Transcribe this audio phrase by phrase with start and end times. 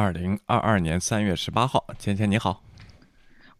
[0.00, 2.62] 二零二二年三月十八号，芊芊你好。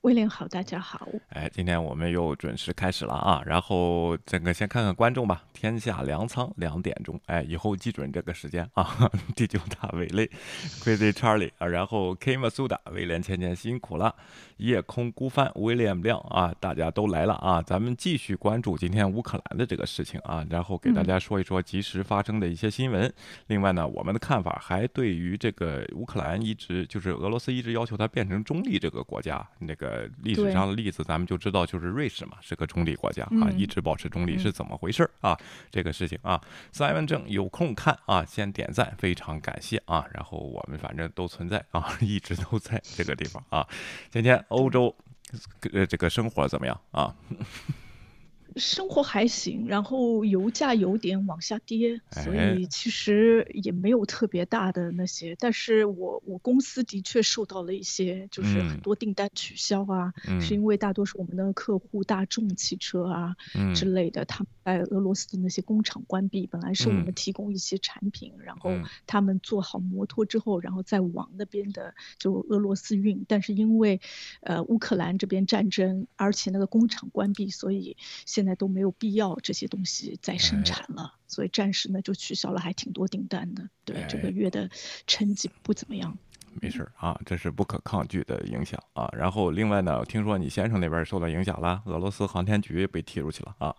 [0.02, 1.08] 威廉好，大家好。
[1.30, 3.42] 哎，今天我们又准时开始了啊！
[3.44, 5.42] 然后这个先看看观众吧。
[5.52, 9.10] 天下粮仓两点钟，哎，以后记准这个时间啊。
[9.34, 10.30] 第九大伟类
[10.80, 14.14] ，Crazy Charlie 啊，然后 K m a s u d a 威廉芊芊辛苦了。
[14.58, 17.60] 夜空孤帆，威廉亮啊，大家都来了啊！
[17.62, 23.12] 咱们继续关注今天乌克兰的这个事情啊，然后给大家说一说及时发生的一些新闻。
[23.48, 29.88] 另外呢，我们的看法还对于这个乌克兰一直就是俄罗斯一直要求它变成中立这个国家那个。
[29.88, 35.34] 呃，历史上的例子，咱们就知道，就是瑞士嘛，是个中立国家啊，一直保持中立是怎么回事啊？
[35.70, 36.38] 这个事情啊，
[36.72, 40.04] 三文正有空看啊，先点赞，非常感谢啊。
[40.12, 43.66] 然后我们反正都存在啊， 一直都在这个地方啊。
[44.10, 44.94] 今天欧洲
[45.72, 47.14] 呃这个生活怎么样啊？
[48.56, 55.36] 生活还行，然后油价有点往下跌，所以其实也没有特别大的那些。
[55.38, 63.36] 但是我我公司的确受到了一些，就是很多订单取消啊，是因为大多数我们的客户大众汽车啊
[63.74, 66.46] 之类的，他们在俄罗斯的那些工厂关闭。
[66.46, 68.70] 本来是我们提供一些产品，然后
[69.06, 73.24] 他们做好摩托之后，然后再往那边的就俄罗斯运。
[73.28, 74.00] 但是因为
[74.40, 83.68] 呃乌克兰这边战争，而且那个工厂关闭，所以现在都没有必要这些东西再生产了，所以暂时呢就取消了，还挺多订单的。
[83.84, 84.68] 对，这个月的
[85.06, 86.16] 成绩不怎么样。
[86.60, 89.08] 没事啊，这是不可抗拒的影响啊。
[89.16, 93.74] 然后另外呢，听说你先生那边受到影响了，俄罗斯航天局被踢出去了啊。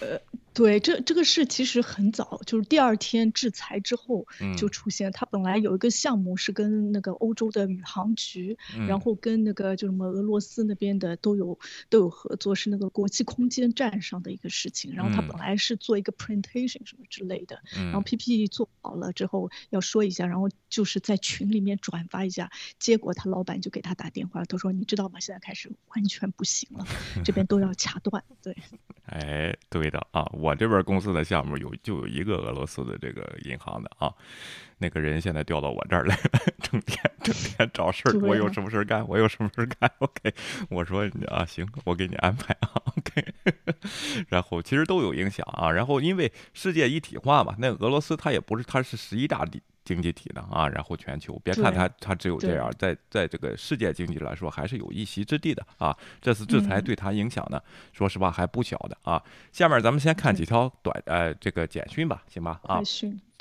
[0.00, 0.20] 呃。
[0.60, 4.26] 对，这这个事其实很早，就是第二天制裁之后
[4.58, 5.10] 就出现。
[5.10, 14.94] 他本来有一个项目是跟那个欧洲的宇航局，然后跟那个就什么俄罗斯那边的都有都有合作，是那个国际空间站上的一个事情。
[14.94, 25.20] 然后他本来是做一个 presentation 什么之类的，然后 PPT 做好了之后要说一下，然后就是在群里面转发一下，结果他老板就给他打电话，他说你知道吗？
[25.20, 26.84] 现在开始完全不行了，
[27.24, 28.22] 这边都要掐断。
[28.42, 28.54] 对，
[29.08, 30.28] 哎，对的啊。
[30.32, 34.12] 我这边公司的项目有就有一个俄罗斯的这个银行的啊，
[34.78, 36.22] 那个人现在调到我这儿来了，
[36.62, 40.34] 整天整天找事儿，我有什么事儿干，我有什么事儿干，OK，
[40.68, 43.24] 我说啊行，我给你安排啊，OK，
[44.28, 49.62] 然后其实都有影响啊，然后因为世界一体化嘛，那俄罗斯它也不是它是十一大地。
[49.90, 55.96] 经济体呢啊，然后全球，别看它它只有这样，在在这个世界经济来说，还是有一席之地的啊。
[56.20, 57.60] 这次制裁对它影响呢，
[57.92, 59.20] 说实话还不小的啊。
[59.50, 62.80] 下面咱们先看几条短呃这个简讯吧，行吧啊。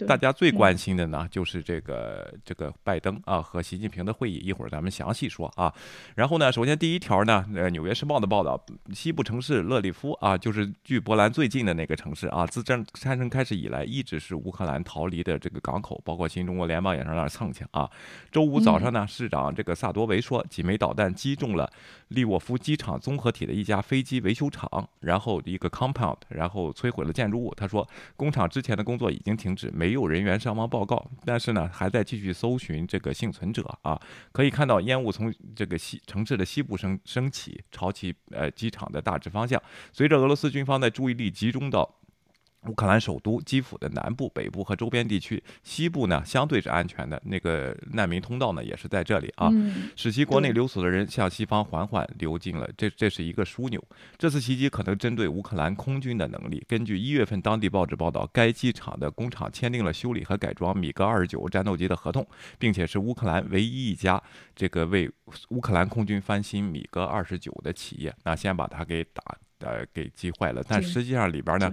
[0.08, 5.74] 大家最关心的呢，就是这个这个拜登啊和习近平的会议，一会儿咱们详细说啊。
[6.16, 17.90] 然后呢，首先第一条呢，呃，《纽约时报》的报道，西部城市勒里夫啊，就是距波兰最近的那个城市啊，自战战争开始以来，一直是乌克兰逃离的这个港口，包括新中国联邦也上那儿蹭去啊。
[18.32, 21.70] 周五早上呢，市长这个萨多维说，几枚导弹击中了
[22.08, 27.54] 利沃夫机场综合体的一家飞机维修厂，然后一个 compound，然后摧毁了建筑物。
[27.54, 27.86] 他说，
[28.16, 29.89] 工厂之前的工作已经停止，没。
[29.90, 34.00] 没有人员伤亡报告，但是呢，还在继续搜寻这个幸存者啊。
[34.32, 39.60] 可以看到烟雾从这个西城市的西部升升起，朝其呃机场的大致方向。
[39.92, 41.96] 随着俄罗斯军方的注意力集中到。
[42.68, 47.20] 乌克兰首都基辅的南部、北部和周边地区，西部呢相对是安全的。
[47.26, 49.50] 那个难民通道呢也是在这里啊，
[49.96, 52.70] 使其国内流死的人向西方缓缓流进了。
[52.76, 53.82] 这这是一个枢纽。
[54.18, 56.62] 这次袭击可能针对乌克兰空军的能力。
[56.68, 64.22] 根据一月份当地报纸报道，该机场的工厂签订了修理和改装米格二十九战斗机的合同，并且是乌克兰唯一一家
[64.54, 65.10] 这个为
[65.50, 68.14] 乌克兰空军翻新米格二十九的企业。
[68.26, 69.24] 那先把它给打
[69.60, 71.72] 呃给击坏了，但实际上里边呢。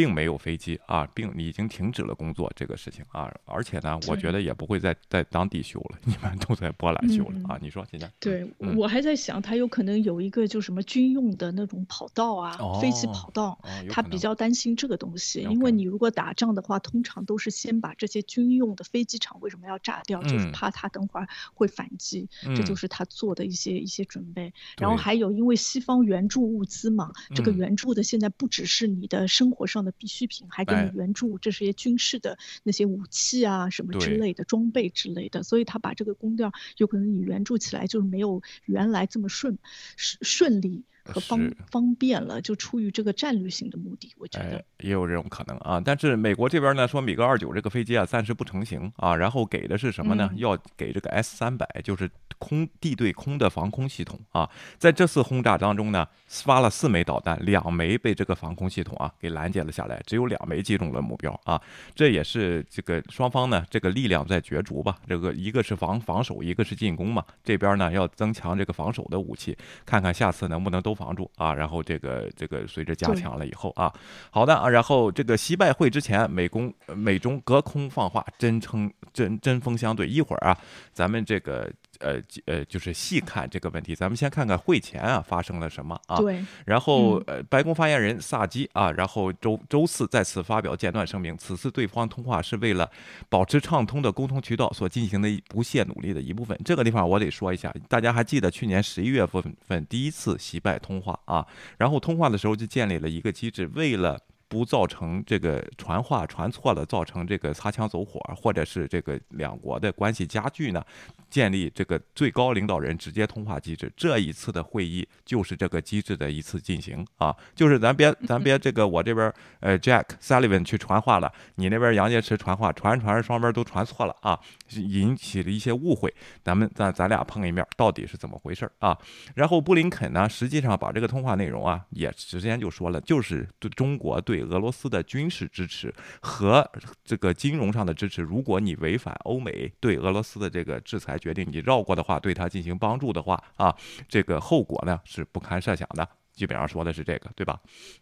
[0.00, 7.58] 并没有飞机啊，并已经停止了工作这个事情啊，而且呢，我觉得也不会在在当地修了， 你们都在波兰修了啊。
[7.60, 8.10] 你说现在？
[8.18, 13.60] 对，我还在想，它有可能有一个就什么军用的那种跑道啊，飞机跑道，
[13.90, 22.26] 他比较担心这个东西，因为你如果打仗的话，通常都是先把这些军用的飞机场为什么要炸掉，就是怕他等会儿会反击，
[22.56, 24.50] 这就是他做的一些一些准备。
[24.78, 29.89] 然后还有，因为西方援助物资嘛，这个援助的现在不只是你的生活上的。
[29.92, 39.58] 必需品还给你援助，这是些军事的那些武器啊，什么之类的装备之类的，所以他把这个工调有可能你援助起来就是没有原来这么顺
[39.96, 40.84] 顺顺利。
[41.02, 45.80] 和方方便了，就出于这个战略性的目的，我觉得也有这种可能啊。
[45.82, 50.30] 但是美国这边呢说，米格二九这个飞机啊暂时不成型啊，然后给的是什么呢？
[50.36, 52.08] 要给这个 S 三百，就是
[52.40, 54.50] 空地对空的防空系统啊。
[54.78, 61.60] 在这次轰炸当中呢，发了四枚导弹，两枚被这个防空系统啊给拦截了下来，只有两枚击中了目标啊。
[61.94, 64.96] 这也是这个双方呢这个力量在角逐吧。
[65.06, 67.22] 这个一个是防防守，一个是进攻嘛。
[67.44, 71.54] 这边呢要增强这个防守的武器，看看下次能不能都防住啊。
[71.54, 73.92] 然后这个这个随着加强了以后啊，
[74.30, 74.68] 好的啊。
[74.68, 80.08] 然后这个习拜会之前，美公美中隔空放话，真称针针锋相对。
[80.08, 80.56] 一会儿啊，
[80.94, 81.70] 咱们这个。
[82.00, 86.16] 呃呃，就是细看这个问题，咱们先看看会前啊发生了什么啊？
[86.16, 86.44] 对。
[86.66, 92.90] 然后呃，白宫发言人萨基啊，然后周周四再次发表简短声明，此次对方通话是为了
[93.28, 96.58] 保持畅通的沟通渠道所进行的不懈努力的一部分。
[96.64, 101.46] 这个地方我得说一下，大家还记得去年十一月份份第一次习拜通话啊？
[101.78, 104.18] 然后通话的时候就建立了一个机制，为了。
[104.50, 110.84] 不造成这个传话传错了，造成这个擦枪走火，或者是这个两国的关系加剧呢？
[111.30, 113.90] 建立这个最高领导人直接通话机制。
[113.96, 124.36] 这一次的会议就是这个机制的一次进行啊，就是咱别咱别这个我这边呃 Jack Sullivan 去传话了，你那边杨洁篪传话，传传双边都传错了啊，
[124.74, 126.12] 引起了一些误会。
[126.42, 128.98] 咱们咱咱俩碰一面，到底是怎么回事啊？
[129.36, 134.39] 然后布林肯呢，实际上把这个通话内容啊，也直接就说了，就是对中国对。
[134.40, 136.68] 俄罗斯的军事支持和
[137.04, 143.74] 这个金融上的支持，如果你违反欧美对俄罗斯的这个制裁决定，你绕过的话，对他进行帮助的话啊，
[144.08, 146.08] 这个后果呢是不堪设想的。
[146.32, 147.60] 基本上说的是这个，对吧？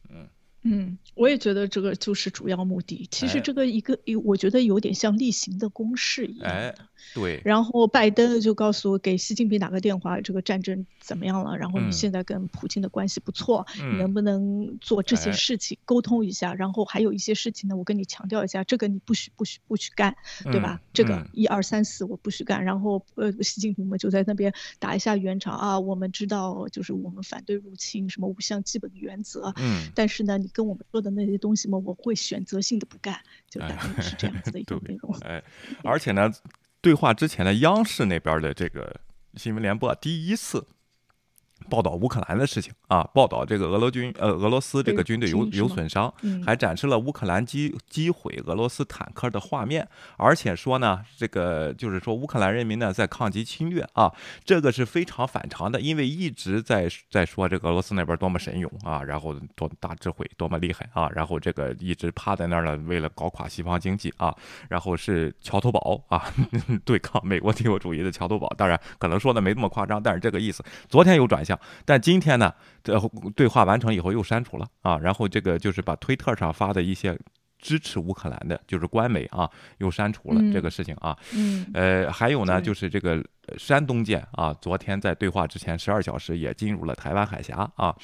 [0.09, 0.29] 嗯。
[0.63, 3.07] 嗯，我也觉得这个就是主要目的。
[3.13, 6.75] 其实这个一个，我觉得有点像例行的公事一样的。
[7.15, 7.41] 对。
[7.45, 11.57] 然后拜登就告诉给习近平打个电话，这个战争怎么样了？
[11.57, 13.67] 然后你现在跟普京的关系不错，
[13.99, 16.53] 能不能做这些事情沟通一下？
[16.53, 20.15] 然后还有一些事情呢，我跟你强调一下，这个你不许不许不许干，
[20.45, 20.81] 对吧？
[20.93, 22.63] 这个一二三四我不许干。
[22.65, 29.55] 然后呃，习近平嘛就在那边打一下圆场啊，我们知道就是我们反对入侵，什么五项基本的原则。
[29.57, 29.91] 嗯。
[29.95, 30.47] 但是呢，你。
[30.59, 35.15] 跟我们说的那些东西嘛，我会选择性的不干，就大概是这样子的一个 内容。
[35.21, 35.41] 哎，
[35.85, 36.33] 而且呢，
[36.81, 39.01] 对话之前的央视那边的这个
[39.35, 40.67] 新闻联播第一次。
[41.69, 46.13] 报道乌克兰的事情啊，报道这个俄罗军呃俄罗斯这个军队有有损伤，
[46.45, 54.13] 还展示了乌克兰击击毁俄罗斯坦克的画面，而且说呢，这个就是说乌克兰人民呢在抗击侵略啊，
[54.45, 64.35] 这个是非常反常的，因为一直在在说这个俄罗斯那边多么神勇啊，然后多大智慧多么厉害啊，然后这个一直趴在那儿呢，为了搞垮西方经济啊，
[64.69, 66.25] 然后是桥头堡啊，
[66.85, 71.59] 对抗美国帝国主义的桥头堡，当然可能说的没那么夸张，但是这个意思，昨天有转向。
[71.85, 72.53] 但今天呢，
[72.85, 72.97] 这
[73.35, 77.19] 对话完成以后又删除了啊，然后这个就是把推特上发的一些
[77.59, 79.49] 支持乌克兰的，就是官媒啊，
[79.79, 81.17] 又删除了这个事情啊。
[81.35, 83.25] 嗯，呃，还有呢，就是这个。
[83.57, 87.95] 山东舰啊，昨天在对话之前十二小时也进入了台湾海峡啊，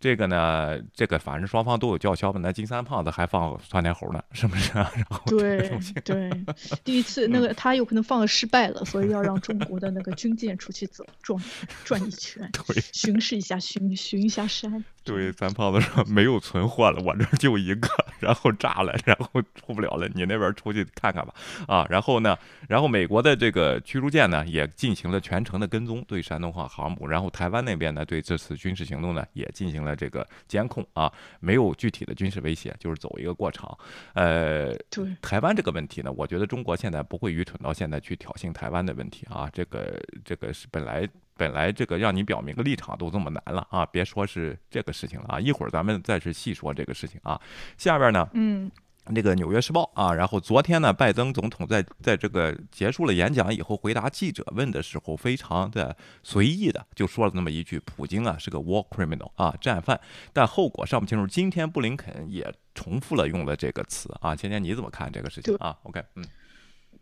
[0.00, 2.40] 这个呢，这个反正双方都有叫嚣嘛。
[2.42, 4.78] 那金三胖子还放窜天猴呢，是不是？
[4.78, 5.70] 啊 然后对
[6.04, 6.30] 对，
[6.82, 11.38] 第一次那个他有可能放的失败了，所以要让中国的那个军舰出去走转
[11.84, 14.82] 转一圈， 对，巡视一下，巡巡一下山。
[15.04, 17.88] 对，三胖子说没有存货了，我这就一个，
[18.20, 21.34] 然后炸了，然后出不了了，你那边出去看看吧。
[21.66, 22.38] 啊，然后呢，
[22.68, 24.93] 然后美国的这个驱逐舰呢也进。
[24.94, 33.76] 进行了全程的跟踪，对山东号航母，然后台湾那边呢，对这次军事行动呢，也进行了这个监控啊，没有具体的军事威胁，就是走一个过场。
[34.12, 47.40] 呃，对台湾这个问题呢，我觉得中国现在不会愚蠢到现在去挑衅台湾的问题啊，这个这个是本来本来这个让你表明个立场都这么难了啊，别说是这个事情了啊，一会儿咱们再是细说这个事情啊。
[47.76, 48.70] 下边呢，嗯。
[49.10, 60.00] 那个《纽约时报》啊，然后昨天呢，拜登总统在在这个结束了演讲以后，回答记者问的时候，非常的随意的就说了那么一句：“普京啊是个 war criminal 啊，战犯。”
[60.32, 61.26] 但后果尚不清楚。
[61.26, 66.24] 今天布林肯也重复了用了这个词啊，芊芊你怎么看这个事情啊？OK，嗯。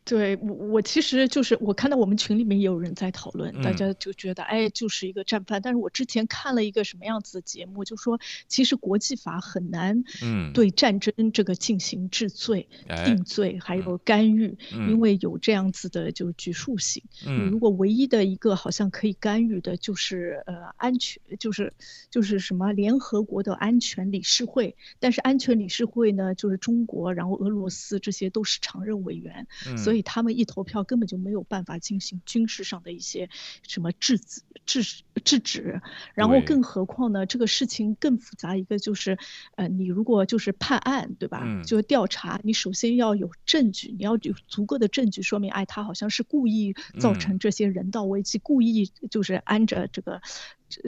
[0.05, 5.63] 对我，我其实就是我看到我们群里面也有人在讨论，大家就觉得哎，就是一个战犯。
[5.63, 8.19] 但是我之前看了一个什么样子的节目，就说
[8.49, 10.03] 其实国际法很难
[10.53, 12.69] 对战争这个进行治罪、
[13.05, 17.05] 定罪还有干预，因为有这样子的就局束性。
[17.49, 21.73] 如果唯一的一个好像可以干预的，就是呃安全，就是
[22.11, 24.75] 就是什么联合国的安全理事会。
[24.99, 29.47] 但是安全理事会呢，就是中国，然后俄罗斯这些都是常任委员，
[29.79, 29.92] 所以。
[29.93, 33.29] 所以他们一投票根本就没有办法进行军事上的一些
[33.69, 34.83] 什么制止、制
[35.23, 35.83] 制止。
[36.15, 39.19] 然后更何况呢，这个事情更复杂，一个就是，
[39.57, 41.63] 呃，你如果就是判案，对吧？
[41.67, 50.23] 就是调查，你首先要有证据，你要有足够的证据说明，哎，他好像是故意造成这些人道危机，故意就是安着这个。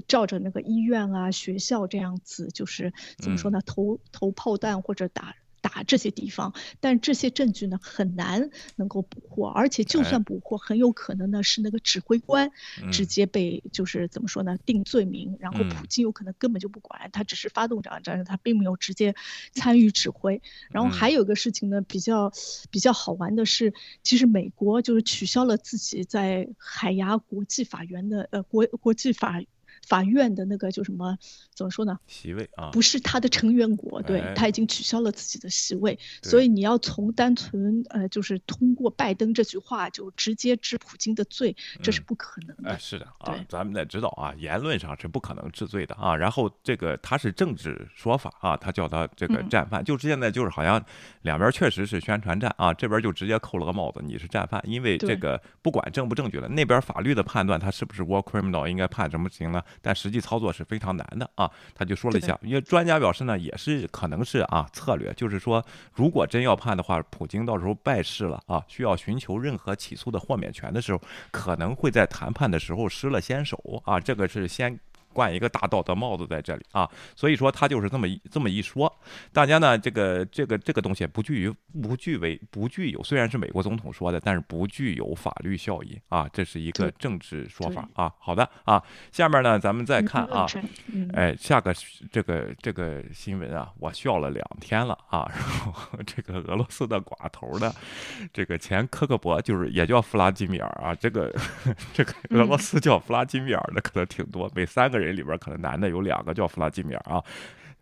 [0.09, 3.61] 照着那个医院啊、学校这样子，就是怎么说呢？
[3.67, 5.37] 投投炮弹或者打。
[5.65, 12.51] 打这些地方，但这些证据呢很难能够捕获，而且就算捕获，很有可能呢是那个指挥官
[12.93, 19.15] 直接被就是怎么说呢定罪名，然后普京有可能根本就不管，他只是发动这场战争，他并没有直接
[19.55, 20.43] 参与指挥。
[20.71, 22.31] 然后还有一个事情呢比较
[22.71, 29.41] 比较好玩的是，其实美国就是取消了自己在海牙国际法院的呃国国际法。
[29.87, 31.17] 法院的那个就什么
[31.55, 31.99] 怎么说呢？
[32.07, 42.71] 席位啊，不是他的成员国，对他已经取消了自己的席位，所以你要从单纯呃，就是通过拜登这句话就直接治普京的罪，这是不可能的。
[42.71, 46.17] 哎，是的啊，咱们得知道啊，言论上是不可能治罪的啊。
[46.17, 50.83] 然后这个他是政治说法啊，他叫他这个战犯，就是现在就是好像
[51.23, 59.63] 两边确实是宣传战啊，这边就直接扣了个帽子，你是战犯，因为这个不管正不证据的，那边法律的判断他是不是 war criminal 应该判什么刑呢？
[59.81, 65.65] 但实际操作是非常难的啊，他就说了一下，因为专家表示呢，也是可能是啊策略，就是说，
[65.95, 71.01] 如果真要判的话，普京到时候败势了啊，需要寻求任何起诉的豁免权的时候，
[71.31, 74.79] 可能会在谈判的时候失了先手啊，这个是先。
[75.15, 78.93] 冠一个大道德帽子在这里啊，所以说他就是这么一这么一说，
[79.33, 88.13] 大家呢这个这个这个东西不具于不具为不具有，虽然是美国总统说的，但是不具有法律效益啊，这是一个政治说法啊。
[88.19, 90.47] 好的啊，下面呢咱们再看啊，
[91.15, 91.73] 哎下个
[92.11, 97.73] 这个这个新闻啊，我笑了两天了啊， 然后这个俄罗斯的寡头的
[98.33, 101.33] 这个前科克伯就是也叫弗拉基米尔啊，这个
[101.95, 105.04] 这个俄罗斯叫弗拉基米尔的可能挺多，每三个人。
[105.05, 107.23] 人里边可能男的有两个叫弗拉基米尔啊，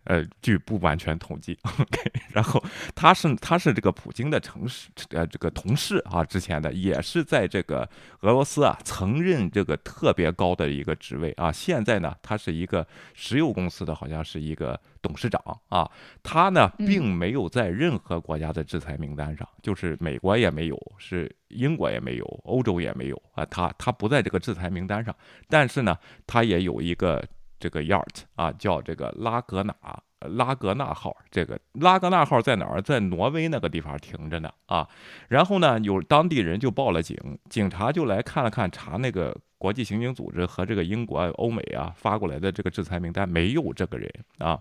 [0.05, 1.57] 呃，据不完全统计。
[1.63, 2.63] OK，然后
[2.95, 7.89] 他是他是这个普京的城市呃这个同事啊，之前的也是在这个
[8.21, 15.89] 俄罗斯啊曾任这个特别高的一个职位啊，现在呢他是一个石油公司的好像是一个董事长啊，
[16.23, 25.15] 他呢并没有在任何国家的制裁名单上，就是美国也没有，是英国也没有，欧洲也没有啊，他他不在这个制裁名单上，
[25.49, 27.25] 但是呢他也有一个。
[27.63, 29.73] 这个 yacht 啊，叫这个拉格纳
[30.19, 31.17] 拉格纳号。
[31.31, 32.83] 这个拉格纳号在哪儿？
[32.83, 34.89] 在挪威那个地方停着呢啊。
[35.29, 37.17] 然后呢，有当地人就报了警，
[37.49, 44.59] 警察就来看了看，查那个国际刑警组织和这个英国、欧美啊发过来的这个制裁名单，没有这个人啊。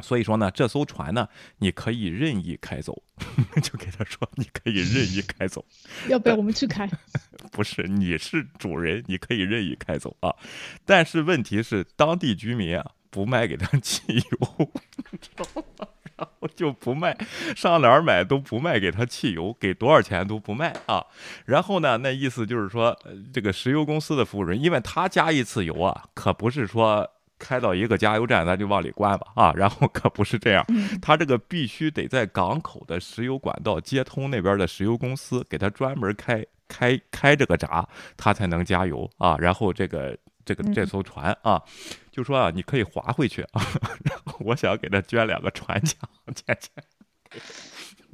[0.00, 3.02] 所以说呢，这艘船呢，你可以任意开走，
[3.62, 5.64] 就给他说你可以任意开走。
[6.08, 6.88] 要不要我们去开？
[7.52, 10.34] 不是，你是主人，你可以任意开走啊，
[10.84, 14.70] 但是问题是当地居民啊不卖给他汽油，
[15.20, 15.46] 知道
[15.78, 15.88] 吗？
[16.16, 17.16] 然后就不卖，
[17.56, 21.04] 上哪儿买都不卖给他汽油，给多少钱都不卖啊。
[21.44, 22.96] 然后呢，那意思就是说，
[23.32, 27.08] 这个石油公司的服务人，因为他加一次油啊，可不是说。
[27.44, 29.52] 开到一个加油站，咱就往里灌吧啊！
[29.56, 30.64] 然后可不是这样，
[31.02, 37.86] 他这个必须得在港口的石油管道接通那边的石油公司，给他专门开开开这个闸，
[38.16, 39.36] 他才能加油啊！
[39.38, 41.62] 然后这个这个这艘船啊，
[42.10, 43.60] 就说啊，你可以划回去啊！
[44.04, 45.98] 然后我想给他捐两个船桨，
[46.34, 46.70] 钱 钱。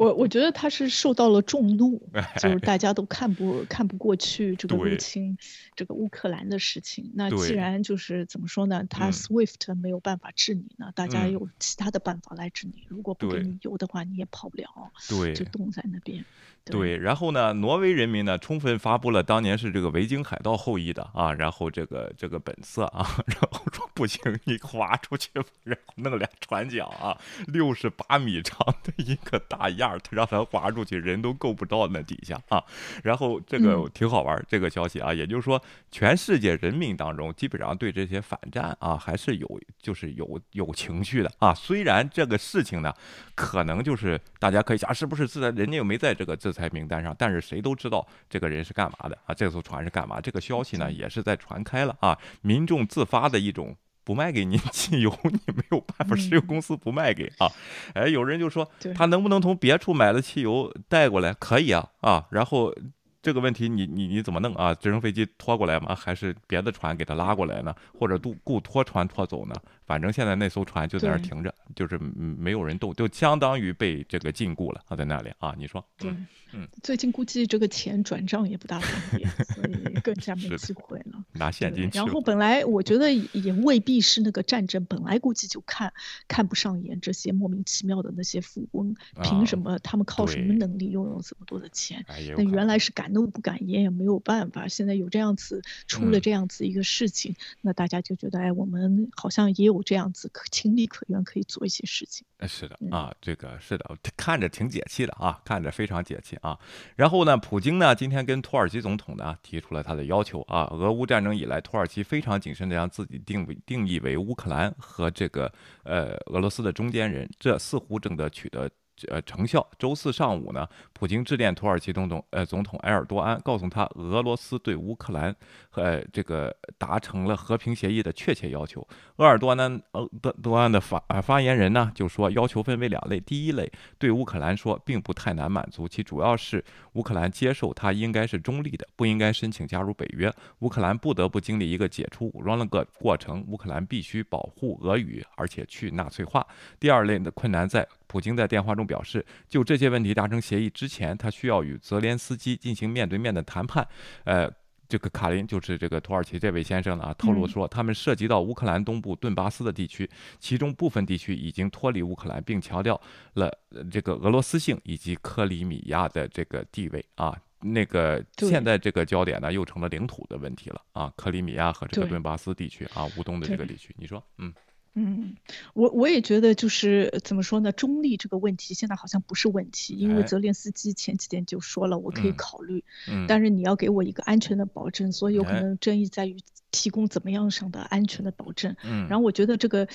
[0.01, 2.01] 我我觉得他是受到了众怒，
[2.39, 5.37] 就是大家都看不看不过去这个入侵
[5.77, 7.11] 这个乌克兰的事情。
[7.15, 12.87] 那既然就是怎么说呢，他 SWIFT 没有办法治你呢，大家有其他的办法来治你。
[12.89, 16.25] 如果不给你油的话，你也跑不了，对，就冻在那边。
[16.67, 25.31] 对，然后呢，挪威人民呢充分发布了当年是这个维京海盗后裔的啊，然后这个这个本色啊， 然后说不行，你划出去，
[25.65, 27.17] 然后弄俩船桨啊，
[27.49, 32.63] 六十八米长的一个大样，他让他划出去，人都够不到那底下啊。
[33.03, 41.53] 然后这个挺好玩，这个消息啊，也就是说，全世界人民当中基本上对这些反战啊还是有就是有有情绪的啊。
[41.53, 42.95] 虽然这个事情呢，
[43.35, 49.33] 可能就是大家可以想，是不是自然人家又没在这个制裁名单上，但是谁都知道这个人是干嘛的啊？
[49.33, 50.21] 这艘船是干嘛？
[50.21, 52.19] 这个消息呢也是在传开了啊！
[52.43, 57.47] 民众自发的一种不卖给您汽油， 你没有办法，石油公司不卖给啊！
[57.95, 61.33] 哎，有人就说他能不能从别处买的汽油带过来？
[61.35, 62.27] 可以啊啊！
[62.31, 62.75] 然后
[63.23, 64.75] 这个问题你你你怎么弄啊？
[64.75, 65.95] 直升飞机拖过来吗？
[65.95, 67.75] 还是别的船给他拉过来呢？
[67.99, 69.55] 或者雇雇拖船拖走呢？
[69.85, 75.55] 反正现在那艘船就在那儿停着，就是没有人动，就相当于被这个禁锢了啊，在那里啊。
[75.59, 75.85] 你说？
[75.99, 76.11] 对，
[76.53, 81.20] 嗯，最近估计这个钱转账也不大方便， 所以更加没机会了。
[81.33, 81.91] 拿现金。
[81.93, 85.93] 然后本来我觉得也未必是那个战争，本来估计就看
[86.29, 88.95] 看不上眼这些莫名其妙的那些富翁，
[89.25, 92.07] 凭什么他们靠什么能力拥有这么多的钱？
[92.37, 94.69] 那原来是敢怒不敢言，也没有办法。
[94.69, 99.81] 现在有这样子出了这样子一个事情，那大家就觉得哎，我们好像也有。
[99.83, 102.27] 这样子可情理可原，可以做一些事情。
[102.47, 106.59] 是的啊，这个是的，看着挺解气的啊，看着非常解气啊。
[106.97, 110.69] 然后呢，普京呢今天跟土耳其总统呢提出了他的要求啊。
[110.73, 115.53] 俄乌战争以来，土耳其非常谨慎地将自己定位定义为乌克兰和这个
[115.85, 118.71] 呃俄罗斯的中间人，这似乎正在取得。
[119.09, 119.67] 呃，成效。
[119.79, 125.35] 周四上午呢，普京致电土耳其总统，呃，总统埃尔多安，告诉他俄罗斯对乌克兰
[125.71, 128.87] 和这个达成了和平协议的确切要求。
[129.17, 136.65] 鄂尔多安，呃，多多安的发呃发言人呢就说，要求分为两类，第一类对乌克兰说，并不太难满足，其主要是
[136.95, 140.33] 乌克兰接受他应该是中立的，不应该申请加入北约。
[140.61, 146.47] 乌克兰不得不经历一个解除武装的个过程，乌克兰必须保护俄语，而且去纳粹化。
[146.79, 147.87] 第二类的困难在。
[148.11, 153.87] 普京在电话中表示，就这些问题达成协议之前，他需要与泽连斯基进行面对面的谈判。
[154.25, 154.51] 呃，
[154.89, 163.01] 这个卡林就是这个土耳其这位先生啊，透露说，他们涉及到乌克兰东部顿巴斯的地区，其中部分地区已经脱离乌克兰，并强调
[163.35, 163.49] 了
[163.89, 167.33] 这个俄罗斯性以及克里米亚的这个地位啊。
[167.61, 174.53] 那个现在这个焦点呢，又成了领土的问题了啊，克里米亚和这个顿巴斯地区啊，乌东的这个地区，你说，嗯。
[174.95, 175.37] 嗯，
[175.75, 182.85] 我我也觉得就是怎么说呢，中立这个问题现在好像不是问题，因为泽连斯基前几天就说了，我可以考虑，
[183.29, 186.37] 但是你要给我一个安全的保证，所以有可能争议在于
[186.73, 188.77] 提供怎么样上的安全的保证。
[189.09, 189.87] 然后我觉得这个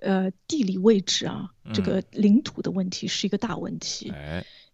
[0.00, 4.12] 呃地理位置啊，这个领土的问题是一个大问题。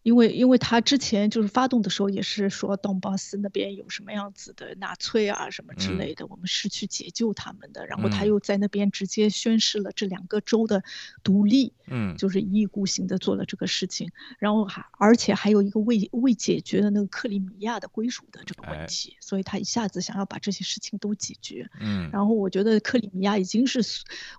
[0.02, 7.86] 因为，因为他之前就是发动的时候，也是说东巴斯那边有什么样子的纳粹啊什么之类的，我们是去解救他们的。
[7.86, 10.82] 然后他又在那边直接宣示了这两个州的
[11.22, 14.10] 独立，嗯，就是一意孤行的做了这个事情。
[14.38, 21.68] 然后还而且还有一个未未解决的那个克里米亚的归属的这个问题，所以他一下子想要把这些事情都解决。
[21.78, 23.82] 嗯，然后我觉得克里米亚已经是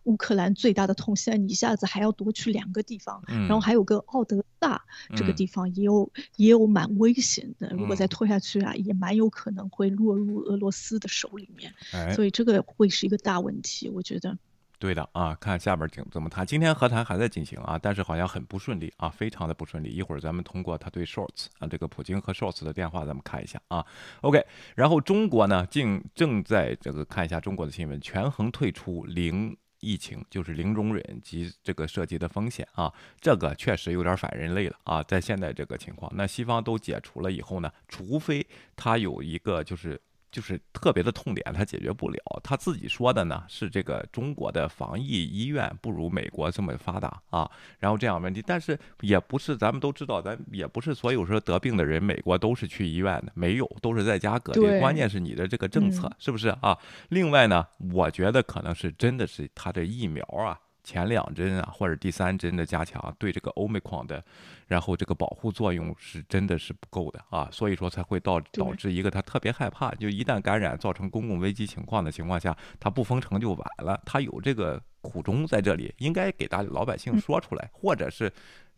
[0.05, 4.83] 乌克兰最大的痛，现在你一下子还要夺取两个地方，然后还有个奥德萨
[5.15, 5.50] 这个地方。
[5.51, 11.71] 方也有也有蛮危险的，如果再拖下去啊，也蛮有可能会落入俄罗斯的手里面，
[12.15, 14.37] 所以这个会是一个大问题，我觉得。
[14.79, 16.43] 对的啊，看下边怎怎么谈。
[16.43, 19.89] 今天和谈还在进行啊，但是好像很不顺利啊，非常的不顺利。
[19.89, 23.85] 一会儿咱们通过他对 Shorts 啊，这个普京和 Shorts 的电话，咱们看一下啊。
[24.21, 24.43] OK，
[24.75, 29.55] 然后中国呢，正正在这个看一下中国的新闻，权衡退出零。
[29.81, 39.99] 疫情就是零容忍及这个涉及的风险啊，这个确实有点反人类了啊，在现在这个情况，那西方都解除了以后呢，除非他有一个就是。
[40.31, 42.19] 就是特别的痛点，他解决不了。
[42.43, 47.49] 他自己说的呢，是这个中国的防疫医院不如美国这么发达啊。
[47.79, 54.79] 然后这样问题，但是也不是咱们都知道，咱也不是所有说得病的人，美国都是去医院的，没有，都是在家隔离。
[54.79, 56.77] 关键是你的这个政策是不是啊？
[57.09, 60.57] 另外呢，我觉得可能是真的是他的疫苗啊。
[60.83, 64.23] 前两针啊，或者第三针的加强，对这个欧美矿的，
[64.67, 78.31] 然后这个保护作用是真的是不够的啊，所以说才会导导致一个他特别害怕，就一旦感染造成公共危机情况的情况下，他不封城就晚了，他有这个苦衷在这里，应该给大老百姓说出来，或者是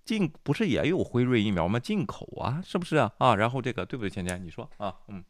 [0.03, 1.79] 进不是也有辉瑞疫苗吗？
[1.79, 3.11] 进口啊，是不是啊？
[3.17, 4.43] 啊，然后这个对不对，芊芊？
[4.43, 5.23] 你说啊，嗯。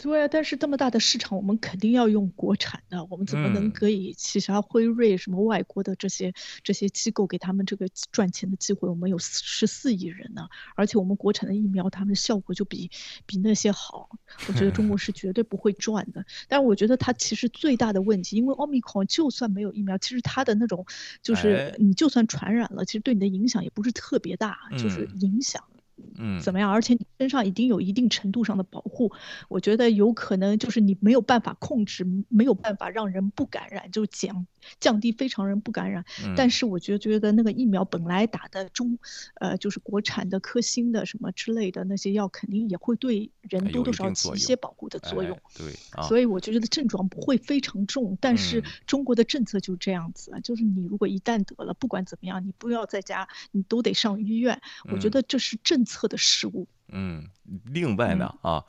[0.00, 3.04] 对啊，但是这么大的市场，我们肯定要用国产的。
[3.10, 8.88] 我们怎么能可以其他辉瑞什么外国的这些这些机构给他们这个赚钱的机会？
[8.88, 12.90] 我们有十四亿人呢，而且我们国产的疫苗，他们效果就比
[13.26, 14.08] 比那些好。
[14.48, 16.24] 我觉得中国 是绝对不会赚的。
[16.48, 20.86] 但是我觉得它其实最大的问题，因为奥密克戎就算没有疫苗，其实它的那种
[21.20, 25.62] 就是你就算传染了，其实对你的影响也不是特别大，就是影响。
[26.18, 26.70] 嗯，怎么样？
[26.70, 29.12] 而且你身上已经有一定程度上的保护，
[29.48, 34.46] 我觉得有可能就是你没有办法控制，没有办法让人不感染，就减
[34.78, 36.04] 降低非常人不感染。
[36.36, 38.98] 但是我觉得觉得那个疫苗本来打的中，
[39.36, 45.40] 呃，就是国产的科兴的什么之类的那些药，肯定也会对人多多少起一些保护的作用。
[45.56, 45.72] 对，
[46.06, 48.18] 所以我就觉得症状不会非常重。
[48.20, 54.60] 但是中国的政策就这样子，就是你如果一旦得了，不管怎么样，你不要在家，你都得上医院。
[54.92, 55.86] 我觉得这是政。
[55.86, 57.28] 策的失误嗯，
[57.64, 58.64] 另外呢啊。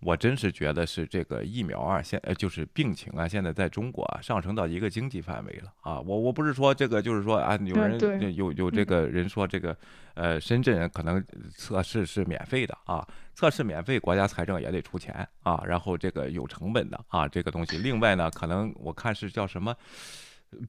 [0.00, 6.00] 我真是觉得是这个疫苗啊，现呃就是病情啊，现在在中国啊上升到一个经济范围了啊。
[6.00, 9.76] 我我不是说这个，就是说啊，有人有有这个人说这个，
[10.14, 11.22] 呃，深圳可能
[11.54, 17.76] 测试是免费的啊，测试免费，国家财政也得出钱啊，然后这个有成本的啊，这个东西。
[17.78, 19.76] 另外呢，可能我看是叫什么。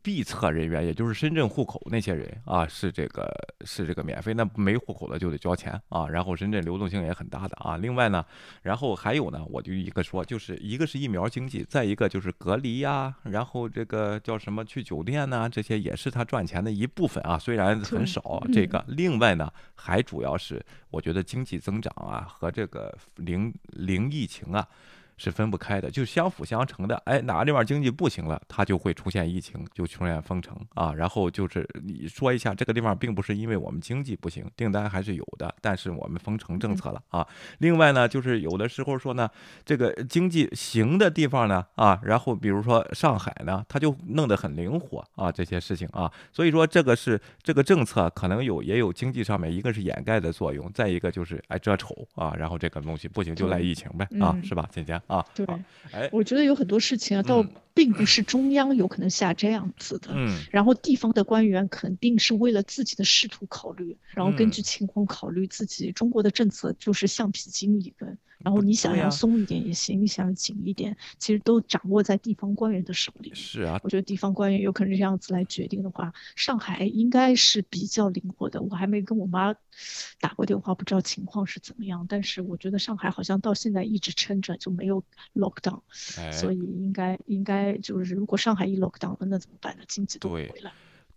[0.04, 3.32] B 测人员，也就是深圳户口那些人啊，是这个
[3.66, 6.08] 是这个免费，那没户口的就得交钱啊。
[6.08, 7.78] 然后深圳流动性也很大的啊。
[7.78, 8.24] 另外呢，
[8.62, 18.44] 然后还有呢，我就一个说，就是一个是疫苗经济，再一个就是隔离呀，然后这个叫什么去酒店呐，这些也是他赚钱的一部分啊，虽然很少。
[18.54, 24.68] 这个另外呢，还主要是我觉得经济增长啊和这个零零疫情啊。
[25.22, 26.96] 是分不开的，就相辅相成的。
[27.06, 30.92] 哎，哪个地方经济不行了，它就会出现疫情，就出现封城啊。
[30.96, 37.28] 然后就是你说一下，这个地方并不是因为我们经济不行，订单还是有的，但是我们封城政策了啊。
[37.60, 39.30] 另外呢，就是有的时候说呢，
[39.64, 46.12] 这个经济行的地方呢啊，然后比如说上海呢，它就弄得很灵活啊，这些事情啊。
[46.32, 52.34] 所以说这个是这个政策可能有也有经济上面一个是掩盖的作用，再一个就是哎遮丑啊。
[52.36, 55.00] 然后这个东西不行就赖疫情呗啊，是吧，姐姐？
[55.12, 55.46] 啊，对，
[55.92, 65.92] 哎，我觉得有很多事情啊，倒并不是中央有可能下这样子的，嗯，然后地方的官员肯定是为了自己的仕途考虑，然后根据情况考虑自己。
[65.92, 68.18] 中国的政策就是橡皮筋一根。
[68.44, 73.32] 然后你想要松一点也行，你想要紧一点，其实都掌握在地方官员的手里。
[73.34, 78.62] 是啊，我觉得地方官员有可能这样子来决定的话，上海应该是比较灵活的。
[78.62, 79.54] 我还没跟我妈
[80.20, 82.06] 打过电话，不知道情况是怎么样。
[82.10, 85.04] 但是我觉得上海好像到现在一直撑着，就没有
[85.36, 85.82] lock down，
[86.32, 89.84] 所以应该应该就是如果上海一 lock down 了，那怎么办呢？
[89.88, 90.72] 经济都回来。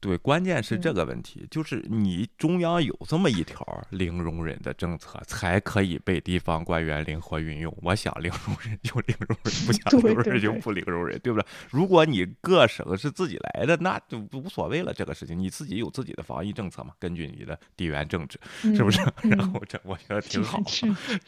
[0.05, 7.75] 对，关键是这个问题，就是你中央有这么一条零容忍的政策，才可以被地方官员灵活运用。
[7.81, 11.47] 我想零容忍就零容忍，不想零容忍就不零容忍，对不对？
[11.71, 14.93] 如果你各省是自己来的，那就无所谓了。
[14.93, 18.39] 这个事情你自己有自己的防疫政策嘛，根据你的地缘政治，
[18.77, 19.01] 是不是？
[19.23, 20.63] 然后这我觉得挺好，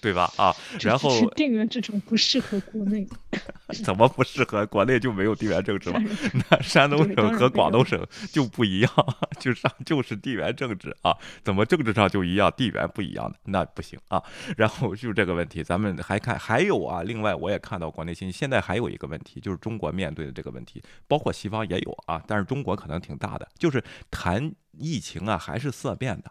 [0.03, 0.31] 对吧？
[0.37, 3.09] 啊， 然后地缘这种不适合国内，
[3.83, 5.99] 怎么不适合国内就没有地缘政治吗？
[6.51, 8.66] 那山东省和广东省就不。
[8.67, 8.91] 一样，
[9.39, 14.23] 就上就是地缘政治啊，怎么政治上就一样，地缘不一样的那不行啊。
[14.57, 17.03] 然后就这个问题，咱们还看还有啊。
[17.03, 26.31] 另外我也看到国内信息，现在还有一个问题，就是中国面对的这个问题，包括西方也有啊，但是中国可能挺大的，就是谈疫情啊，还是色变的。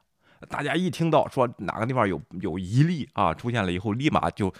[0.49, 4.53] 大家一听到说哪个地方有有一例啊出现了以后，立马就。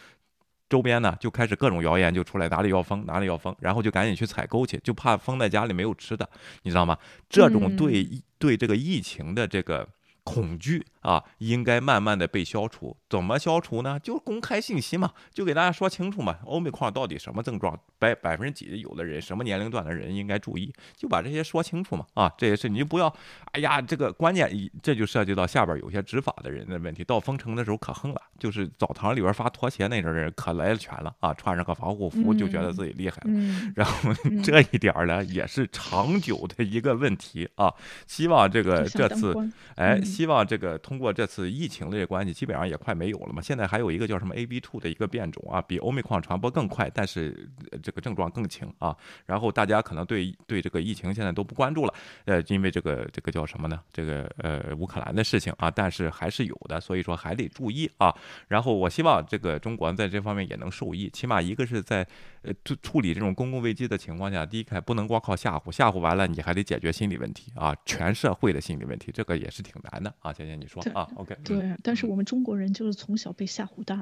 [0.68, 6.28] 周边呢就开始各种谣言就出来，哪里要封哪里要封，然后就赶紧去采购去，就怕封在家里没有吃的，
[6.64, 6.98] 你知道吗？
[7.30, 8.08] 这种对
[8.40, 9.88] 对这个疫情的这个
[10.24, 10.86] 恐惧。
[11.06, 12.98] 啊，应该慢慢的被消除。
[13.08, 14.00] 怎么消除呢？
[14.00, 16.40] 就公开信息嘛，就给大家说清楚嘛。
[16.46, 22.08] 欧美矿到底什么症状，百百分之几有的人，什么年龄段的人应该注意，就把这些说清楚嘛。
[22.16, 23.08] 啊，这些事你就不要，
[23.52, 27.04] 哎呀，这个关键一这就涉及到下边有些执法的人的问题。
[27.04, 33.32] 到封城的时候可横了，就是澡堂里边发拖鞋那种人可来了全了啊，穿上个防护服就觉得自己厉害了。
[33.76, 34.12] 然后
[34.44, 37.72] 这一点呢，也是长久的一个问题啊。
[38.08, 39.36] 希望这个这次，
[39.76, 40.96] 哎，希望这个通。
[40.96, 43.42] 通过这次疫情的这关系，基本上也快没有了嘛。
[43.42, 47.50] 现在还有一个叫什么 A B two 的一个变种啊，比欧美矿传播更快，但是
[47.84, 48.96] 这个症状更轻啊。
[49.26, 51.94] 然后大家可能对对这个疫情现在都不关注了，
[52.24, 53.78] 呃，因为这个这个叫什么呢？
[53.92, 58.16] 这个呃乌克兰的事情啊，但是还是有的，所以说还得注意啊。
[58.48, 62.08] 然后我希望这个中国在这方面也能受益，起码一个是在
[62.42, 70.32] 呃处处理这种公共危机的情况下，第一个不能光靠吓唬，吓唬完了你还得解决心理问题啊，全社会的心理问题，这个也是挺难的啊。
[70.32, 70.82] 姐姐你说。
[70.94, 73.98] 啊，OK，对，但是我们中国人就是从小被吓唬大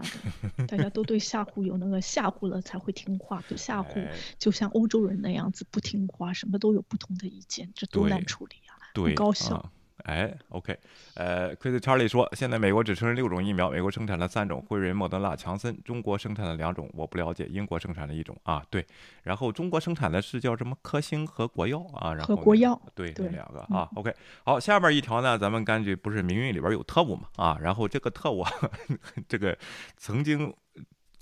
[0.57, 4.07] 的，大家都对吓唬有那个吓唬了才会听话，不吓唬
[4.37, 9.71] 就像欧洲人那样子不听话，什么都有不同的意见，这多难处理啊，不高效。
[10.03, 10.77] 哎，OK，
[11.15, 18.85] 呃，Chris Charlie 说，现在美国只生产六种疫苗，美国生产了三种，辉瑞、莫德纳、强森，中国生产了两种，我不了解，英国生产了一种啊，对，
[19.23, 24.13] 然后中国生产的是叫什么科兴和国药啊，然后国药，对，这两个啊，OK，
[24.43, 28.43] 好，下面一条呢，咱们根据不是命运里边有特务嘛啊，然后这个特务
[29.27, 29.57] 这个
[29.97, 30.53] 曾经。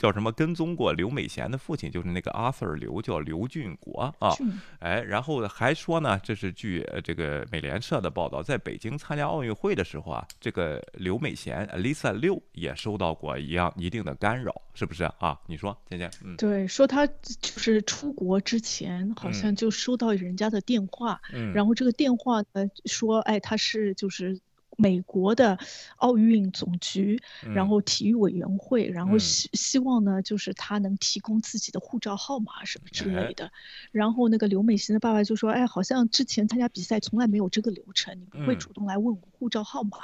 [0.01, 0.31] 叫什么？
[0.31, 4.33] 跟踪过刘美贤的父亲，就是那个 Arthur 刘，叫刘俊国啊。
[4.79, 15.39] 哎，然后还说呢，这是据这个美联社的报道，在北京参加奥运会的时候啊，这个刘美贤 Lisa 六也收到过一样一定的干扰，是不是啊？
[15.45, 16.09] 你说，倩倩？
[16.23, 21.21] 嗯，对，说他就是出国之前好像就收到人家的电话，
[21.53, 24.41] 然后这个电话呢说，哎，他是就是。
[24.81, 25.59] 美国的
[25.97, 27.21] 奥运总局，
[27.53, 33.51] 然后体育委员会，然后希希望呢，就是他能提供自己的护照号码什么之类的。
[33.91, 39.99] 然后那个刘美欣的爸爸就说：“哎，好像之前参加比赛从来没有这个流程，你不会主动来问我护照号码。”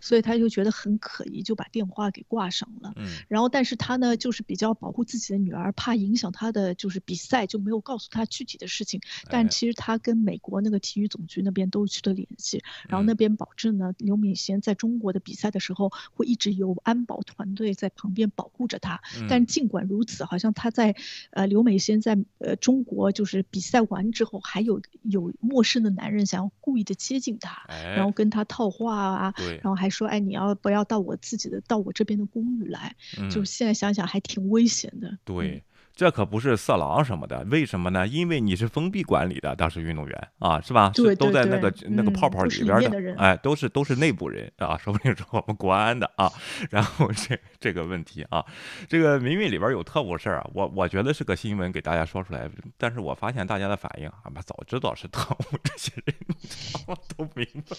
[0.00, 2.92] 所以他就觉得很可疑，就把电话给挂上了。
[3.28, 9.00] 然后，但是他呢，就是比较保护自己的女儿，怕影响他的就是比赛，就没有告诉他具体的事情。
[9.30, 19.00] 但其实他跟美国那个体育总局那边都取得联系，然后那边保证呢，刘敏贤在中国的比赛的时候会一直有安保团队在旁边保护着他。
[19.28, 20.94] 但尽管如此，好像他在
[21.30, 32.94] 呃刘美贤在呃中国就是比赛完之后，还有有陌生的男人想要故意的接近他，然后跟他套话啊，然后还说哎你要不要到我自己的到我这边的公寓来？
[33.30, 35.18] 就现在想想还挺危险的。
[35.24, 35.62] 对。
[35.94, 38.06] 这可不是色狼什么的，为什么呢？
[38.06, 40.90] 因为你是封闭管理的，当时运动员啊，是吧？
[40.94, 46.28] 对都在那个那个泡泡里边的，哎，都是都是内部人啊，说不定是我们国安的啊。
[46.70, 48.44] 然后这这个问题啊，
[48.88, 56.14] 这个民运里边有特务事儿啊，我我觉得是个新闻给大家说出来，但是我发现大家的反应啊，妈早知道是特务，这些人
[56.88, 57.76] 我都明白。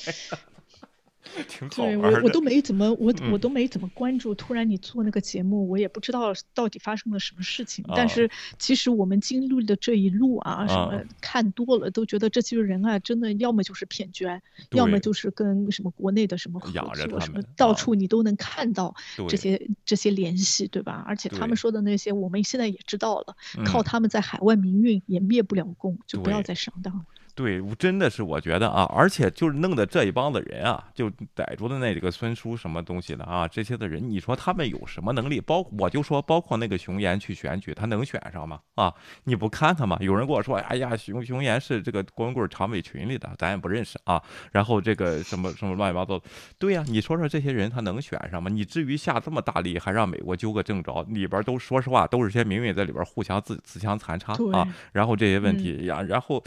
[1.75, 7.83] 对我我都没怎么我我都没怎么关注，突然你做那个节目，我也不知道到底发生了什么事情。
[7.95, 16.71] 但是其实我们经历的这一路啊，什么看多了，都觉得这些人啊，真的要么就是骗捐，要么就是跟什么国内的什么合
[17.07, 18.95] 作，什么到处你都能看到
[19.27, 21.03] 这些这些联系，对吧？
[21.07, 23.35] 而且他们说的那些，我们现在也知道了，
[23.65, 27.05] 靠他们在海外民运也灭不了共，就不要再上当了。
[27.35, 35.41] 对，真的是我觉得啊，而且就是弄的这一帮子人啊，就逮住的那几个孙叔什么东西的啊，这些的人，你说他们有什么能力？
[35.41, 38.61] 包我就说，包括那个熊岩去选举，他能选上吗？
[38.75, 38.93] 啊，
[39.25, 39.97] 你不看他吗？
[39.99, 44.23] 有人跟我说，哎呀，熊熊岩是这个光棍常委群里的，咱也不认识啊。
[44.53, 46.17] 然后这个什么什么乱七八糟，
[46.57, 48.49] 对呀，你说说这些人他能选上吗？
[48.49, 51.03] 你至于下这么大力，还让美国揪个正着？
[51.09, 54.65] 里边都说实话，都是些民运在里边互相自自相残差啊。
[54.93, 56.41] 然后这些问题呀，然后。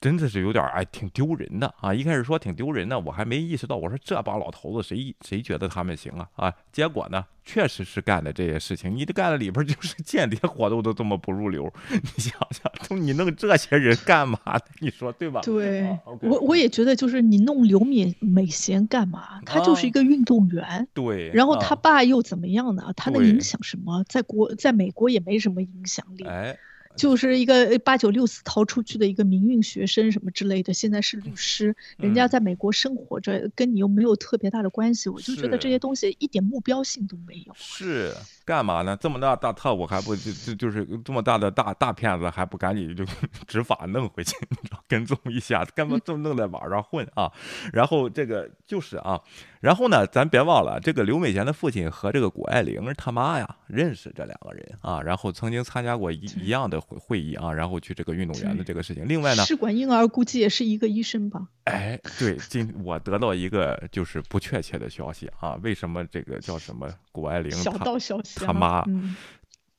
[0.00, 1.92] 真的是有点哎，挺丢人的啊！
[1.92, 6.54] 一开始说挺丢人的，我还没意识到，我说这帮老头子谁谁觉得他们行啊啊！
[6.72, 8.96] 结果呢，确实是干的这些事情。
[8.96, 14.38] 你这干的里边就是 间谍活动都这么不入流，你想想，你弄这些人干嘛？
[14.78, 15.42] 你说对吧？
[15.42, 19.42] 对，我我也觉得，就是你弄刘敏美贤干嘛？
[19.44, 21.30] 他就是一个运动员，对。
[21.34, 22.90] 然后他爸又怎么样呢？
[22.96, 24.02] 他能影响什么？
[24.08, 26.24] 在国在美国也没什么影响力。
[26.24, 26.58] 哎。
[26.96, 37.54] 就是一个八九六四逃出去的一个民运学生什么之类的，现在是律师，人家在美国生活着，跟你又没有特别大的关系，我就觉得这些东西一点目标性都没有。
[37.56, 38.14] 是
[38.50, 38.96] 干嘛呢？
[39.00, 43.04] 这么大大特务还不就就就是这么大的大大骗子还不赶紧就
[43.46, 44.34] 执法弄回去，
[44.88, 47.30] 跟踪一下，干嘛这么弄在网上混啊？
[47.72, 49.20] 然后这个就是啊，
[49.60, 56.80] 然后呢，咱别忘了这个刘美贤的父亲和这个谷爱凌他妈呀认识这两个人啊，然后曾经参加过一一样的。
[56.80, 59.06] 会会议啊，然后去这个运动员的这个事情。
[59.06, 61.46] 另外呢，试管婴儿估计也是一个医生吧？
[61.64, 68.84] 哎，对，今我得到一个就是不确切的消息啊，为什么这个叫什么谷爱凌小道消息，他妈。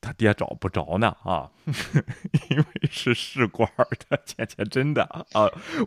[0.04, 1.48] 他爹找不着呢啊，
[2.50, 3.70] 因为是试管
[4.10, 5.44] 的，钱钱真的啊，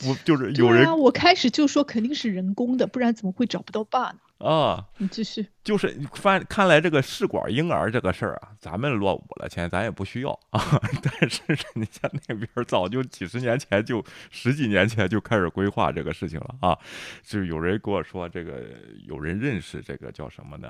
[0.06, 4.46] 我就是有人，我开始就说肯定是人工的，不然怎么会找不到爸呢？
[4.48, 10.60] 啊，你继续，就是翻看来这个试管婴儿这个事儿啊，咱们落伍了，钱咱也不需要 啊，
[11.02, 16.78] 但是人家那边早就几十年前就十几年前就开始规划这个事情了啊，
[17.24, 18.62] 就有人跟我说这个
[19.08, 20.68] 有人认识这个叫什么呢？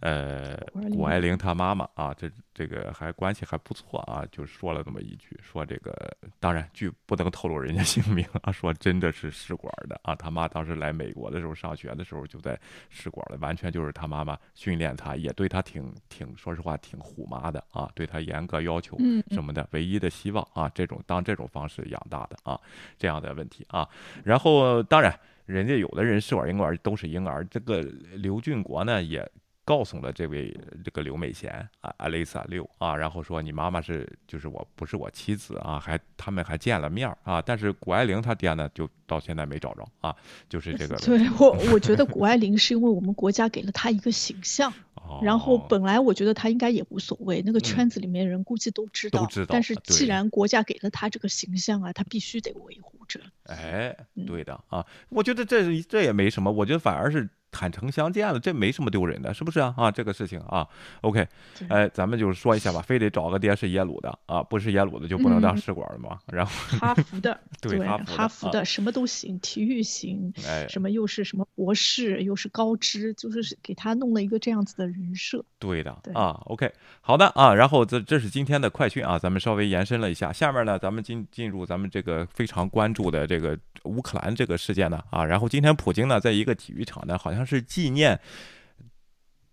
[0.00, 0.54] 呃，
[0.92, 18.98] 谷爱凌她妈妈啊，这这个还关系还不错啊，就说了这么一句，说这个当然据不能透露人家姓名啊，说真的是试管的啊，他妈当时来美国的时候上学的时候就在试管了，完全就是他妈妈训练他，也对他挺挺说实话挺虎妈的啊，对他严格要求
[19.30, 22.60] 什么的，唯一的希望啊，这种当这种方式养大的啊，
[22.98, 23.88] 这样的问题啊，
[24.22, 29.26] 然后当然人家有的人试管婴儿都是婴儿，这个刘俊国呢也。
[29.66, 31.50] 告诉了这位这个刘美贤
[31.80, 40.14] 啊，阿丽萨六啊，然后说你妈妈是就是我不是我妻子啊，还他们还见了面儿啊，但是谷爱凌她爹呢就到现在没找着啊，
[40.48, 40.94] 就是这个。
[41.04, 44.72] 对我我觉得谷爱凌是因为我们国家给了她一个形象，
[45.20, 53.18] 然后本来我觉得她应该也无所谓，那个圈子里面人估计都知道，但是既然国家给了她这个形象啊，她必须得维护着。
[53.42, 53.96] 哎，
[54.28, 57.28] 对的啊，我觉得这这也没什么，我觉得反而是。
[57.56, 59.72] 坦诚相见了，这没什么丢人的，是不是啊？
[59.78, 60.66] 啊，这个事情啊
[61.00, 61.26] ，OK，
[61.70, 66.18] 哎，咱们就是说一下吧，非得找个爹是耶鲁的啊，不是耶鲁的就不能当试管了吗？
[66.26, 66.94] 然后哈。
[67.06, 75.44] 佛的，对，哈佛的什么都行，体育行，哎，什么又是什么博士，又是高知，就是给他弄了一个这样子的人设。
[75.60, 76.68] 对的，啊，OK，
[77.00, 88.18] 好的啊，然后这这是今天的快讯啊，咱们稍微延伸了一下，下面呢，咱们进进入咱们这个非常关注的这个乌克兰这个事件呢啊，然后今天普京呢在一个体育场呢，好像是纪念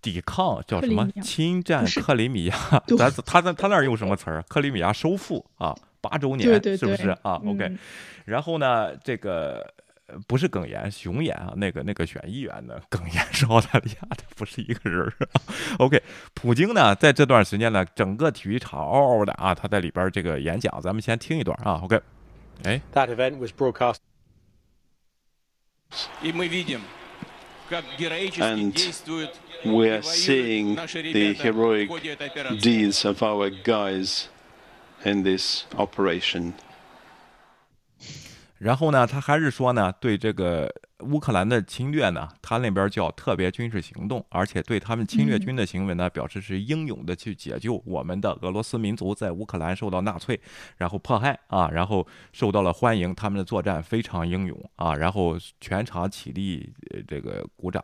[0.01, 2.57] 抵抗叫什么侵占克里米亚，
[2.97, 4.43] 咱他在他那儿用什么词儿？
[4.49, 7.77] 克里米亚收复啊，八周年是不是啊？OK，
[8.25, 9.73] 然后呢，这个。
[10.27, 15.13] 不是耿岩，熊岩啊，那个那个选议员的耿岩是澳大利亚的，不是一个人儿。
[15.79, 15.99] OK，
[16.35, 21.79] 普京呢，在这段时间呢，整个体育场嗷嗷的啊，他在里边这个演讲，咱们先听一段啊。
[21.83, 21.99] OK，
[22.63, 23.95] 哎，That event was broadcast.
[28.40, 28.74] And
[29.64, 31.90] we are seeing the heroic
[32.60, 34.28] deeds of our guys
[35.04, 36.54] in this operation.
[38.58, 40.72] 然后呢，他还是说呢，对这个
[41.03, 50.39] 乌克兰的侵略呢，他那边叫特别军事行动，而且对他们侵略军的行为呢，表示是英勇的去解救我们的俄罗斯民族在乌克兰受到纳粹
[50.77, 56.73] 然后迫害啊，然后受到了欢迎，他们的作战非常英勇啊，然后全场起立
[57.07, 57.83] 这个鼓掌。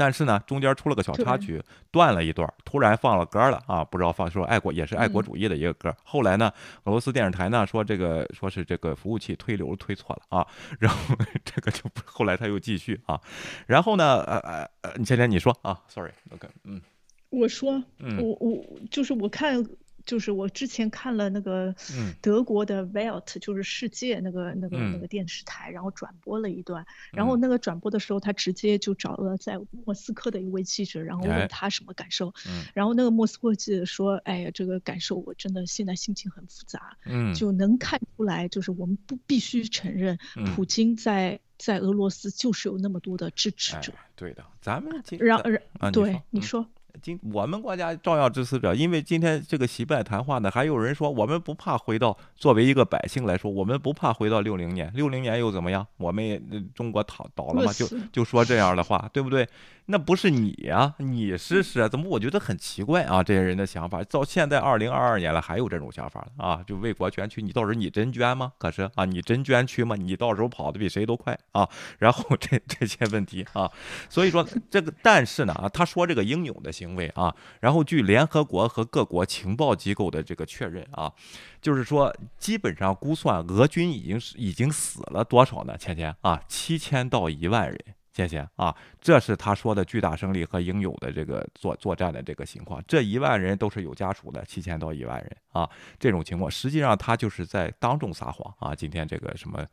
[0.00, 3.84] 但是呢，中间出了个小插曲，断了一段，突然放了歌了啊！
[3.84, 5.94] 不知道放说爱国也是爱国主义的一个歌。
[6.02, 6.50] 后来呢，
[6.84, 10.46] 俄罗斯电视台呢说这个说是这个服务器推流推错了啊，
[10.80, 13.20] 然后这个就不，后来他又继续啊，
[13.66, 16.80] 然后呢，呃呃呃，你先天你说啊，sorry，OK，嗯，
[17.28, 17.84] 我说，
[18.18, 19.62] 我我就是我看。
[20.10, 21.72] 就是我之前看了那个
[22.20, 32.34] 德国的 Welt，就是世界那个那个那个电视台，然后转播了一段，然后那个转播的时候，他直接就找了在莫斯科的一位记者，然后问他什么感受，
[32.74, 40.18] 然后那个莫斯科记者说：“哎呀，这个感受我真的现在心情很复杂，嗯，就能看出来，就是我们不必须承认，
[40.56, 45.04] 普京在在俄罗斯就是有那么多的支持者，对的，咱们。
[45.20, 45.40] 让
[45.78, 46.66] 让对你说。”
[47.02, 55.86] 今我们国家照样支持者，因为今天这个习拜谈话呢，还有人说我们不怕回到作为一个百姓来说，我们不怕回到六零年，六零年又怎么样？
[55.96, 56.40] 我们也
[56.74, 59.46] 中国倒倒了嘛，就就说这样的话，对不对？
[59.90, 61.88] 那不是你呀，你试试啊？
[61.88, 63.24] 怎么我觉得很奇怪啊？
[63.24, 66.62] 这些人的想法到现在二零二二年了，还有这种想法啊？
[66.64, 68.52] 就为国捐躯，你到时候你真捐吗？
[68.56, 69.96] 可是啊，你真捐躯吗？
[69.96, 71.68] 你到时候跑的比谁都快啊？
[71.98, 73.68] 然后这这些问题啊，
[74.08, 81.12] 所以说这个，但是呢啊，他说这个英勇的行为啊，然后据联合国和各国情报机构的这个确认啊，
[81.60, 85.76] 就是说基本上估算俄军已经是已经死了多少呢？
[85.76, 87.78] 倩倩啊，七千到一万人。
[88.20, 92.82] 谢谢啊，这是他说的巨大胜利和应有的这个作作战的这个情况。
[92.86, 98.74] 这一万人都是有家属的，七千到一万人啊，这种情况实际上他就是在当众撒谎啊。
[98.74, 99.64] 今天这个什么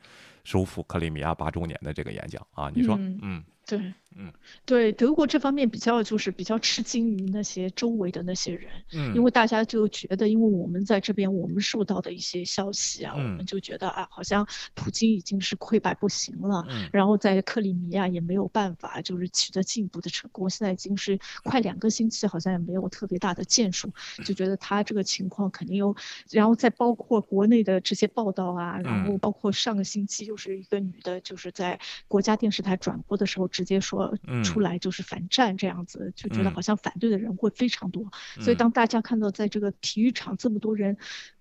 [0.47, 3.19] 收复克里米亚八周年的这个演讲啊，你说嗯。
[3.21, 3.43] 嗯。
[3.69, 3.77] 对，
[4.15, 4.31] 嗯，
[4.65, 23.91] 对，德国这方面比较就是比较吃惊于那些周围的那些人，嗯，因为大家就觉得，因为我们在这边，我们受到的一些消息啊，我们就觉得啊，好像普京已经是溃败不行了，嗯，然后在克里米亚也没有办法就是取得进一步的成功，现在已经是快两个星期，好像也没有特别大的建树，
[24.23, 25.93] 就觉得他这个情况肯定有，
[26.31, 33.47] 然后再包括国内的这些报道啊，然后包括上个星期就是一个女的，就是在国家电视台转播的时候。
[33.47, 40.97] 直接说出来就是反战这样子，就觉得好像反对的人会非常多，所以当大家看到在这个体育场这么多人。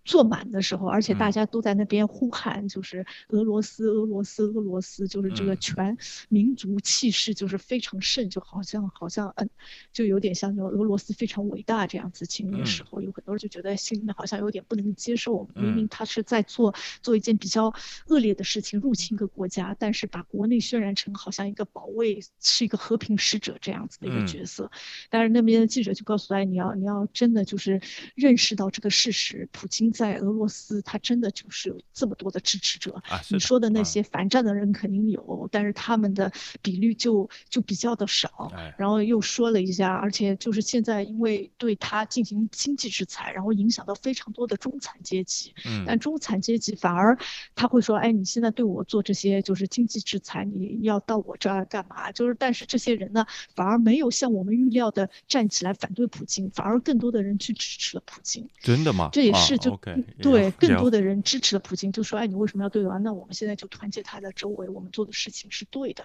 [0.07, 9.51] 坐满的时候，而且大家都在那边呼喊，就是俄罗斯，俄罗斯，俄罗斯，就是这个全民族气势就是非常盛，就好像好像嗯，
[9.92, 12.25] 就有点像俄罗斯非常伟大这样子。
[12.25, 17.75] 情的时候，有很多人就觉得心里面好像有点不能接受，明明他是在做做一件比较
[18.09, 24.71] 恶劣的事情，入侵一个国家，但是把国内渲染成好像一个保卫，是一个和平使者这样子的一个角色。
[25.11, 27.81] 但是那边的记者就告诉他，你要你要真的就是
[28.14, 29.95] 认识到这个事实，普京。
[29.96, 33.02] 在俄罗斯，他真的就是有这么多的支持者。
[33.30, 36.30] 你说的那些反战的人肯定有，但是他们的
[36.62, 38.52] 比率就就比较的少。
[38.76, 45.55] 然后又说了一下，而且就是现在因为对他进行经济制裁，然后影响到非常多的中产阶级。
[45.64, 45.84] 嗯。
[45.86, 47.16] 但中产阶级反而
[47.55, 53.24] 他会说：“哎，你现在对我做这些就是经济制裁，你要到我这儿干嘛？”就是，但是这些人呢，
[53.55, 58.49] 反而没有像我们预料的站起来反对普京，反而更多的人去支持了普京。
[58.61, 59.09] 真的吗？
[59.12, 59.78] 这也是就。
[60.20, 63.03] 对更多的人支持了普京，就说哎，你为什么要对完？
[63.03, 66.05] 那我们现在就团结他的周围，我们做的事情是对的，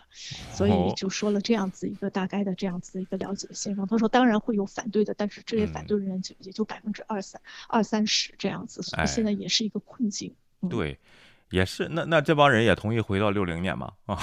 [0.54, 3.88] 所以就说了这样子一个大概的这样子一个了解的现状。
[3.88, 10.34] 他说当然会有反对的，但是这些反对人就也就百分之二三二三十这样子，所以现在也是一个困境。
[10.70, 11.00] 对。
[11.52, 13.92] 也是，那那这帮人也同意回到六零年吗？
[14.06, 14.18] 啊，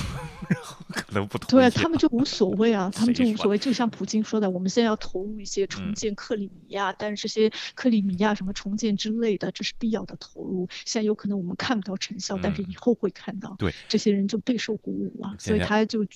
[0.91, 3.59] 可能不同意对他们就无所谓啊， 他们就无所谓。
[3.59, 10.67] 就像普京说的，我们现在要投入一些重建克里米亚，但是这些克里米亚什么重建之类的，这是必要的投入。
[10.87, 13.55] 现在有可能我们看不到成效，但是以后会看到。
[13.59, 16.07] 对，这些人就备受鼓舞啊，所以他就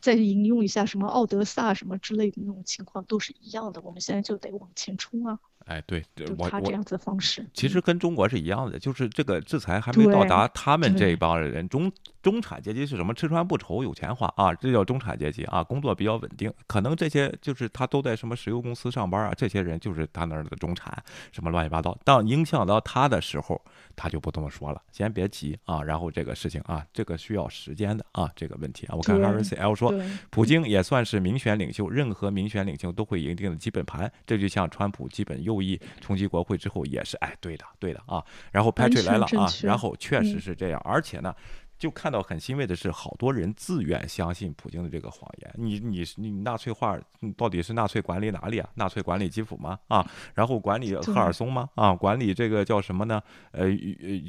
[0.00, 3.80] 再引用一下什么奥德萨什么之类的那种情况，都是一样的。
[3.82, 5.38] 我们现在就得往前冲啊。
[5.66, 6.04] 哎，对，
[6.38, 11.90] 我他这样子方式，其实跟中国是一样的，就是这个制裁还没到达他们这一帮人中。
[12.22, 13.12] 中产阶级是什么？
[13.12, 15.60] 吃穿不愁，有钱花啊，这叫中产阶级啊。
[15.60, 19.32] 工作比较稳定，可能这些就是他都在什么石油公司上班啊。
[19.36, 20.96] 这些人就是他那儿的中产，
[21.32, 21.98] 什么乱七八糟。
[22.04, 23.60] 当影响到他的时候，
[23.96, 24.80] 他就不这么说了。
[24.92, 28.94] 先别急啊，然后这个事情啊，这个需要时间的啊，这个问题啊。
[28.94, 29.92] 我看 R C L 说，
[30.30, 34.08] 普京也算是民选领袖，任何民选领袖都会有一定的基本盘。
[34.24, 38.24] 这就像川普基本右翼冲击国会之后也是，哎，对的，对的啊。
[38.52, 41.34] 然后 Patrick 来了啊，然后确实是这样，而且呢。
[41.82, 45.52] 就看到很欣慰的是，好多人自愿相信普京的这个谎言。
[45.56, 46.96] 你你你纳粹化
[47.36, 48.70] 到底是纳粹管理哪里啊？
[48.74, 49.76] 纳粹管理基辅吗？
[49.88, 51.68] 啊，然后管理赫尔松吗？
[51.74, 53.20] 啊，管理这个叫什么呢？
[53.50, 53.66] 呃，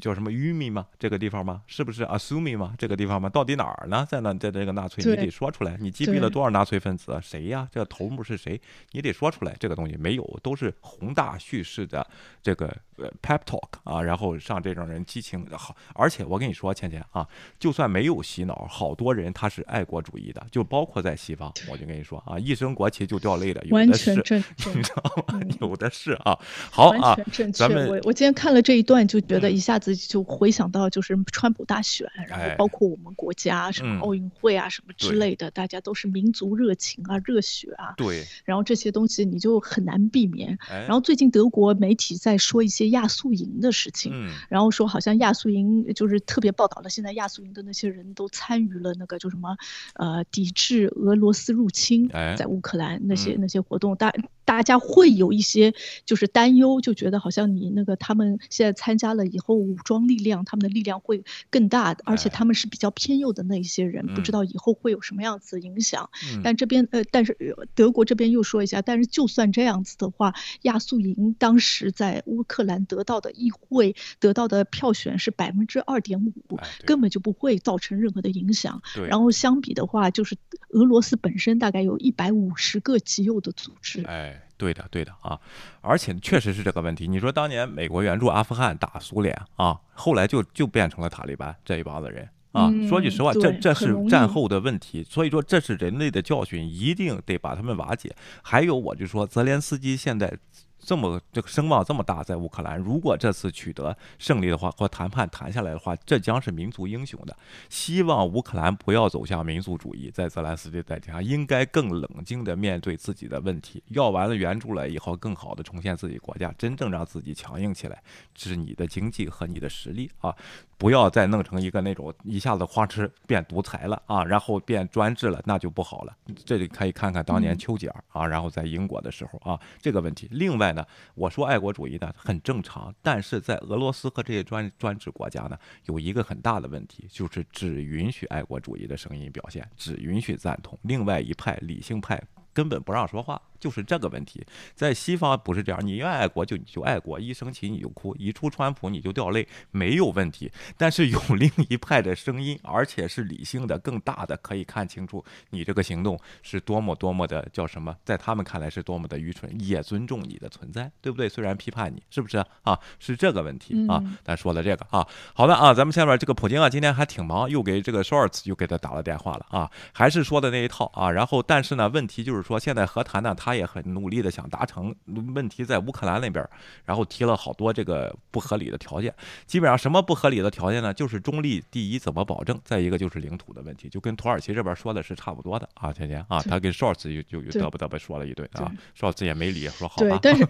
[0.01, 0.87] 叫什么于米吗？
[0.97, 1.61] 这个地方吗？
[1.67, 2.73] 是不是 assumi 吗？
[2.75, 3.29] 这个地方吗？
[3.29, 4.03] 到底哪儿呢？
[4.09, 5.77] 在那在这个纳粹，你得说出来。
[5.79, 7.19] 你击毙了多少纳粹分子？
[7.21, 7.69] 谁呀？
[7.71, 8.59] 这个头目是谁？
[8.93, 9.55] 你得说出来。
[9.59, 12.03] 这个东西没有，都是宏大叙事的
[12.41, 12.65] 这个
[12.97, 15.77] 呃 pep talk 啊，然后让这种人激情好。
[15.93, 17.29] 而且我跟你说，倩倩啊。
[17.59, 25.39] 就算没有洗脑，好多人他是爱国主义的，就包括在西方，我就跟你说啊，一升国旗就掉泪的，有的是，你知道吗？
[25.61, 26.37] 有的是啊。
[26.71, 27.17] 好啊，
[27.53, 37.93] 咱们我我今天看了这一段，就觉得一下子就回想到就是川普大选，然后包括我们国家什么奥运会啊什么之类的，大家都是民族热情啊、热血啊。
[37.97, 38.25] 对。
[38.45, 40.57] 然后这些东西你就很难避免。
[40.69, 47.43] 然后最近德国媒体在说一些亚速营的事情，然后说好像亚速营就是特别报道了，现在亚速。
[47.53, 49.57] 的那些人都参与了那个，叫什么，
[49.95, 52.07] 呃，抵制俄罗斯入侵，
[52.37, 54.13] 在乌克兰那些那些活动，大。
[54.45, 55.73] 大家会有一些
[56.05, 66.09] 就是担忧，就觉得好像你那个他们现在参加了以后，武装力量他们的力量会更大，而且他们是比较偏右的那一些人，不知道以后会有什么样子影响。
[66.43, 78.81] 但这边呃，但是德国这边又说一下，但是就算这样子的话，亚速营当时在乌克兰得到的议会得到的票选是百分之二点五，根本就不会造成任何的影响。
[79.07, 80.35] 然后相比的话，就是
[80.69, 84.03] 俄罗斯本身大概有一百五十个极右的组织。
[84.05, 84.41] 哎。
[84.55, 85.37] 对的，对的啊，
[85.81, 87.05] 而且确实是这个问题。
[87.05, 92.71] 你说当年美国援助阿富汗打苏联啊，后来就就变成了塔利班这一帮子人啊。
[92.87, 98.15] 说句实话，这这是战后的问题，所以说这是人类的教训，一定得把他们瓦解。
[98.41, 100.37] 还有，我就说泽连斯基现在。
[100.85, 107.35] 这么这个声望这么大，在乌克兰，如果这次取得胜利的话，或谈判谈下来的话，这将是民族英雄的。
[107.69, 113.81] 希望乌克兰不要走向民族主义，在泽连斯基带领下，应该更冷静地面对自己的问题。
[113.87, 118.03] 要完了援助了以后，更好的重现自己国家，真正让自己强硬起来，
[118.35, 120.35] 这是你的经济和你的实力啊！
[120.77, 126.13] 不要再弄成一个那种一下子花痴变独裁了啊，然后变专制了，那就不好了。
[126.43, 130.27] 这里可以看看当年丘吉尔啊，然后在英国的时候啊，这个问题。
[130.29, 130.72] 另外。
[130.73, 142.21] 呢，我说爱国主义呢很正常，但是在俄罗斯和这些专专制国家呢，有一个很大的问题，就是只允许爱国主义的声音表现，只允许赞同，另外一派理性派
[142.51, 143.41] 根本不让说话。
[143.63, 144.45] 就是这个问题，
[144.75, 150.51] 在西方不是这样，你愿爱国就你就爱国，一生气你就哭，一出川普你就掉泪，没有问题。
[150.75, 161.29] 但是有另一派的声音，而且是理性的、更大的，可以看清楚你这个行动是多么多么的叫什么，在他们看来是多么的愚蠢，也尊重你的存在，对不对？
[161.29, 162.77] 虽然批判你，是不是啊？
[162.99, 164.03] 是这个问题啊。
[164.25, 171.09] 咱说了这个啊，好的啊，咱们下面这个普京啊，今天还挺忙，又给这个 Shorts 又给他打了电话了啊，还是说的那一套啊。
[171.09, 173.52] 然后，但是呢，问题就是说现在和谈呢，他。
[173.53, 174.95] 他也很努力的想达成，
[175.35, 176.43] 问题在乌克兰那边，
[176.85, 179.13] 然后提了好多这个不合理的条件。
[179.45, 180.91] 基本上什么不合理的条件呢？
[180.91, 182.59] 就是中立，第一怎么保证？
[182.65, 185.93] 再一个就是领土的问题，就跟土耳其这边说的是差不多的啊。
[185.93, 190.17] 天天啊，他跟 Shorts 就就就嘚啵嘚啵说了一顿啊，Shorts 也没理，说好吧。
[190.17, 190.43] 对，但是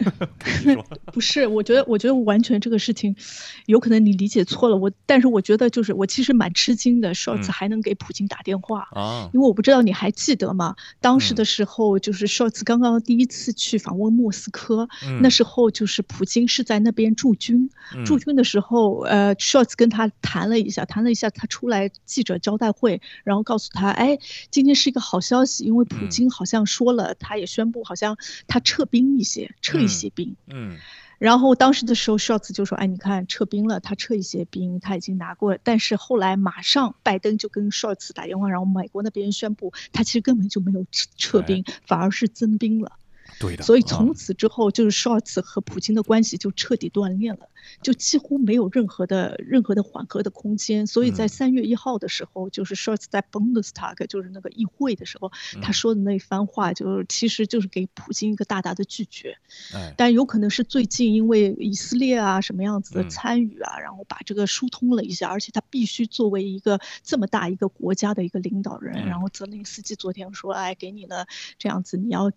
[1.11, 3.13] 不是，我觉得我觉得完全这个事情
[3.65, 4.77] 有可能你理解错了。
[4.77, 10.77] 我但是我觉得就是我其实蛮吃惊的，Shorts 还能给普京打电话啊，因为我不知道你还记得吗？
[11.01, 11.73] 当时的时候。
[12.03, 14.87] 就是 s h o r t s 刚刚第一次去访问莫斯科，
[15.21, 17.69] 那时候就是普京是在那边驻军，
[18.05, 24.19] 驻军的时候，呃 s h o r t s 跟他谈了一下，谈了一下，他出来记者招待会，然后告诉他，哎，
[24.51, 28.15] 今天是一个好消息，因为普京好像说了，他也宣布，好像
[28.47, 30.77] 他撤兵一些，撤一些兵，嗯。
[31.19, 35.59] 然后当时的时候 t s 就说：“哎，你看撤兵了，他撤一些兵，他已经拿过了。
[35.63, 42.93] 但是后来马上拜登就跟 t s 打电话，然后美国那边宣布，他其实根本就没有撤撤兵，反而是增兵了。”
[43.39, 47.49] 对的，所以从此之后，就是 r t s 和普京的关系就彻底断裂了，
[47.81, 50.85] 就几乎没有任何的任何的缓和的空间。
[50.87, 55.31] 所以在三月一号的时候，就是 r t s 在 Bundestag，就是那个议会的时候，
[55.61, 59.37] 他说的那番话，就是其实就是给普京一个大大的拒绝。
[59.97, 71.27] 但有可能是最近因为以色列啊什么样子的参与啊，然后把这个疏通了一下，而且他必须作为一个这么大一个国家的一个领导人，然后泽林斯基昨天说，哎，给你了
[71.57, 72.31] 这样子，你要。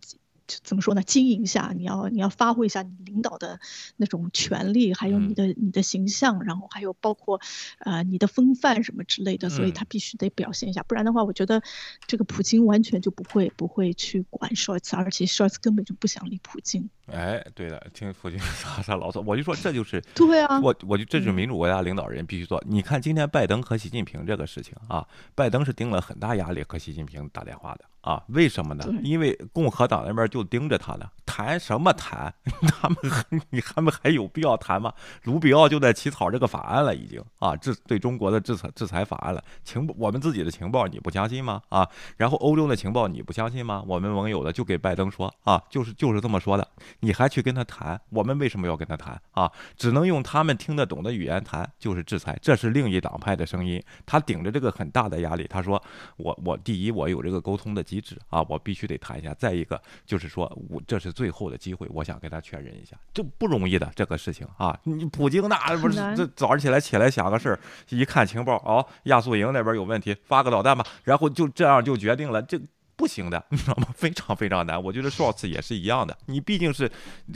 [0.63, 1.03] 怎么说呢？
[1.03, 3.61] 经营一下，你要你要发挥一下你领导的
[3.97, 7.41] 那种权利，还有你的你的形象，然后还有包括，
[7.79, 11.63] 呃，你的风范什么之类的，所以他必须得表现一下，不然的话，我觉得
[12.07, 16.89] 这个普京完全就不会不会去管 s h o r t s 而且 s h o r t s 根本就不想理普京。
[17.13, 22.63] 哎，对的，听父亲撒撒牢骚， 我就说这就是对啊，我我就这是民主国家领导人必须做。
[22.67, 27.85] 你看今天拜登和习近平这个事情啊，拜登是盯了很大压力和习近平打电话的。
[28.01, 28.85] 啊，为什么呢？
[29.03, 32.33] 因为共和党那边就盯着他呢，谈什么谈？
[32.69, 34.93] 他们还你他们还有必要谈吗？
[35.25, 39.43] 卢比奥就在起草这个法案了，已经啊，制对中国的制裁制裁法案了。
[39.65, 41.61] 情我们自己的情报你不相信吗？
[41.69, 41.85] 啊，
[42.17, 43.83] 然后欧洲的情报你不相信吗？
[43.85, 46.69] 我们盟友的就给拜登说啊，就是就是这么说的，
[47.01, 48.01] 你还去跟他谈？
[48.11, 49.51] 我们为什么要跟他谈啊？
[49.77, 52.39] 只能用他们听得懂的语言谈，就是制裁。
[52.41, 55.83] 这是另一党派的声音，他顶着这个很大的压力，他说
[56.17, 58.01] 我我第一我有这个沟通的机。
[58.01, 59.35] 制啊，我必须得谈一下。
[59.35, 64.79] 再一个就是说，我这是最后的机会，我想跟他确认一下，这不容易的这个事情啊。
[64.85, 72.61] 你普京那不是这早上起来起来想个事儿，一看情报哦，亚速营那边有问题，发个导弹吧，然后就这样就决定了这。
[72.97, 73.89] 不行的， 你知道吗？
[73.95, 74.83] 非常非常难。
[74.83, 76.17] 我觉得 s h o r t s 也是一样的。
[76.27, 76.91] 你毕竟是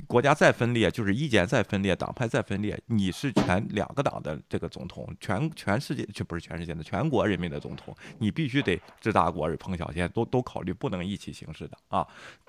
[0.07, 12.07] 国家再分裂，就是意见再分裂，党派再分裂，你是全两个党的这个总统，全全世界就不是全世界的全国人民的总统，你必须得治大国烹小鲜，都都考虑，不能一起行事的啊。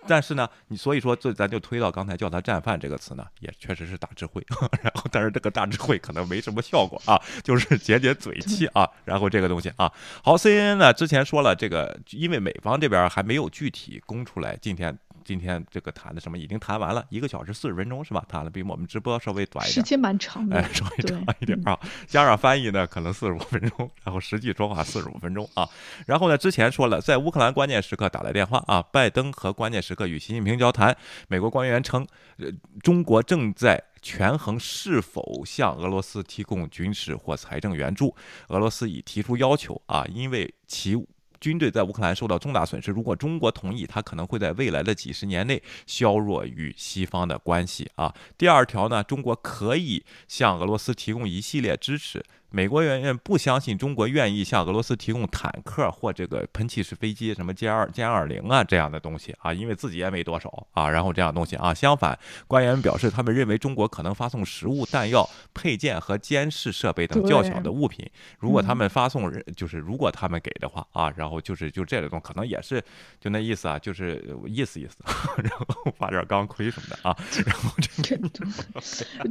[0.07, 4.41] 但是呢，你所以说这咱就推到刚才叫他战犯这个词呢，也确实是大智慧。
[4.81, 8.89] 然后，但是这个大智慧可能没什么效果啊，就是解解嘴气啊。
[9.03, 9.91] 然后这个东西啊，
[10.23, 13.00] 好，CNN 呢之前说了这个，因为美方这边。
[13.09, 14.57] 还没有具体公出来。
[14.61, 18.25] 今天今天这个谈的什么已经谈完了，一个小时四十分钟是吧？
[18.27, 21.79] 谈了比我们直播稍微短一点，时间蛮长的，哎，稍微长一点啊。
[22.07, 25.69] 加上翻译呢，可能四十五分钟，然后实际说话四十五分钟啊。
[26.07, 30.95] 然后呢，之前说了，在乌克兰关键时刻打来电话啊，拜登和关键时刻与习近平交谈。
[31.27, 32.05] 美国官员称，
[32.37, 32.47] 呃，
[32.81, 38.15] 中国正在权衡是否向俄罗斯提供军事或财政援助。
[38.47, 40.97] 俄罗斯已提出要求啊，因为其。
[41.41, 42.91] 军队在乌克兰受到重大损失。
[42.91, 48.13] 如果中国同意，他可能会在未来的几十年内削弱与西方的关系啊。
[48.37, 52.23] 第二条呢，中国可以向俄罗斯提供一系列支持。
[52.53, 60.89] 美国人员不相信中国愿意向俄罗斯提供坦克或这个喷气式飞机，什么歼二、歼二零啊这样的东西啊，因为自己也没多少啊。
[60.89, 68.05] 然后这样东西啊，相反，官员表示他们认为中国可能发送食物、弹药、配件和监视设备等较小的物品。
[68.39, 72.83] 如果他们发送，就是如果他们给的话啊，然后就是就这种可能也是
[73.21, 74.97] 就那意思啊，就是意思意思，
[75.37, 77.15] 然后发点钢盔什么的啊。
[77.45, 78.17] 然后这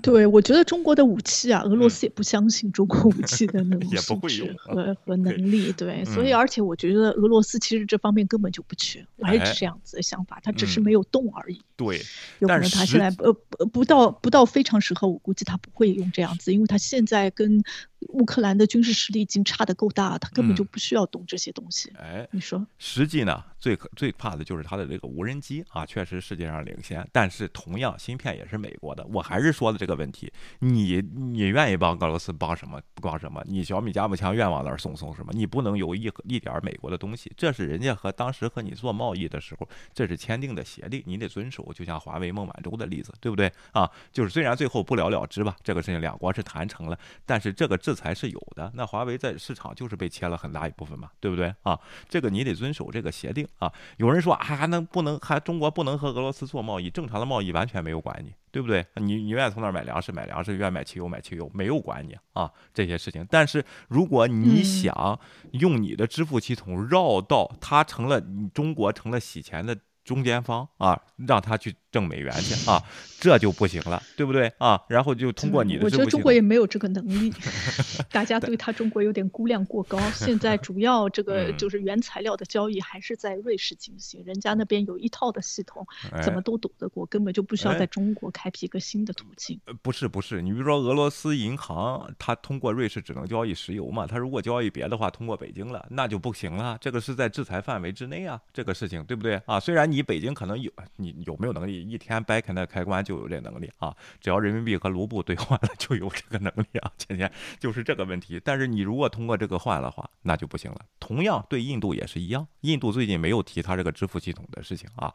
[0.00, 3.09] 对，我觉得中国的武器啊，俄罗斯也不相信中国。
[3.10, 11.60] 武器的那种 素质和和能力，对，所以而且我觉得俄罗斯其实这方面根本就不缺，我还是这样子的想法，他只是没有动而已。
[11.76, 12.00] 对，
[12.38, 17.62] 有可能他现在呃不不到不到非常时候，我估计他不会用这样子，因为他现在跟。
[18.08, 21.92] 乌克兰的军事实力已经差得够大，他根本就不需要懂这些东西。
[21.98, 29.06] 哎，你说，实际呢，最可最怕的就是他的这个无人机啊，确实世界上领先，但是同样芯片也是美国的。
[29.12, 32.80] 我还是说的这个问题，你你愿意帮俄罗斯帮什么？
[32.94, 33.42] 不帮什么？
[33.46, 35.32] 你小米加步枪愿往那儿送送什么？
[35.34, 41.70] 你不能有一一点美国的东西，这是人家和当时和你做贸易的时候，这是签订的协定，你得遵守。
[41.74, 43.88] 就像华为孟晚舟的例子，对不对啊？
[44.12, 51.76] 就是虽然最后不了了之吧，这个事情两国是谈成了，但是这个制裁是有的，那华为在市场就是被切了很大一部分嘛，对不对啊？
[52.08, 53.72] 这个你得遵守这个协定啊。
[53.96, 56.88] 有人说还还能不能还中国不能和俄罗斯做贸易？
[56.88, 58.86] 正常的贸易完全没有管你，对不对？
[58.94, 63.26] 你你愿意从那儿买粮食买粮食，愿意买汽油买汽油，没有管你啊这些事情。
[63.28, 65.18] 但是如果你想
[65.52, 68.20] 用你的支付系统绕到，它成了
[68.54, 69.76] 中国成了洗钱的。
[70.10, 72.82] 中间方啊，让他去挣美元去啊，
[73.20, 74.82] 这就不行了，对不对啊？
[74.88, 77.32] 然后就通过你的，我觉得中国也没有这个能力，
[78.10, 80.00] 大家对他中国有点估量过高。
[80.10, 85.86] 现在主要这个就是原材料的交易还是在瑞士进行，人家那边有一套的系统，
[86.24, 89.60] 怎么都躲得过，根本就不需要在中国开辟一个新的途径。
[89.80, 96.76] 不是不是，你比如说俄罗斯银行，它通过瑞士只能交易石油嘛，它如果交易别的话，通过北京了，那就不行了。
[96.80, 99.60] 这个是在制裁范围之内啊，这个事情对不对啊？
[99.60, 103.94] 虽然你北京可能有，你有没有能力一天掰开那开关就有这能力啊？
[104.20, 108.40] 只要人民币和卢布兑换了就有这个能力啊，今天就是这个问题。
[108.44, 110.80] 但是你如果通过这个换的话，那就不行了。
[110.98, 115.14] 同样对印度也是一样，印度最近没有提他这个支付系统的事情啊，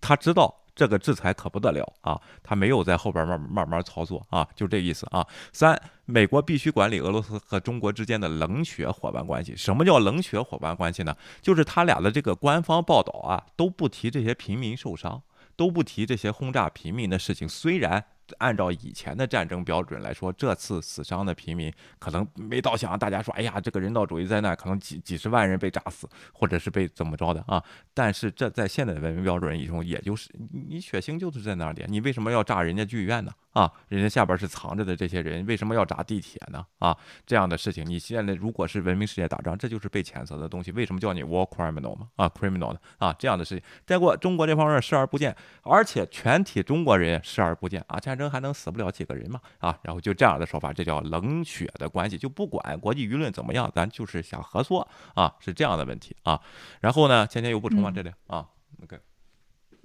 [0.00, 0.63] 他知道。
[0.74, 2.20] 这个制裁可不得了啊！
[2.42, 5.26] 他没有在后边慢慢慢操作啊，就这意思啊。
[5.52, 9.54] 三，美国必须管理俄罗斯和中国之间的冷血伙伴关系。
[9.56, 11.16] 什么叫冷血伙伴关系呢？
[11.40, 15.22] 就是他俩的这个官方报道啊，都不提这些平民受伤，
[15.56, 17.48] 都不提这些轰炸平民的事情。
[17.48, 18.04] 虽然。
[18.38, 27.62] 按照以前的战争标准来说，这次死伤的平民可能没到想大家说，哎呀，这个人道主义灾难，可能几几十万人被炸死，或者是被怎么着的啊？
[27.92, 30.30] 但是这在现在的文明标准中，也就是
[30.68, 33.32] 你血腥就是在那点，你为什么要炸人家剧院呢？
[33.54, 36.66] 啊，人家下边是藏着的这些人，为什么要炸地铁呢？
[36.80, 40.72] 啊，这样的事情，你现在如果是文明世界打仗，这就是被谴责的东西。
[40.72, 42.08] 为什么叫你 war criminal 吗？
[42.16, 49.40] 啊，criminal 的啊，这样的事情，再过中国这方面视而不见，而且全体中国人视而不见啊，战争还能死不了几个人吗？
[49.58, 56.40] 啊，然后就这样的说法，这叫冷血的关系，就不管国际舆论怎么样，咱就是想合作啊，是这样的问题啊。
[56.80, 57.92] 然后呢，芊芊有补充吗？
[57.94, 58.48] 这里啊
[58.82, 58.98] ，OK。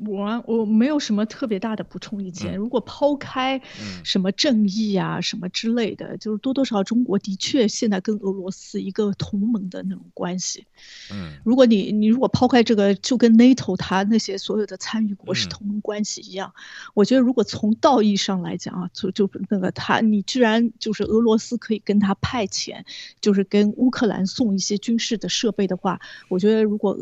[0.06, 2.56] 我我没有什么特别大的补充意见。
[2.56, 3.62] 如果抛开
[4.04, 10.66] 什么正义啊什么之类的，就是多多少少中国的确现在跟俄罗斯一个同盟的那种关系。
[11.12, 16.54] 嗯，如果你你如果抛开这个，就跟 NATO 它那些所有的参与国是同盟关系一样，
[16.94, 22.86] 我觉得如果从道义上来讲啊，就就那个他你居然就是俄罗斯可以跟他派遣，
[23.20, 26.98] 就是跟乌克兰送一些军事的设备的话，我觉得如果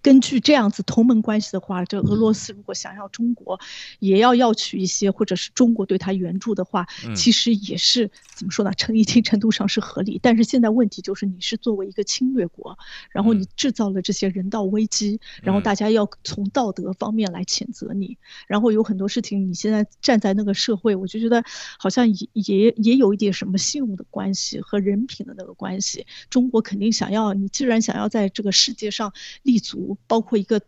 [0.00, 3.58] 根据这样子同盟关系的话，这俄罗俄罗斯如果想要中国
[3.98, 8.72] 也要要取一些，或者是中国对他援助的话，其实也是怎么说呢？
[8.74, 10.20] 成一定程度上是合理。
[10.22, 12.78] 但是现在问题就是，你是作为一个侵略国，
[13.10, 18.16] 然后你制造了这些人道危机，然后大家要从道德方面来谴责你，
[18.46, 21.42] 然后有很多事情，你现在站在那个社会，我就觉得
[21.78, 26.06] 好像也也也有一点什么信用的关系和人品的那个关系。
[26.28, 29.12] 中国肯定想要，你既然想要在这个世界上
[29.42, 30.60] 立足，包括一个。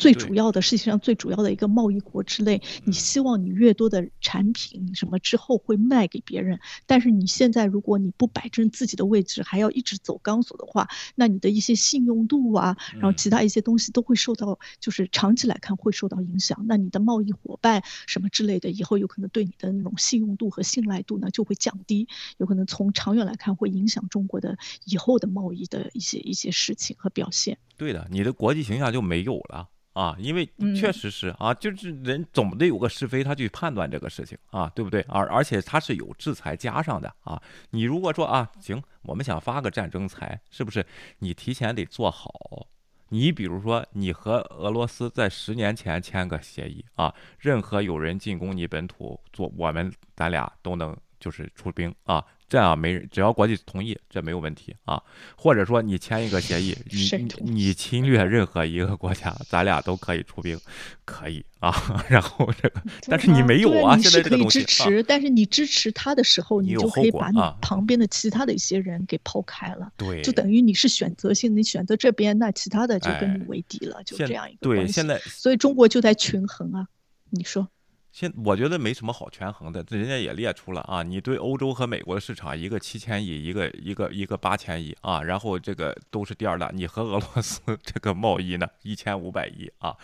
[0.00, 16.64] 最主要的，世界上最主要的一个贸易国之类，你希望你越多的产品什么之后会卖给别人，但是你现在如果你不摆正自己的位置，还要一直走钢索的话，那你的一些信用度啊，然后其他一些东西都会受到，就是长期来看会受到影响。
[16.66, 27.58] 那你的贸易伙伴什么之类的，以后有可能对你的那种信用度和信赖度呢就会降低，有可能从长远来看会影响中国的以后的贸易的一些一些事情和表现。
[27.76, 29.68] 对的，你的国际形象就没有了。
[29.92, 35.00] 啊，因为确实是啊，就是人总得有个是非，他去判断这个事情啊，对不对？
[35.08, 37.40] 而而且他是有制裁加上的啊。
[37.70, 40.84] 你如果说啊，行，我们想发个战争财，是不是？
[41.18, 42.66] 你提前得做好。
[43.12, 52.24] 你比如说，你和俄罗斯在十年前签个协议啊，任何有人进攻你本土，做我们咱俩都能就是出兵啊。
[52.48, 55.00] 这样没人，只要国际同意，这没有问题啊。
[55.36, 60.58] 或者说你签一个协议，你你侵略任何一个国家，咱俩都可以出兵，
[61.04, 61.72] 可以啊。
[62.10, 63.96] 然后这个，但是你没有啊。
[63.96, 69.88] 现在这个东西支持，但是你支持他的时候，你就可以把你旁边的其他的一些人给抛开了。
[69.96, 76.88] 对，就等于你是选择性，你选择这边，那其他的就跟你为敌了，就这样一个对，现在，所以中国就在权衡啊。
[77.28, 77.68] 你说。
[78.12, 89.96] 现我觉得没什么好权衡的，这人家也列出了啊，你对欧洲和美国的市场，一个七千亿，一个一个一个八千亿啊，然后这个都是第二大，你和俄罗斯 这个贸易呢，一千五百亿啊，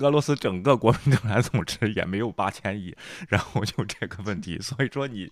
[0.00, 2.94] 俄罗斯整个国民生产总值也没有八千亿，
[3.28, 5.30] 然后就这个问题，所以说你，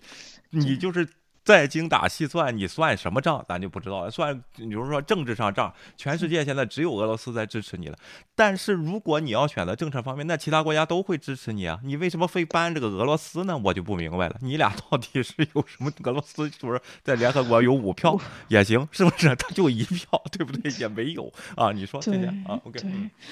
[0.51, 1.09] 你就是。
[1.47, 4.11] 再精打细算，你算什么账，咱就不知道了。
[4.11, 7.97] 算，比如说政治上账，全世界现在只有俄罗斯在支持你了。
[8.35, 11.79] 但是如果你要选择政策方面，那其他国家都会支持你啊。
[11.85, 13.57] 你为什么非搬这个俄罗斯呢？
[13.65, 14.37] 我就不明白了。
[14.41, 15.93] 你俩到底是有什么？
[16.03, 18.19] 俄罗斯不是在联合国有五票
[18.49, 19.33] 也行，是不是？
[19.37, 20.69] 他就一票，对不对？
[20.81, 21.71] 也没有啊。
[21.71, 22.81] 你说对啊？OK。
[22.81, 22.91] 对，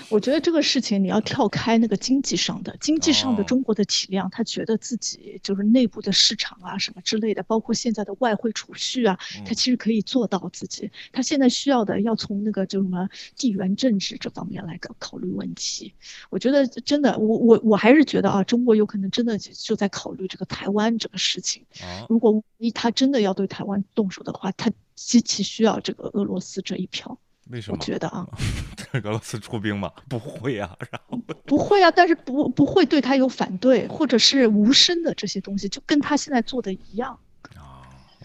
[0.08, 8.03] 我觉得这个事情你要跳开那个经济上的，经济上的中国的体量，他觉得自己就是内部的市场啊什么之类的，包括现在。
[8.04, 10.90] 在的外汇储蓄啊，他其实可以做到自己。
[11.12, 15.94] 他现在需要的要从那个就什么地缘政治这方面来考考虑问题。
[16.28, 21.64] 我觉得真的，我我我还是觉得啊，中国有可能真的就在考虑这个台湾这个事情。
[22.08, 27.18] 如果一他真的要对台湾动手的话，他极其需要这个俄罗斯这一票。
[27.50, 27.76] 为什么？
[27.78, 28.26] 我觉得啊，
[29.04, 29.92] 俄罗斯出兵吗？
[30.08, 37.18] 不会啊，然后不会啊，但是不不会对他有反对，或者是无声的这些东西，就跟他现在做的一样啊。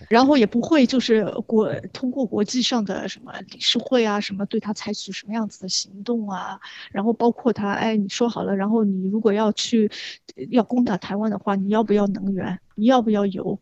[0.07, 6.59] 然后也不会就是国通过国际上的什么理事会啊，什么对他采取什么样子的行动啊。
[6.91, 9.91] 然后包括他，哎，你说好了，然后你如果要去
[10.49, 12.59] 要攻打台湾的话，你要不要能源？
[12.75, 13.59] 你要不要油？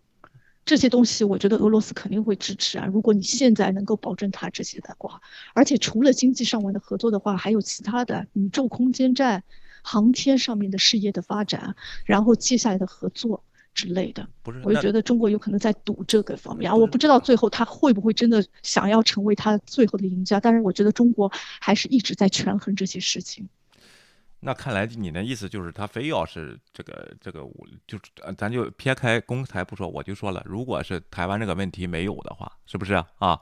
[0.65, 2.85] 这些东西，我觉得俄罗斯肯定会支持啊。
[2.85, 5.21] 如果你现在能够保证他这些的话，
[5.53, 9.45] 而且除了经济上面的合作的话，还有其他的宇宙空间站、
[9.81, 13.45] 航天上面的事业的发展，然后接下来的合作
[13.77, 14.27] 之类的。
[14.41, 16.75] 不是，我就觉得中国有可能在赌这个方面啊。
[16.75, 23.47] 我不知道最后他会不会真的想要成为他最后的赢家，但是我觉得中国还是一直在权衡这些事情。
[24.39, 27.99] 那看来你的意思就是，他非要是这个这个，我就
[28.35, 33.39] 咱就撇开公台不说，我就说了，如果是台湾这个问题没有的话，是不是啊？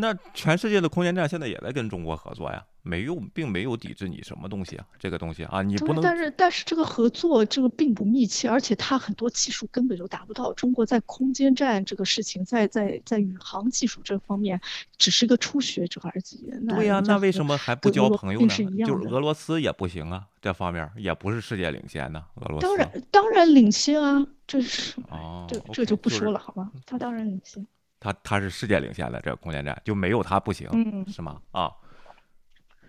[0.00, 2.64] 那全世界的空间站现在也在跟中国合作呀。
[2.82, 6.00] 没有，并没有抵制你什么东西啊，这个东西啊，你不能。
[6.02, 10.54] 但是，但是这个合作这个并不密切，而且它很多技术根本就达不到。
[10.54, 14.58] 中国在空间站这个事情，在在在宇航技术这方面，
[14.96, 16.50] 只是个初学者而已。
[16.66, 18.48] 对呀，那为什么还不交朋友呢？
[18.86, 22.24] 就是俄罗斯也不行啊，这方面也不是世界领先呢。
[22.36, 26.72] 俄罗斯当然当然领先啊，这是哦，这这就不说了，好吗？
[26.86, 27.66] 他当然领先。
[28.00, 30.68] 他他是世界领先的这个空间站，就没有他不行，
[31.06, 31.40] 是吗？
[31.50, 31.70] 啊。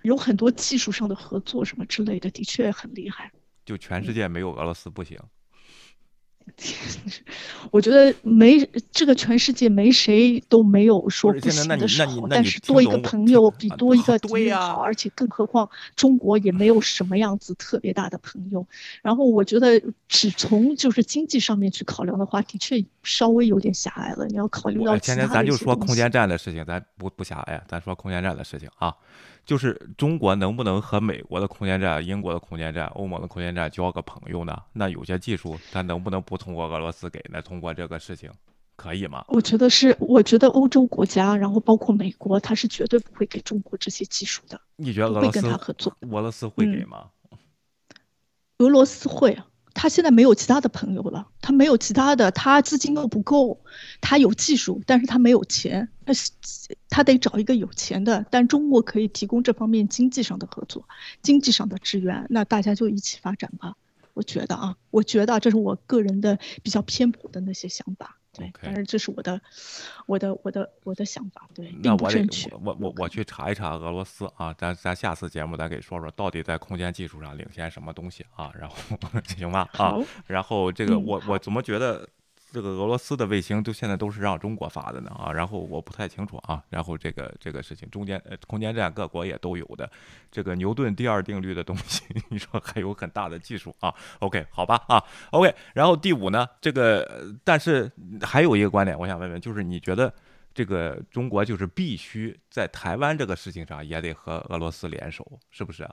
[0.04, 3.32] 有很多技术上的合作什么之类的，的确很厉害。
[3.66, 5.20] 就全世界没有俄罗斯不行。
[7.72, 18.66] 我觉得没这个全世界没谁都没有说不行的时候，但是多一个朋友比多一个敌人好，而且更何况中国也没有什么样子特别大的朋友。
[19.02, 24.26] 然后我觉得只从就是经济上面去考量的话，的确稍微有点狭隘了。
[24.28, 28.96] 你要考虑到今天咱就说空间站的事情，咱不不狭隘，咱说空间站的事情啊。
[29.50, 34.56] 就是中国能不能和美国的空间站、英国的空间站、欧盟的空间站交个朋友呢？
[34.74, 37.42] 那有些技术，它能不能不通过俄罗斯给呢？
[37.42, 38.30] 通过这个事情，
[38.76, 39.26] 可以吗？
[39.28, 44.62] 我觉得是，我觉得欧洲国家，然后包括美国，他是绝对不会给中国这些技术的。
[44.76, 45.98] 你觉得俄罗斯会跟他合作？
[46.02, 47.08] 俄罗斯会给吗？
[48.60, 49.48] 俄罗斯会啊。
[49.82, 53.62] 他现在没有其他的朋友了，他没有其他的，他资金又不够，
[54.02, 56.12] 他有技术，但是他没有钱，他
[56.90, 60.84] 他得找一个有钱的，但中国可以提供这方面经济上的合作，
[61.22, 63.78] 经济上的支援，那大家就一起发展吧。
[64.16, 68.19] 我觉得啊，我觉得这是我个人的比较偏颇的那些想法。
[68.34, 69.42] 对，但是这是我的，
[70.06, 71.48] 我的，我的，我的想法。
[71.54, 72.26] 对，那我得
[72.64, 78.52] 我我我去查一查俄罗斯啊，咱咱下次节目咱给说说到底在空间技术上领先什么东西啊？
[78.58, 78.76] 然后
[79.36, 79.96] 行吧啊，
[80.28, 82.08] 然后这个我我怎么觉得？
[82.52, 89.90] 这个俄罗斯的卫星都现在都是让中国发的呢啊，然后我不太清楚啊，然后这个这个事情中间呃空间站各国也都有的，
[90.32, 97.92] 这个牛顿第二定律的东西， 你说还有很大的技术啊？OK 好吧啊 OK，然后第五呢，这个但是
[98.22, 100.12] 还有一个观点，我想问问，就是你觉得
[100.54, 105.88] 这个中国就是必须在台湾这个事情上也得和俄罗斯联手，是不是？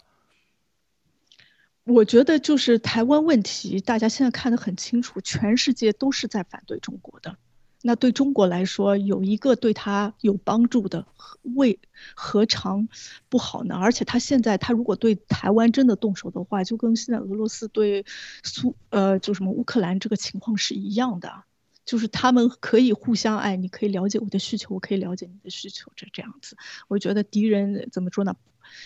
[1.87, 7.37] 我觉得就是台湾问题，大家现在看得很清楚，全世界都是在反对中国的。
[7.80, 11.07] 那对中国来说，有一个对他有帮助的，
[11.55, 11.78] 为
[12.16, 12.89] 何尝
[13.28, 13.76] 不好呢？
[13.76, 18.05] 而且他现在，他如果对台湾真的动手的话，就跟现在俄罗斯对
[18.43, 21.45] 苏呃，就什么乌克兰这个情况是一样的，
[21.84, 26.57] 就是他们可以互相爱，你可以了解我的需求，我可以了解你的需求，这这样子。
[26.89, 28.34] 我觉得敌人怎么说呢？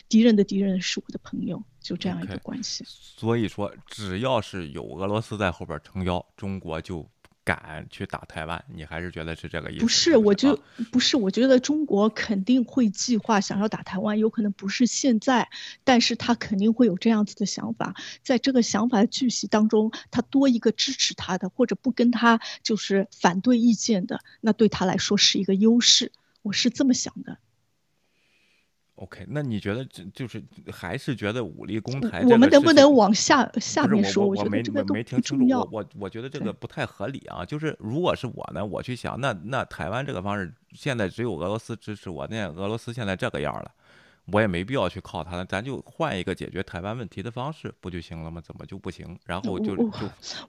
[0.09, 2.85] 敌人的敌人是我的朋友，就这样一个关系。
[2.87, 7.09] 所以说，只要是有俄罗斯在后边撑腰，中国就
[7.43, 8.62] 敢去打台湾。
[8.72, 9.81] 你还是觉得是这个意思？
[9.81, 10.59] 不是，我就
[10.93, 15.49] 不是，我觉得中国肯定会计划想要打台湾，有可能不是现在，
[15.83, 17.95] 但是他肯定会有这样子的想法。
[18.22, 26.12] 在这个想法的聚集当中，他多一个支持他的，或者不跟他就是反对意见的，那对他来说是一个优势。
[26.43, 27.39] 我是这么想的。
[29.01, 32.22] OK，那你觉得这就是还是觉得武力攻台？
[32.24, 34.26] 我们能不能往下下面说？
[34.26, 35.57] 我没我没听清楚。
[35.57, 37.42] 我我我觉得这个不太合理啊。
[37.42, 43.70] 就是如果是我呢，我去想，那那台湾这个方式现在只有俄罗斯支持我，那俄罗斯现在这个样了，
[44.33, 48.41] 我也没必要去靠他，咱就换一个解决台湾问题的方式不就行了吗？
[48.41, 49.18] 怎么就不行？
[49.26, 49.91] 然后就就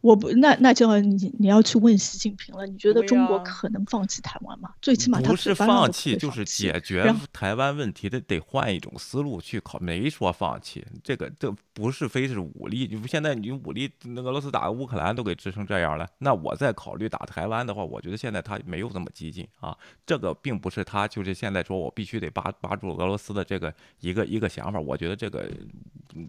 [0.01, 2.65] 我不那那就要你你要去问习近平了。
[2.65, 4.71] 你觉得中国可能放弃台湾吗？
[4.81, 9.79] 最起码他不是放弃，就是解决台湾问题的得换一种思路去考。
[9.81, 12.87] 没说放弃，这个这不是非是武力。
[12.91, 19.75] 你现在你武力，那俄罗斯打乌克兰都给支成这样了，那我再考虑打台湾的话，我觉得现在他没有这么激进啊。
[20.05, 24.79] 这个并不是他就是现在说我必须得扒扒住俄罗斯的这个一个一个想法。
[24.79, 25.49] 我觉得这个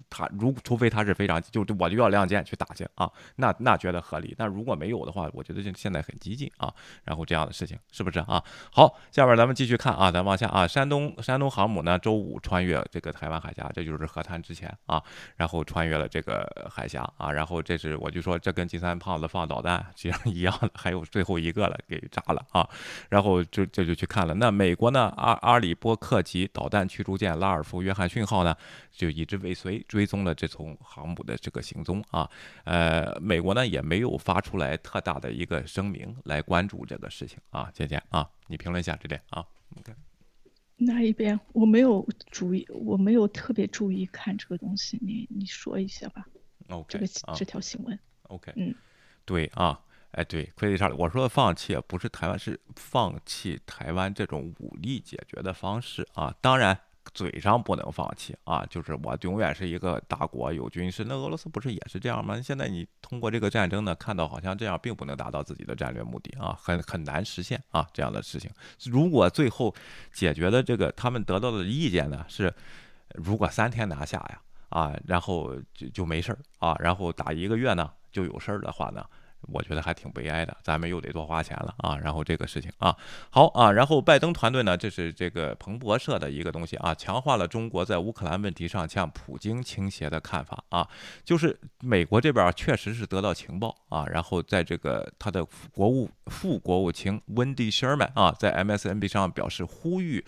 [0.08, 4.34] 他如除非他是非常就我就要亮剑去打去啊，那那觉得合理。
[4.36, 6.72] 但如果没有的话，我觉得就现在很激进啊。
[7.04, 8.42] 然后这样的事情是不是啊？
[8.70, 15.02] 好，下边咱们继续看啊，咱往下啊，山东山东航母呢周五穿越这个台湾海峡，这就是和谈之前啊，
[15.36, 22.68] 然后穿越了这个海峡啊，然后这是我就说这跟金三胖子放导弹其实一样的，还有最后一个了给炸了啊，
[23.08, 24.34] 然后就这就去看了。
[24.34, 28.56] 那美国呢，阿阿里波克级导弹驱逐舰拉尔夫约翰逊号呢，
[28.90, 32.28] 就一直尾随追踪了这艘航母的这个行踪啊，
[32.64, 39.44] 呃，美国呢也没有发出来特大的一个声明来关注这个事情啊，姐姐啊，你评论一下这点啊
[39.78, 39.94] OK，
[40.76, 41.38] 那一边？
[41.52, 44.98] 我没有注意，我没有特别注意看这个东西。
[45.00, 46.26] 你你说一下吧。
[46.68, 47.98] OK，这个这条新闻。
[48.24, 48.74] OK，嗯，
[49.24, 49.80] 对啊，
[50.10, 56.34] 哎对，快递上我说的放弃不是台湾，是放弃台湾这种武力解决的方式啊。
[56.40, 56.78] 当然。
[57.14, 61.04] 嘴上不能放弃啊，就是我永远是一个大国，有军事。
[61.04, 62.40] 那俄罗斯不是也是这样吗？
[62.40, 68.50] 现在你通过这个战争呢，看到好像这样并不能达到自己的战略目的啊，很很难实现啊这样的事情。
[68.84, 69.74] 如果最后
[70.12, 72.52] 解决的这个他们得到的意见呢是，
[73.14, 79.04] 如果三天拿下呀啊，然后就就没事儿啊，然后打一个月呢就有事儿的话呢？
[79.48, 81.96] 我觉得还挺悲哀的，咱们又得多花钱了啊！
[81.98, 82.96] 然后这个事情啊，
[83.30, 90.88] 好啊，然后拜登团队呢，这是这个彭博社的一个东西啊，强化了中国在乌克兰问题上向普京倾斜的看法啊，
[91.24, 100.24] 就是美国这边确实是得到情报啊，然后在这个他的国务副国务卿温迪·希尔曼啊，在 MSNB 上表示呼吁。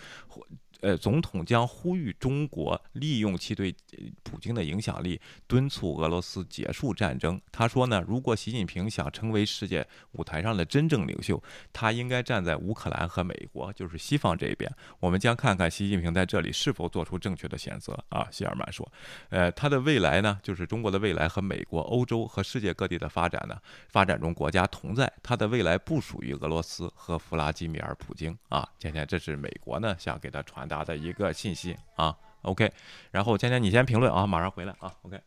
[0.84, 3.74] 呃，总统将呼吁中国利用其对
[4.22, 7.40] 普京的影响力，敦促俄罗斯结束战争。
[7.50, 14.70] 他说呢，如果习近平想成为世界舞台上的真正领袖，他应该站在乌克兰和美国，就是西方这一边。
[15.00, 18.28] 我们将看看习近平在这里是否做出正确的选择啊。
[18.30, 18.86] 希尔曼说，
[19.30, 23.58] 呃，他的未来呢，就是中国的未来和美国、欧洲和世界各地的发展呢，
[23.88, 25.10] 发展中国家同在。
[25.22, 28.68] 他的未来不属于俄罗斯和弗拉基米尔·普京啊。
[28.78, 30.73] 今天这是美国呢想给他传达。
[30.74, 32.72] 打的一个信息啊，OK，
[33.12, 35.20] 然后天天你先评论啊，马上回来啊，OK。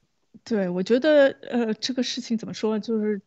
[0.43, 3.21] 对，我觉得呃，这个事情怎么说，就是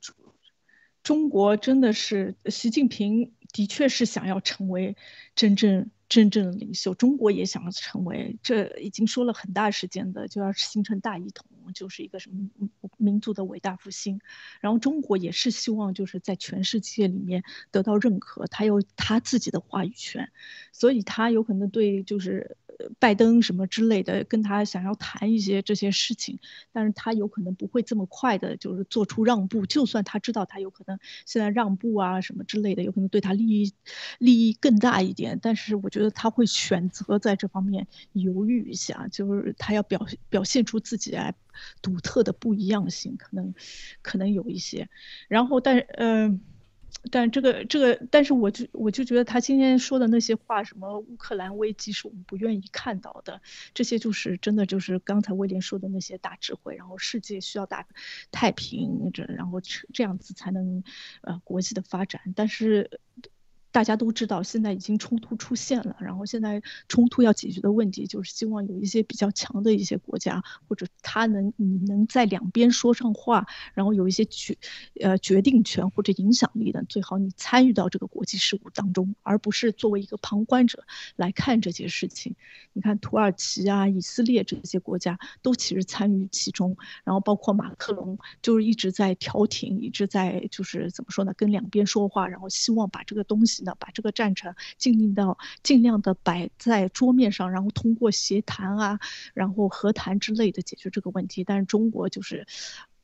[1.02, 4.98] 中国真的是习近平的确是想要成为
[5.34, 5.90] 真正。
[6.10, 14.20] 真正的领袖，中国也想要成为，这已经说了很大时间的，就要形成大一统，就是一个什么民族的伟大复兴。
[14.60, 20.30] 然后中国也是希望就是在全世界里面得到认可，他有他自己的话语权，
[20.72, 22.58] 所以他有可能对就是。
[22.98, 26.38] 拜登什么之类的，跟他想要谈一些这些事情，
[26.72, 29.66] 但是他有可能不会这么快的，就是做出让步。
[29.66, 33.72] 就算他知道他有可能现在让步啊什么之类的，有可能对他利益
[34.18, 41.34] 利益更大一点，但是我觉得他会选择在这方面犹豫一下，就是他要表表现出自己来
[41.82, 43.54] 独特的不一样性，可能
[44.02, 44.88] 可能有一些。
[45.28, 46.40] 然后，但嗯。
[47.10, 53.40] 但这个这个，但是我就我就觉得他今天说的那些话，什么乌克兰危机是我们不愿意看到的，
[53.74, 57.86] 这些就是真的就是刚才威廉说的那些大智慧，然后世界需要大
[58.30, 59.60] 太平，这然后
[59.92, 60.84] 这样子才能
[61.22, 63.00] 呃国际的发展，但是。
[63.72, 74.58] 大家都知道，现在已经冲突出现了，然后现在冲突要解决的问题就是希望有一些比较强的一些国家，或者他能你能在两边说上话，然后有一些决
[75.00, 82.34] 呃决定权或者影响力的，最好你参与到这个国际事务当中，而不是作为一个旁观者来看这些事情。
[82.72, 93.59] 你看土耳其啊、以色列这些国家都其实参与其中，然后包括马克龙就是一直在调停，一直在就是怎么说呢，跟两边说话，然后希望把这个东西。
[93.78, 99.00] 把这个战场尽力到尽量的摆在桌面上，然后通过协谈啊，
[99.34, 101.44] 然后和谈之类的解决这个问题。
[101.44, 102.46] 但是中国就是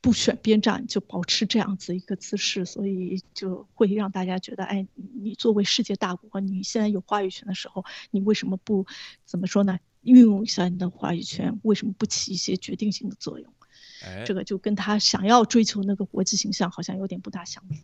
[0.01, 8.85] 不选边站，就保持这样子一个姿势，所以就会让大家觉得，哎，你作为世界大国，你现在有话语权的时候，你为什么不
[9.25, 9.79] 怎么说呢？
[10.01, 13.51] 运用一下你的话语权，为什么不起一些决定性的作用？
[14.25, 17.75] 这个就跟他想要追求那个国际形象好像有点不大相符。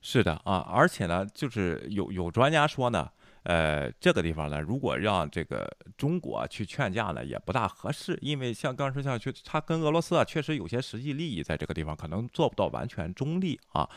[0.00, 3.10] 是的啊，而且呢，就是有有专家说呢，
[3.48, 13.88] 呃，这个地方呢，如果让这个中国去劝架呢，也不大合适，因为像刚说像去，他跟俄罗斯啊，确实有些实际利益在这个地方，可能做不到完全中立啊。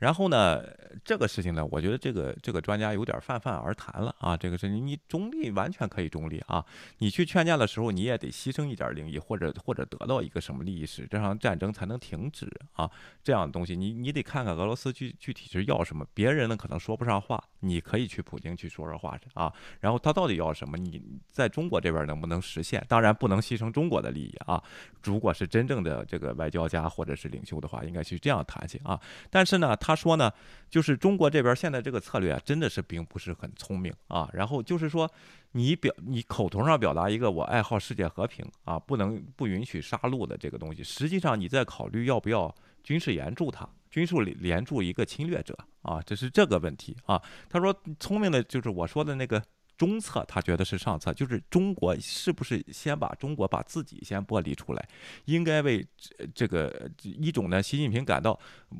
[0.00, 0.60] 然后呢，
[1.04, 4.36] 这个事情呢，我觉得这个这个专家有点泛泛而谈了啊。
[4.36, 6.66] 这个事情你中立完全可以中立啊，
[6.98, 12.90] 你去劝架的时候，你也得牺牲一点利益，或者或者得到一个什么利益使这场战争才能停止啊。
[13.22, 19.52] 这样的东西，你你得看看俄罗斯具具体是要什么，别人呢可能说不上话，你可以去普京去说说话啊。
[19.80, 20.76] 然后他到底要什么？
[20.76, 22.84] 你在中国这边能不能实现？
[22.88, 24.62] 当然不能牺牲中国的利益啊。
[25.02, 29.00] 如果是真正的这个外交家或者是领袖的话，应该去这样谈去啊。
[29.30, 30.32] 但是呢，他说呢，
[30.68, 34.28] 就是中国这边现在这个策略啊，真的是并不是很聪明啊。
[34.32, 35.10] 然后就是说，
[35.56, 42.54] 你表你口头上表达一个我爱好世界和平啊，不能不允许杀戮的这个东西，实际上你在考虑要不要
[42.84, 43.66] 军事援助他。
[43.90, 47.22] 军事联助一个侵略者啊，这是这个问题啊。
[47.48, 49.42] 他说聪明的就是我说的那个。
[49.76, 54.88] 中策，他觉得是上策，就是中国是不是先把中国把自己先剥离出来？
[55.26, 55.86] 应该为
[56.34, 57.62] 这个一种呢？
[57.62, 58.38] 习近平感到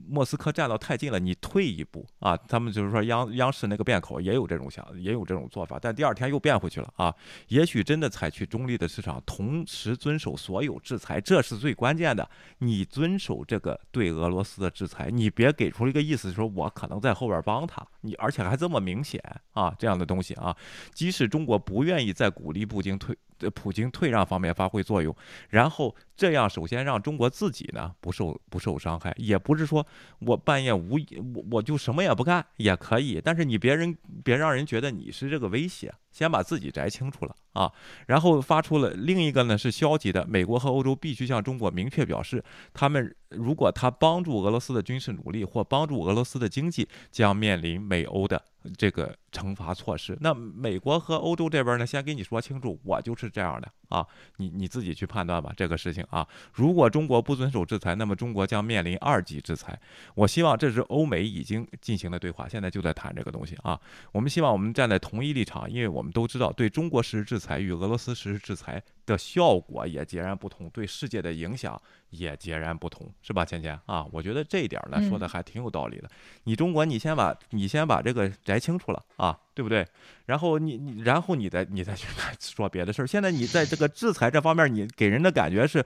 [0.09, 2.37] 莫斯科站到太近了，你退一步啊。
[2.37, 7.15] 他们就是说央央视那个变口也有这种想，也有这种做法，但第二天又变回去了啊。
[7.49, 12.29] 也许真的采取中立的市场，同时遵守所有制裁，这是最关键的。
[12.59, 19.21] 你遵守这个对俄罗斯的制裁，你别给出一个意思，说我可能在后边帮他，你而且还这么明显
[19.53, 20.57] 啊，这样的东西啊。
[20.95, 23.17] 即使中国不愿意再鼓励普京退、
[23.55, 25.15] 普京退让方面发挥作用，
[25.51, 29.87] 然后这样首先让中国自己呢不受不受伤害，也不是说
[30.21, 30.99] 我半夜无
[31.35, 37.71] 我我就什么也不干也可以，但是你别人别让人觉得你是这个威胁，先把自己摘清楚了啊，
[38.07, 48.43] 然后发出了另一个呢是消极的，美国和欧洲必须向中国明确表示，他们如果他帮助俄罗斯的军事努力或帮助俄罗斯的经济，将面临美欧的。
[48.77, 53.71] 这个惩罚措施，那美国和欧洲这边呢，先给你说清楚，我就是这样的。
[53.89, 54.07] 啊，
[54.37, 59.79] 你你自己去判断吧，这个事情啊，如果中国不遵守制裁，那么中国将面临二级制裁。
[60.15, 63.81] 我希望这是欧美已经进行了对话，现在就在谈这个东西啊。
[64.13, 71.81] 我们希望我们站在同一立场，因为我们都知道，对中国实施制裁与俄罗斯实施制裁的效果也截然不同，对世界的影响
[72.11, 74.07] 也截然不同，是吧，倩倩啊？
[74.13, 76.11] 我觉得这一点呢说的还挺有道理的。
[76.45, 79.87] 你中国，你先把你先把这个摘清楚了啊，对不对？
[80.27, 82.07] 然后你你然后你再你再去
[82.39, 83.07] 说别的事儿。
[83.07, 85.83] 现在你在这个制裁这方面，你给人的感觉是，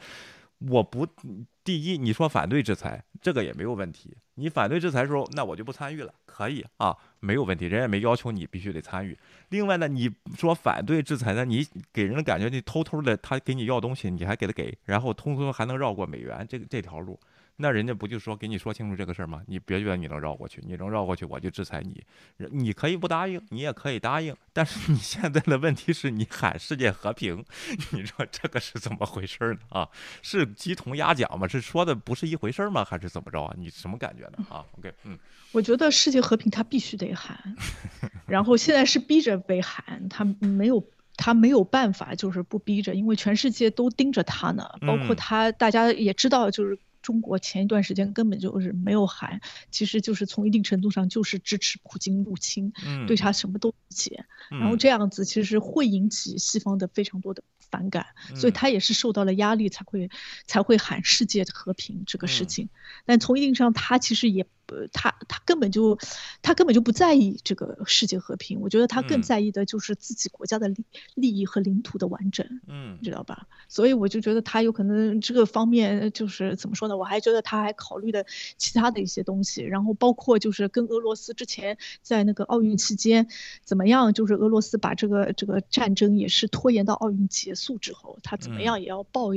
[0.59, 1.07] 我不
[1.62, 4.16] 第一，你说反对制裁，这个也没有问题。
[4.35, 9.16] 你反对制裁的时候，那我就不参与了，可以啊，没有问题，人也没要求你必须得参与。
[9.51, 17.21] 另外呢，你说反对制裁呢，你给人的感觉，你偷偷的他给你要东西，你还给他给，然后通通还能绕过美元这个这条路。
[17.61, 19.42] 那人家不就说给你说清楚这个事儿吗？
[19.46, 22.02] 你别觉得你能绕过去，你能绕过去我就制裁你。
[22.50, 27.44] 你可以不答应，你也可以答应，但是你现在的问题是你喊世界和平，
[27.92, 29.58] 你说这个是怎么回事呢？
[29.68, 29.88] 啊，
[30.22, 31.46] 是鸡同鸭讲吗？
[31.46, 32.82] 是说的不是一回事吗？
[32.82, 33.54] 还是怎么着啊？
[33.58, 34.46] 你什么感觉呢？
[34.48, 35.18] 啊，OK，嗯，
[35.52, 37.54] 我觉得世界和平他必须得喊，
[38.26, 40.82] 然后现在是逼着被喊，他没有
[41.16, 46.78] 他没有办法就是不逼着，因为全世界都盯着他呢，包括他，大家也知道就是。
[47.03, 49.40] 中国前一段时间根本就是没有喊，
[49.70, 52.72] 其实就是从一定程度上就是支持普京入侵，
[53.07, 60.11] 对他什么都不解，然后这样子其实会引起西方的非常多的反感，所以他也是受到了压力才会
[60.46, 62.68] 才会喊世界和平这个事情，
[63.05, 64.46] 但从一定上他其实也。
[64.71, 65.99] 呃，他他根本就，
[66.43, 68.61] 他根本就不在意这个世界和平。
[68.61, 73.49] 我觉得他更在意的就是自己国家的利利益和领土的完整，嗯，知道吧？
[73.68, 76.97] 所以我就觉得他有可能这个方面就是怎么说呢？
[76.97, 78.25] 我还觉得他还考虑的
[78.57, 83.27] 其他的一些东西，然后包括就是跟俄罗斯之前在那个奥运期间
[83.64, 89.31] 怎么样，就是俄罗斯把这个这个战争也是拖延到奥运结束之后，他怎么样也要报，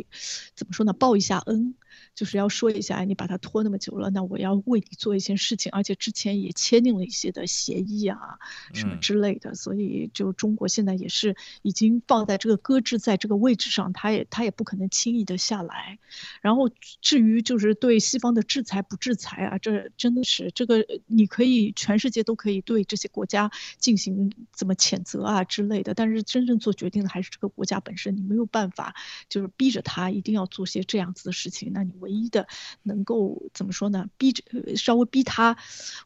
[0.55, 0.93] 怎么说呢？
[0.93, 1.75] 报一下恩。
[2.15, 8.39] 就是要说一下，哎，你把它拖那么久了，那我要为你做一些事情，而且之前也签订了一些的协议啊，
[8.73, 15.99] 什么之类的，所以就中国现在也是已经放在这个搁置在这个位置上，他也他也不可能轻易的下来。
[16.41, 16.69] 然后
[17.01, 28.95] 至于就是对西方的制裁不制裁啊，这真的是这个你可以全世界都可以对这些国家进行怎么谴责啊之类的，但是真正做决定的还是这个国家本身，你没有办法
[29.29, 31.82] 就是逼着他一定要做些这样子的事情，那。
[31.83, 32.47] 你唯一的
[32.83, 34.09] 能够怎么说呢？
[34.17, 34.43] 逼着
[34.75, 35.57] 稍微逼他，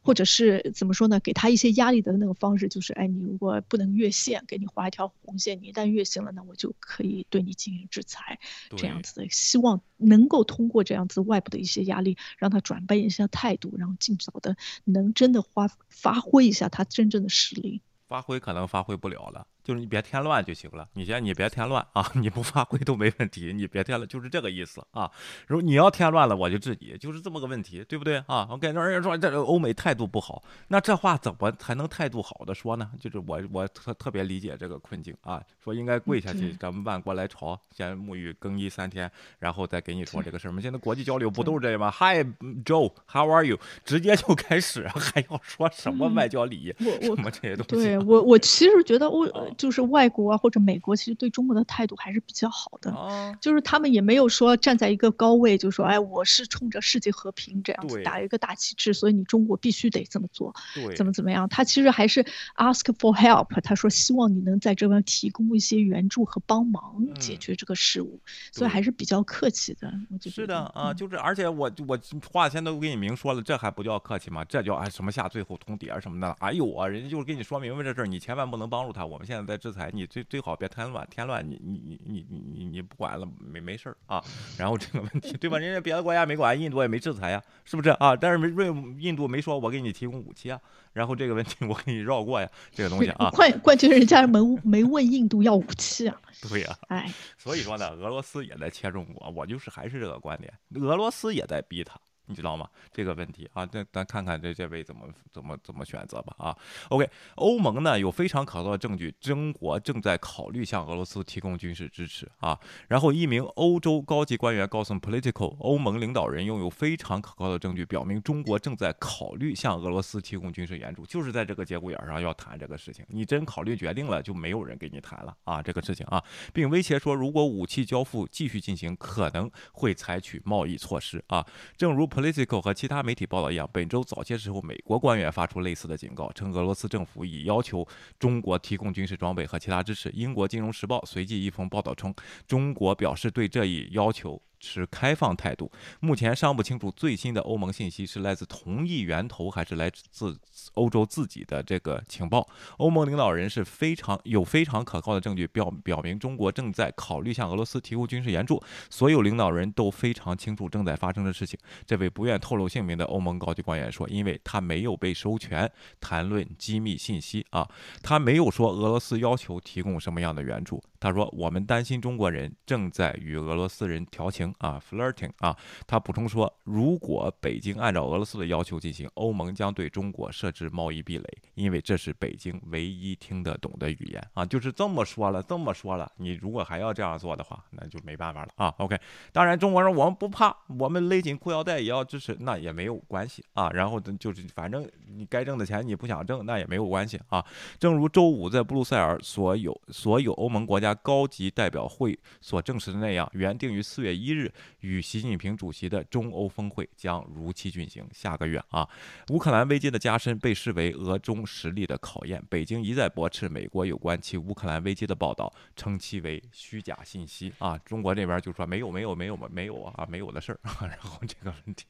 [0.02, 1.20] 或者是怎么说呢？
[1.20, 8.38] 给他一些压力的那个方式，就是哎，你如果不能越线，给你画一条红线，你一旦越线了，那我就可以对你进行制裁，
[8.76, 9.28] 这样子的。
[9.30, 17.80] 希望能够通过这样子外部的一些压力，让他转变一下态度，然后尽早的能真的发发挥一下他真正的实力。
[18.06, 19.46] 发挥可能发挥不了了。
[19.68, 25.10] 就是你别添乱就行了，你先你别添乱啊， 你不发挥都没问题，你别添了，就是这个意思啊。
[25.46, 28.48] 如果你要添乱了，我就治你，就是这么个问题，对不对啊？
[28.50, 32.90] 我跟人家说这欧美态度不好，那这话怎么才能态度好的说呢？
[32.98, 40.62] 就是我我特特别理解这个困境啊，说应该跪下去，咱们万国来朝，先沐浴更衣三天，然后再给你说这个事儿吗？
[40.62, 42.24] 现在国际交流不都是这样吗？Hi
[42.64, 43.58] Joe，How are you？
[43.84, 46.74] 直接就开始，还要说什么外交礼仪？
[47.02, 47.84] 什么这些东西？
[47.84, 49.28] 对我我其实觉得我。
[49.58, 52.90] 就是外国啊，或者美国，其实对中国的态度还是比较好的。
[52.92, 60.54] 哦就是他们也没有说站在一个高位，就说哎，我是冲着世界和平这样子打一个大旗帜，所以你中国必须得这么做，
[60.96, 61.48] 怎么怎么样？
[61.48, 62.24] 他其实还是
[62.56, 68.20] ask for help，他说希望你能在这边提供一些援助和帮忙解决这个事务，
[68.52, 69.92] 所以还是比较客气的。
[70.10, 71.98] 我觉得是的啊，就是而且我我
[72.32, 74.44] 话先都给你明说了，这还不叫客气吗？
[74.44, 76.30] 这叫哎什么下最后通牒什么的？
[76.38, 79.04] 哎呦啊，人家就是跟你说明白这事儿，你千万不能帮助他。
[79.04, 79.47] 我们现在。
[79.48, 84.22] 在制裁你最最好别添乱，添乱你你你你你你你不管了没没事儿啊。
[84.58, 85.58] 然后这个问题对吧？
[85.58, 88.14] 人家别的国家没管，印度也没制裁呀，是不是啊？
[88.14, 88.66] 但是没瑞
[88.98, 90.60] 印度没说我给你提供武器啊。
[90.92, 93.30] 然后这个问题我给你绕过呀，这个东西啊。
[93.34, 96.20] 关关键人家没没问印度要武器啊。
[96.48, 101.98] 对呀，哎，所以说呢，俄罗斯也在切中国，我就是还是这个观点，俄罗斯也在逼他。
[102.28, 102.68] 你知道吗？
[102.92, 106.56] 这个问题啊，那咱看看这这位怎么怎么怎么选择吧啊。
[106.90, 112.58] OK，欧盟呢有非常可靠的证据，中国正在考虑向俄罗斯提供军事支持啊。
[112.86, 123.02] 然后一名欧洲高级官员告诉 Political，欧盟领导人拥有非常可靠的证据，表明中国正在考虑向俄罗斯提供军事援助，就是在这个节骨眼上要谈这个事情。
[123.08, 126.22] 你真考虑决定了，就没有人跟你谈了啊这个事情啊，
[126.52, 131.46] 并威胁说，如果武器交付继续进行，可能会采取贸易措施啊。
[131.76, 132.06] 正如。
[132.18, 137.86] Political 和其他媒体报道一样，本周早些时候，美国官员发出类似的警告，称俄罗斯政府已要求
[138.18, 140.10] 中国提供军事装备和其他支持。
[140.10, 142.12] 英国《金融时报》随即一封报道称，
[142.44, 144.42] 中国表示对这一要求。
[144.60, 150.38] 持开放态度，目前尚不清楚最新的欧盟信息是来自同一源头还是来自
[150.74, 152.48] 欧洲自己的这个情报。
[152.78, 161.58] 欧盟领导人是非常有非常可靠的证据表表明中国正在考虑向俄罗斯提供军事援助，所有领导人都非常清楚正在发生的事情。
[161.86, 167.68] 这位不愿透露姓名的欧盟高级官员说，因为他没有被授权谈论机密信息啊，
[168.02, 170.82] 他没有说俄罗斯要求提供什么样的援助。
[171.00, 181.24] 他说：“我们担心中国人正在与俄罗斯人调情啊，flirting 啊。”他补充说：“如果北京按照俄罗斯的要求进行，欧盟将对中国设置贸易壁垒，
[181.54, 186.10] 因为这是北京唯一听得懂的语言啊。”就是这么说了，这么说了。
[186.16, 188.74] 你如果还要这样做的话，那就没办法了啊。
[188.78, 188.98] OK，
[189.32, 193.70] 当然中国人我们不怕，我们勒紧裤腰带也要支持，那也没有关系啊。
[193.70, 197.44] 然后就是反正你该挣的钱你不想挣，那也没有关系啊。
[197.78, 200.87] 正如周五在布鲁塞尔所有所有欧盟国家。
[200.94, 208.06] 高级代表会所证实的那样，原定于四月一日与习近平主席的中欧峰会将如期举行。
[208.12, 208.88] 下个月啊，
[209.28, 212.42] 乌克兰危机的加深被视为俄中实力的考验。
[212.48, 217.76] 北京一再驳斥美国有关其乌克兰危机的报道，称其为虚假信息啊。
[217.78, 220.60] 中国这边就说没有没有没有没有啊没有的事儿。
[220.86, 221.86] 然后这个问题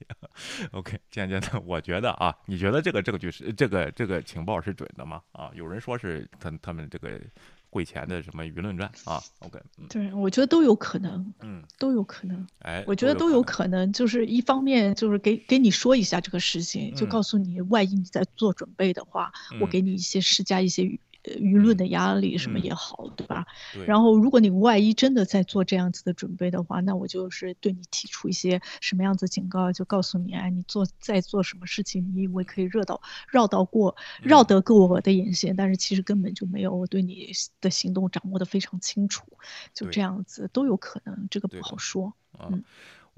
[0.73, 5.23] ，OK，渐渐的，我觉得啊，你觉得这个证据是这个这个情报是准的吗？
[5.33, 7.21] 啊，有人说是他他们这个。
[7.71, 12.47] 会前的什么舆论战啊？OK，对，我觉得都有可能，嗯，都有可能。
[12.61, 20.99] 哎，我觉得都有可能，就是一方面就是给给你说一下这个事情，就告诉你，万一你在做准备的话，我给你一些施加一些。
[21.37, 23.47] 舆论的压力什么也好，对吧？
[23.87, 36.75] 然后，如果你万一真的在做这样子的准备的话，那我就是对你提出一些什么样子警告，就告诉你，哎，你做在做什么事情，你以为可以绕到绕到过绕得过我的眼线，但是其实根本就没有。
[36.75, 39.25] 我对你的行动掌握的非常清楚，
[39.75, 42.13] 就这样子都有可能，这个不好说。
[42.39, 42.63] 嗯。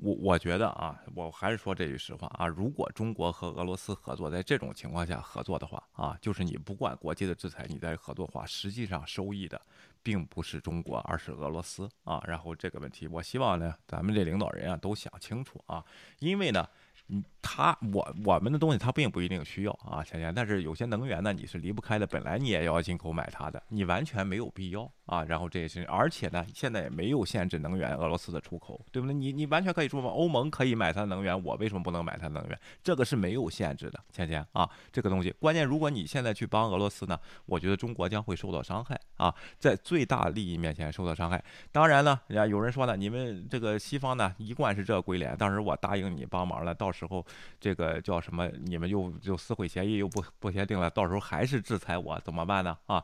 [0.03, 9.61] 我我觉得啊，我还是说这句实话啊，如果中国和俄罗斯合作，在这种情况下合作的话啊，就是你不管国际的制裁，你在合作的话，实际上收益的
[10.03, 12.22] 并不是中国，而是俄罗斯啊。
[12.26, 15.84] 然后这个问题，我希望呢，咱们这领导人啊都想清楚啊，
[16.18, 16.68] 因为呢。
[17.12, 25.24] 嗯，他我我们的东西他并不一定需要啊，钱钱，但是有些能源呢你是离不开的，本来你也要进口买它的，你完全没有必要啊。
[25.24, 29.14] 然后这也是，而且呢，现在也没有限制能源俄罗斯的出口，对不对？
[29.14, 32.57] 你你完全可以说嘛，欧盟可以买它的能源，我为什么不能买它的能源？
[32.84, 41.42] 这个是没有限制的，钱钱啊，这个东西关键，如果你现在去帮俄罗斯呢，我觉得中国将会受到伤害啊，在最大利益面前受到伤害。
[41.72, 47.00] 当然了，人家有人说呢，你们这个西方呢一贯是这个鬼脸，当时我答应你帮忙了，到时。
[47.01, 47.25] 时候
[47.59, 48.47] 这个叫什么？
[48.67, 52.77] 你们又就撕毁协议又不不协定了，到时候还是制裁我，怎么办呢？
[52.87, 53.03] 啊？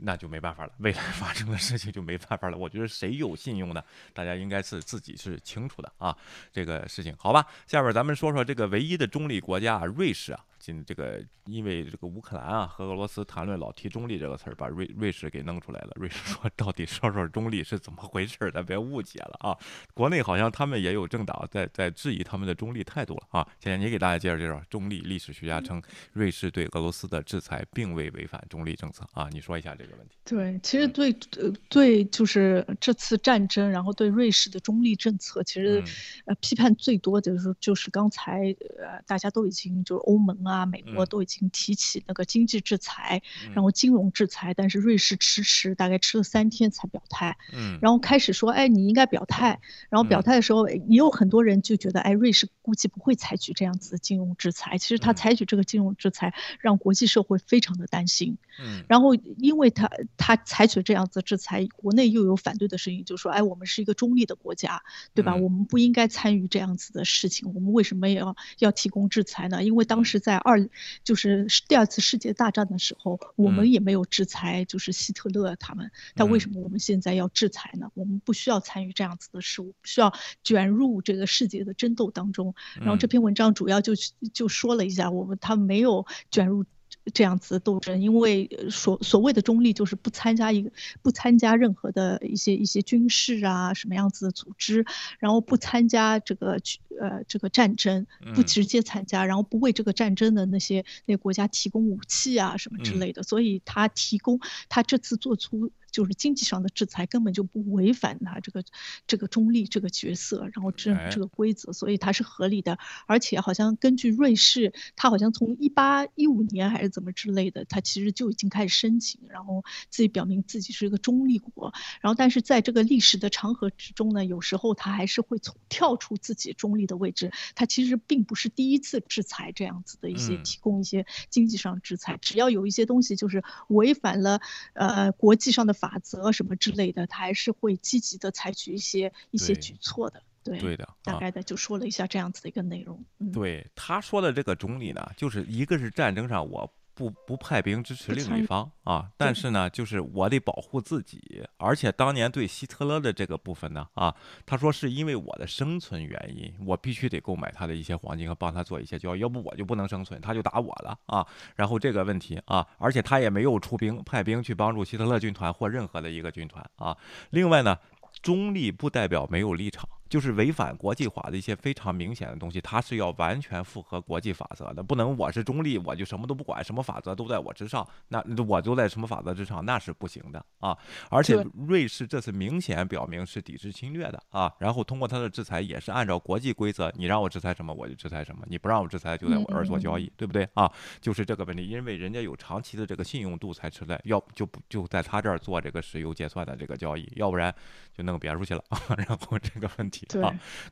[0.00, 2.56] 那就没办法了，未来 发生的事情就没办法了。
[2.56, 3.82] 我觉得谁有信用呢？
[4.12, 6.16] 大家应该是自己是清楚的啊，
[6.52, 7.44] 这个事情好吧。
[7.66, 10.44] 下边咱们说说这个唯一的中立国家瑞士啊。
[10.68, 15.92] 今这个因为这个乌克兰啊和俄罗斯谈论老提中立这个词儿，把瑞瑞士给弄出来了。
[15.94, 18.36] 瑞士说到底说说中立是怎么回事？
[18.52, 19.56] 咱别误解了啊。
[19.94, 23.48] 国内好像他们也有政党在在质疑他们的中立态度了啊。
[23.58, 25.82] 现在你给大家介绍介绍，中立历史学家称
[26.12, 29.26] 瑞士对俄罗斯的制裁并未违反中立政策啊。
[29.32, 30.18] 你说一下这个问题。
[30.24, 35.82] 对，其实对呃对，就是这次战争，然后对瑞士的中立政策，其实
[36.26, 40.36] 呃批判最多的就是就是刚才呃大家都已经就是欧盟。
[40.44, 43.22] 啊，美国都已经提起那个经济制裁，
[43.54, 47.36] 然后金融制裁，但是瑞士迟迟大概吃了三天才表态。
[47.52, 49.60] 嗯，然后开始说，哎，你应该表态。
[49.90, 54.78] 然后表态的时候，也有很多人就觉得，哎，瑞士估计不会采取这样子的金融制裁。
[54.78, 58.38] 其实他采取这个金融制裁，让国际社会非常的担心。
[58.60, 64.82] 嗯，然后因为他他采取这样子制裁，国内又有反对的声音，就说，哎，我们是一个中立的国家，
[65.14, 65.36] 对吧？
[65.36, 67.52] 我们不应该参与这样子的事情。
[67.54, 69.62] 我们为什么要要提供制裁呢？
[69.62, 70.68] 因为当时在二
[71.04, 75.90] 就是第二次世界大战的时候，我们也没有制裁，就是希特勒他们。
[76.14, 77.90] 但为什么我们现在要制裁呢？
[77.94, 80.12] 我们不需要参与这样子的事物，不需要
[80.42, 82.54] 卷入这个世界的争斗当中。
[82.80, 83.92] 然后这篇文章主要就
[84.32, 86.64] 就说了一下，我们他没有卷入。
[87.10, 90.70] 这样子斗争，因为所所谓的中立就是不参加一个
[91.02, 94.84] 不参加任何的一些一些军事啊什么样子的组织，
[95.18, 96.58] 然后不参加这个
[97.00, 105.70] 呃这个战争，不直接参加，然后不为这个战争的那些那国家提供武器啊什么之类的，所以他提供他这次做出。
[105.90, 108.62] 就是经济上的制裁根本就不违反他这个
[109.06, 112.78] 这个中立这个角色，然后这这个规则，所以它是合理的。
[113.06, 121.72] 而且好像根据瑞士，它好像从一八一五年还是怎么之类的，它其实就已经开始申请，然后自己表明自己是一个中立国。
[122.02, 127.32] 然后但是在这个历史的长河之中呢，有时候它还是会从跳出自己中立的位置。
[127.54, 134.40] 它其实并不是第一次制裁这样子的一些提供一些经济上制裁，只要有一些东西就是违反了
[134.74, 135.77] 呃国际上的。
[135.78, 140.22] 法则什么之类的，他还是会积极的采取一些一些举措的。
[140.42, 143.04] 对，对的，大概的就说了一下这样子的一个内容。
[143.32, 146.72] 对他说的这个总理呢，就是一个是战争上我。
[146.98, 154.12] 不不派兵支持另一方啊，但是呢，就是我得保护自己，而且当年对希特勒的这个部分呢，啊，
[154.44, 161.24] 他说是因为我的生存原因，我必须得购买他的一些黄金和帮他做一些交易，要不我就不能生存，他就打我了啊。
[161.54, 166.96] 然后这个问题啊，而且他也没有出兵派兵去帮助希特勒军团或任何的一个军团啊。
[167.30, 167.78] 另外呢，
[168.20, 169.88] 中立不代表没有立场。
[170.08, 180.76] 就是违反国际法的一些非常明显的东西，它是要完全符合国际法则的，不能我是中立，我就什么都不管，什么法则都在我之上，那我就在什么法则之上，那是不行的啊！
[181.10, 190.70] 而且瑞士这次明显表明是抵制侵略的啊，然后通过他的制裁也是按照国际规则，你让我制裁什么我就制裁什么，你不让我制裁就在我这儿做交易，对不对啊？
[191.00, 197.54] 就是这个问题，因为人家有长期的这个信用度才出来，要就不就在他这儿做这个石油结算的这个交易，要不然
[197.96, 199.97] 就弄别处去了啊， 然后这个问题。
[200.06, 200.22] 对，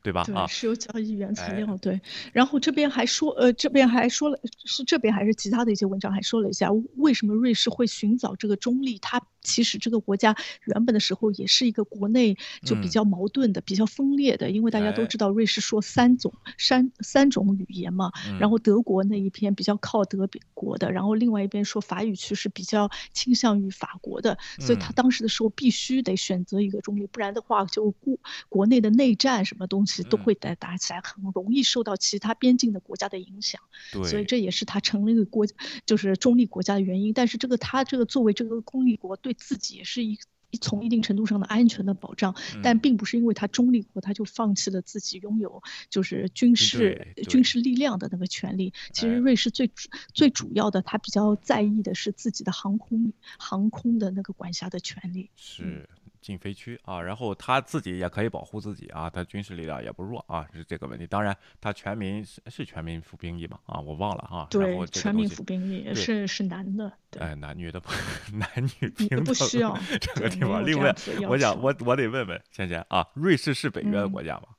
[0.03, 0.23] 对吧？
[0.23, 1.99] 对，石油交易原材料，对。
[2.33, 8.97] 然后这边还说，呃，这边还说了，是这边还是其他的一些文章还说了一下，为什么瑞士会寻找这个中立？
[8.99, 9.21] 它。
[9.43, 10.35] 其实这个国家
[10.65, 33.59] 原本的时候也是一个国内就比较矛盾的、比较分裂的，因为大家都知道瑞士说三种三三种语言嘛，然后德国那一边比较靠德国的，然后另外一边说法语区是比较倾向于法国的，所以他当时的时候必须得选择一个中立，不然的话就国国内的内战什么东西都会打打起来，很容易受到其他边境的国家的影响。
[33.91, 35.47] 对，所以这也是他成立国
[35.85, 37.11] 就是中立国家的原因。
[37.11, 39.35] 但是这个他这个作为这个公立国对。
[39.47, 40.17] 自己也是一
[40.59, 48.73] 从一定程度上的安全的保障，但并不是因为他中立国，他就放弃了自己拥有就是军事军事力量的那个权利。
[48.91, 49.71] 其实瑞士最
[50.13, 55.29] 最主要的，他比较在意的是自己的航空航空的那个管辖的权利。
[55.37, 55.87] 是。
[56.27, 61.07] 禁飞区啊，然后他自己也可以保护自己啊，他军事力量也不弱啊，是这个问题。
[61.07, 64.45] 当然，他全民是是全民服兵役嘛啊，我忘了啊。
[64.51, 66.91] 对，全民服兵役是是男的。
[67.17, 67.89] 哎，男女的不
[68.35, 68.49] 男
[68.81, 70.65] 女平等不需要这个地方。
[70.65, 70.93] 另外，
[71.29, 74.49] 我想我我得问问倩倩啊，瑞士是北约的国家吗？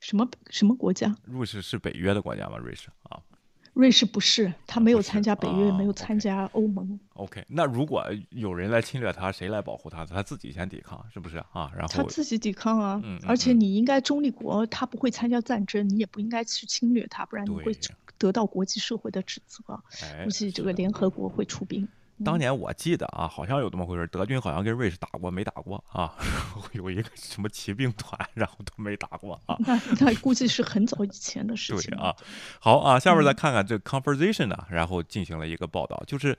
[0.00, 1.16] 什么什么国家？
[1.24, 2.58] 瑞士是北约的国家吗？
[2.58, 3.18] 瑞士啊。
[3.76, 6.98] 瑞士不是，他没有参加北约，没有参加欧盟。
[7.12, 10.06] OK，那如果有人来侵略他，谁来保护他？
[10.06, 11.70] 他自己先抵抗，是不是啊？
[11.76, 12.98] 然后他自己抵抗啊。
[13.04, 13.20] 嗯。
[13.28, 17.76] 而且你应该中立国，他不会参加战争，你也不应该去侵略他，不然你会
[18.16, 19.62] 得到国际社会的指责，
[20.24, 21.86] 估计这个联合国会出兵。
[22.24, 26.14] 当年我记得啊，好像有这么回事，德军好像跟瑞士打过，没打过啊。
[26.72, 29.56] 有一个什么骑兵团，然后都没打过啊。
[29.60, 31.90] 那那估计是很早以前的事情。
[31.90, 32.14] 对啊，
[32.58, 36.36] 好啊，下面再看看这 conversation 呢，然后进行了一个报道，就是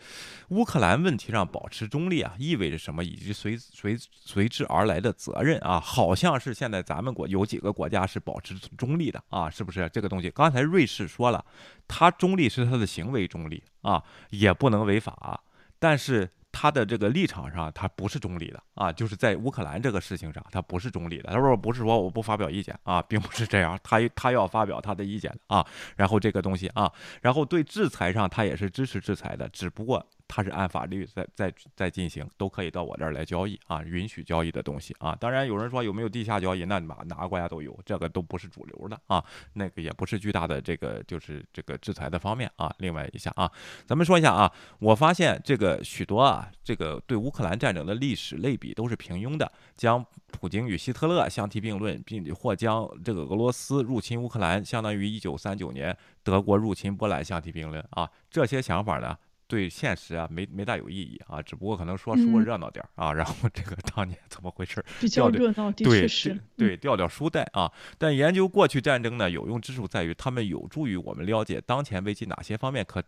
[0.49, 5.79] 乌克兰问题上保持中立啊，意味着什么，以及随随随之而来的责任啊。
[5.79, 10.29] 好像是现在咱们国有几个国家是保持中立的啊，是不是这个东西？
[10.31, 11.45] 刚才瑞士说了，
[11.87, 15.43] 他中立是他的行为中立啊，也不能违法。
[15.79, 21.31] 但是他的这个立场上，他不是中立的啊，就是在乌克兰这个事情上，他不是中立的。
[21.31, 25.65] 他说不是说我不发表意见啊，并不是这样，他他要发表他的意见啊。
[25.95, 26.91] 然后这个东西啊，
[27.21, 30.03] 然后对制裁上，他也是支持制裁的，只不过。
[30.27, 35.15] 它是按法律在在在进行，都可以到我这儿来交易啊，允许交易的东西啊。
[35.15, 39.23] 当然有人说有没有地下交易，那哪哪个国家都有，这个都不是主流的啊，
[39.53, 42.73] 那个也不是巨大的这个就是这个制裁的方面啊。
[42.79, 43.51] 另外一下啊，
[43.85, 59.17] 咱们说一下啊，我发现这个许多啊，这个对乌克兰战争的历史类比都是平庸的，将普京与希特勒相提并论，并或将这个俄罗斯入侵乌克兰相当于一九三九年德国入侵波兰相提并论啊，这些想法呢？
[59.47, 64.83] 对现实啊，没没大有意义啊，只不过可能说说热闹点儿啊，然后这个 当年怎么回事？
[64.99, 66.37] 比较热闹，的确是。
[66.57, 67.71] 对，调调书袋啊。
[67.97, 73.03] 但研究过去战争呢，有用之处在于，他们有助于我们了解当前危机哪些方面可。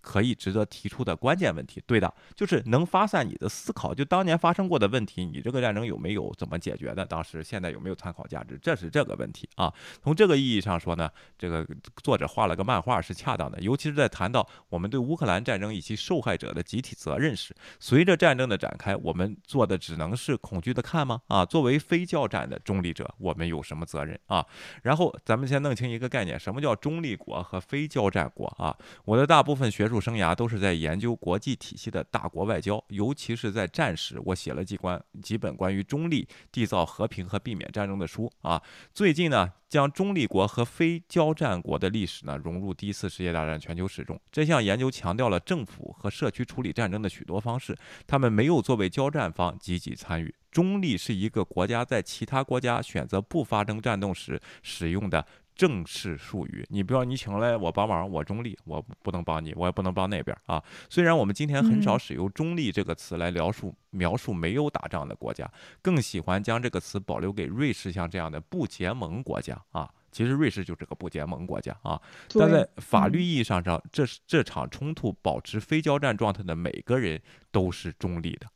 [0.00, 3.94] 可以值得提出的关键问题，对的，就是能发散你的思考。
[3.94, 7.06] 就当年发生过的问题，你这个战争有没有怎么解决的？
[7.06, 8.58] 当时现在有没有参考价值？
[8.60, 9.72] 这是这个问题啊。
[10.02, 11.08] 从这个意义上说呢，
[11.38, 11.64] 这个
[12.02, 17.54] 作者画了个漫画是恰当的，尤其是在谈到我们对乌克兰战争以及受害者的集体责任时。
[17.78, 21.20] 随着战争的展开，我们做的只能是恐惧的看吗？
[21.28, 24.44] 啊，作为非交战的中立者，我们有什么责任啊？
[24.82, 28.76] 然后咱们先弄清一个概念，什么叫中立国和非交战国啊？
[29.04, 29.83] 我的大部分学。
[29.84, 38.62] 学术生涯都是在研究国际体系的大国外交，尤其是在战时，我写了几关几本关于中立、缔造和平和避免战争的书啊。
[38.94, 44.18] 最近呢，将中立国和非交战国的历史呢融入第一次世界大战全球史中。
[44.32, 50.34] 这项研究强调了政府和社区处理战争的许多方式，他们没有作为交战方积极参与。
[50.50, 55.26] 中立是一个国家在其他国家选择不发生战斗时使用的。
[55.54, 60.62] 正式术语，你不要你请来我帮忙，我中立，我不能帮你，我也不能帮那边啊。
[60.90, 65.48] 虽然我们今天很少使用“中立”这个词来描述描述没有打仗的国家，
[65.80, 69.88] 更喜欢将这个词保留给瑞士像这样的不结盟国家啊。
[70.10, 72.00] 其实瑞士就是个不结盟国家啊。
[72.30, 77.20] 但在法律意义上上，这这场冲突保持非交战状态的每个人
[77.52, 78.46] 都是中立的。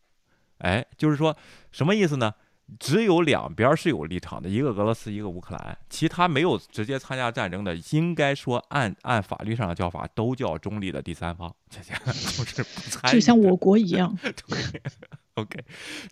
[0.59, 1.37] 哎，就是说
[1.71, 2.35] 什么意思呢？
[2.79, 13.15] 只有两边是有立场的，一个俄罗斯，一个乌克兰，其他没有直接参加战争的，应该说按按法律上的叫法都叫中立的第三方，这些 就是不参与。
[13.15, 14.17] 就像我国一样。
[14.23, 14.33] 对
[15.41, 15.65] ，OK，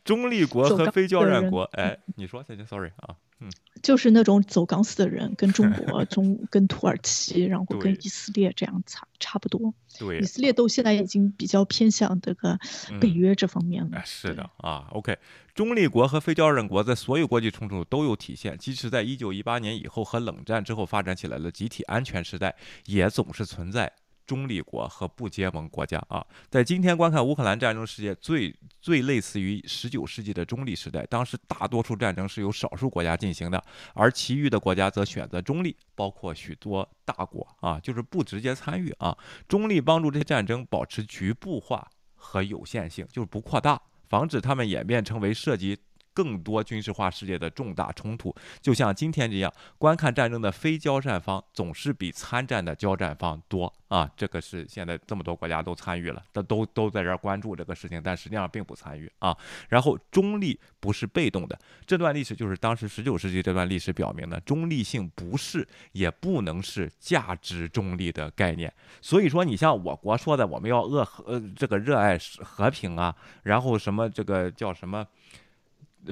[0.05, 3.17] 中立国和非交战国，哎，你说，谢谢，Sorry 啊。
[3.39, 3.51] 嗯，
[3.83, 9.75] 就是那种走钢丝的人，跟中国、 中跟土耳其，然后跟以色列这样差差不多。
[9.99, 12.59] 对，以色列都现在已经比较偏向这个
[12.99, 14.01] 北约这方面了。
[14.07, 15.19] 是的啊，OK，
[15.55, 23.93] 中立国和非交战国在所有国际冲突都有体现，即使在一九一八年以后和冷战之后发展起来的集体安全时代，也总是存在。
[24.27, 31.07] 中立国和不结盟国家啊，在今天观看乌克兰战争世界最最类似于十九世纪的中立时代。
[31.07, 33.63] 当时大多数战争是由少数国家进行的，
[33.95, 39.17] 而其余的国家则选择中立，包括许多大国啊，就是不直接参与啊。
[39.47, 45.79] 中立帮助这些战争保持局部化和有限性，就是不扩大，防止他们演变成为涉及。
[46.17, 54.11] 更多军事化世界的重大冲突，就像今天这样，观看战争的非交战方总是比参战的交战方多啊！
[54.17, 59.37] 这个是现在这么多国家都参与了，都都都在这儿关注这个事情，但实际上并不参与啊。
[59.69, 68.73] 然后中立不是被动的，这段历史就是当时十九世纪这段历史表明的，中立性不是也不能是价值中立的概念。
[69.03, 75.07] 所以说，你像我国说的，我们要恶和呃这个热爱和平啊，然后什么这个叫什么？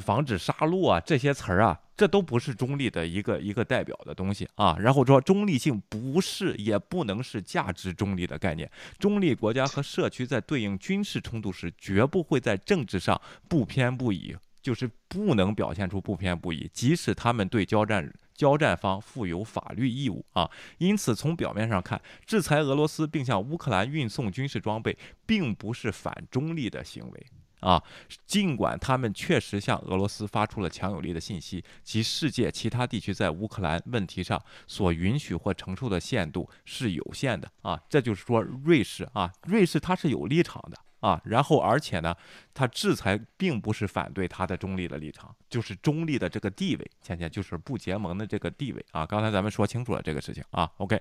[0.01, 4.77] 防止杀戮啊，这些词儿啊，这都不是中立的一个一个代表的东西啊。
[4.79, 8.71] 然后说中立性不是也不能是价值中立的概念。
[8.99, 18.13] 中立国家和社区在对应军事冲突时，绝不会在政治上不偏不倚，就是不能表现出不偏不倚，即使他们对交战。
[18.35, 20.51] 交战方负有法律义务啊。
[20.79, 27.27] 因此，从表面上看，制裁俄罗斯并向乌克兰运送军事装备，并不是反中立的行为。
[27.65, 27.83] 啊，
[28.27, 42.15] 尽管他们确实向俄罗斯发出了强有力的信息，及世界其他地区在乌克兰问题上所允许或承受的限度是有限的啊，这就是说，瑞士啊，瑞士它是有立场的啊，然后而且呢，
[42.53, 51.01] 它制裁并不是反对它的中立的立场，就是中立的这个地位，倩倩就是不结盟的这个地位啊，刚才咱们说清楚了这个事情啊，OK，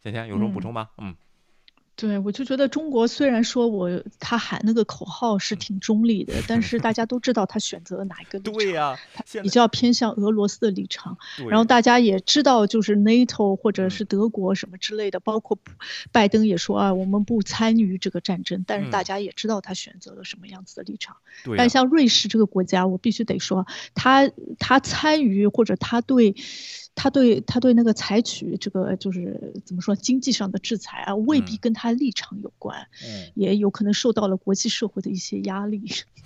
[0.00, 0.90] 倩倩有什么补充吗？
[0.98, 1.16] 嗯。
[2.00, 8.96] 对，我就觉得中国虽然说我他喊那个口号是挺中立的， 但是大家都知道他选择了哪一个立场，对呀，
[9.42, 11.18] 比较偏向俄罗斯的立场。
[11.48, 15.58] 然后大家也知道，就是 NATO 或者是德国什么之类的，包括
[16.12, 18.62] 拜登也说啊，我们不参与这个战争。
[18.64, 21.16] 但是大家也知道他选择了什么样子的立场。
[21.56, 23.66] 但像瑞士这个国家，我必须得说，
[23.96, 24.30] 他
[24.60, 26.36] 他参与或者他对。
[27.00, 35.80] 他对他对那个采取这个就是怎么说经济上的制裁啊，未必跟他立场有关，嗯，也有可能受到了国际社会的一些压力。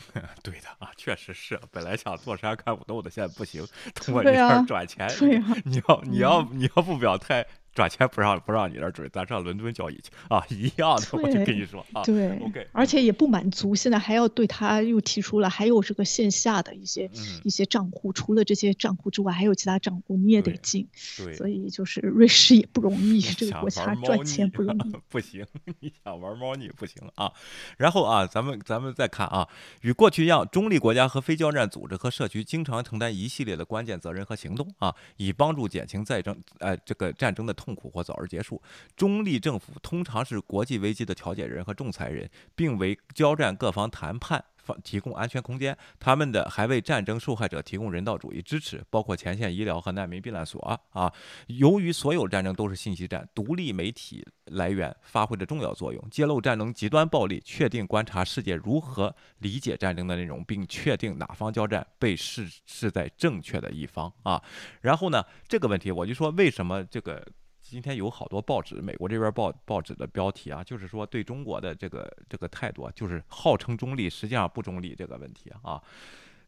[0.43, 3.62] 对的啊，确实是，本来想坐山看虎斗的，现在不行，
[3.94, 7.47] 通过这儿转钱，对呀，你要你要你要不表态。
[7.74, 17.11] 赚钱不让不让你那儿追，咱上伦敦交易去啊，一样的，我就跟你说啊，对，OK，而且也不满足，现在还要对他又提出了，还有这个线下的一些
[17.44, 20.86] 一些账户，除了这些账户之外，还有其他账户你也得进，
[21.16, 25.47] 对，所以就是瑞士也不容易，这个国家赚钱不容易，不行，
[25.81, 27.32] 你想玩猫腻不行啊。
[27.78, 29.49] 然后啊，咱们咱们再看啊，
[29.81, 37.57] 与过去一样，中立国家和非交战组织和社区经常承担一系列的关键责任和行动啊，以帮助减轻战争，呃，这个战争的。
[37.62, 38.60] 痛苦或早日结束。
[38.97, 44.44] 中立政府通常是国际危机的调解人和仲裁人，并为交战各方谈判
[44.82, 45.76] 提供安全空间。
[46.01, 50.60] 他们的还为战争受害者提供人道主义支持，包括前线医疗和难民避难所
[50.90, 51.12] 啊。
[51.47, 64.43] 由于所有战争都是信息战，独立媒体来源发挥着重要作用，揭露战争极端暴力，确定观察世界如何理解战争的内容，并确定哪方交战被视是在正确的一方啊。
[64.80, 67.24] 然后呢，这个问题我就说，为什么这个？
[67.73, 75.82] 今天有好多报纸，美国这边报报纸的标题啊，就是说对中国的这个这个态度，就是号称中立，实际上不中立这个问题啊，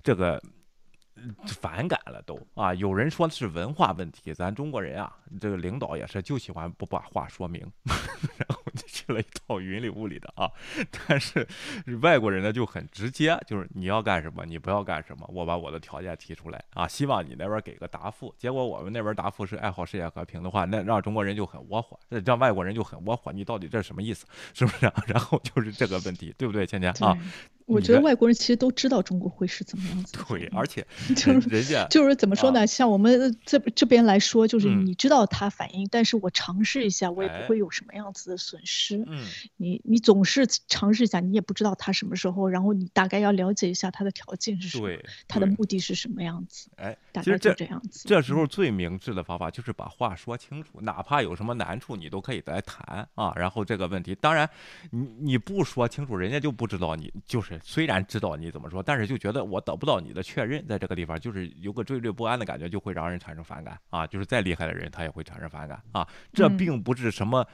[0.03, 0.39] 这个。
[1.47, 2.75] 反感了都啊！
[2.75, 7.61] 有人说是文化问题，咱中国人啊，这个领导也是就喜欢不把话说明，
[8.37, 10.51] 然后就去了一套云里雾里的啊。
[11.07, 11.47] 但是
[12.03, 18.35] 外国人呢就很直接，就是你要干什么，你不要干什么，我把我的条件提出来啊，希望你那边给个答复。
[18.37, 23.33] 结果我们那边答复是爱好世界和平的话，那让中国人就很窝火，让外国人就很窝火。
[23.33, 24.27] 你到底这什么意思？
[24.53, 24.91] 是不是？
[25.07, 27.17] 然后就是这个问题，对不对，芊芊啊？
[27.67, 30.19] 我觉得外国人其实都知道中国会是怎么样子。
[30.29, 30.87] 对， 而且
[31.17, 32.67] 就是人家就是怎么说呢？
[32.67, 39.05] 像我们这这边来说，就是你知道他反应，但是我尝试一下，我也不会有什么样子的损失。
[39.07, 39.25] 嗯，
[39.57, 44.89] 你你总是尝试一下，你也不知道他什么时候，然后你大概要了解一下他的条件是什么，
[45.27, 46.69] 他的目的是什么样子。
[46.77, 48.03] 哎，大概就这样子。
[48.07, 53.33] 这时候最明智的方法就是把话说清楚，哪怕有什么难处，你都可以来谈啊。
[53.37, 54.49] 然后这个问题，当然
[54.91, 58.35] 你你不说清楚，人家就不知道你就是虽然知道。
[58.35, 58.83] 你怎么说？
[58.83, 64.05] 但是就觉得我得不到你的确认，在这个地方就是有个惴惴不安的感觉，就会让人产生反感啊！
[64.05, 66.05] 就是再厉害的人，他也会产生反感啊！
[66.33, 67.47] 这并不是什么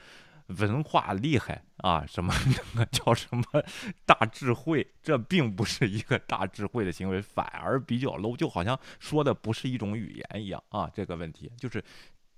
[0.47, 2.33] 文化厉害啊，什么
[2.73, 3.43] 那个叫什么
[4.07, 10.89] 大智慧，这并不是一个大智慧的行为，反而比较 low，就好像说的不是一种语言一样啊！
[10.93, 11.83] 这个问题就是。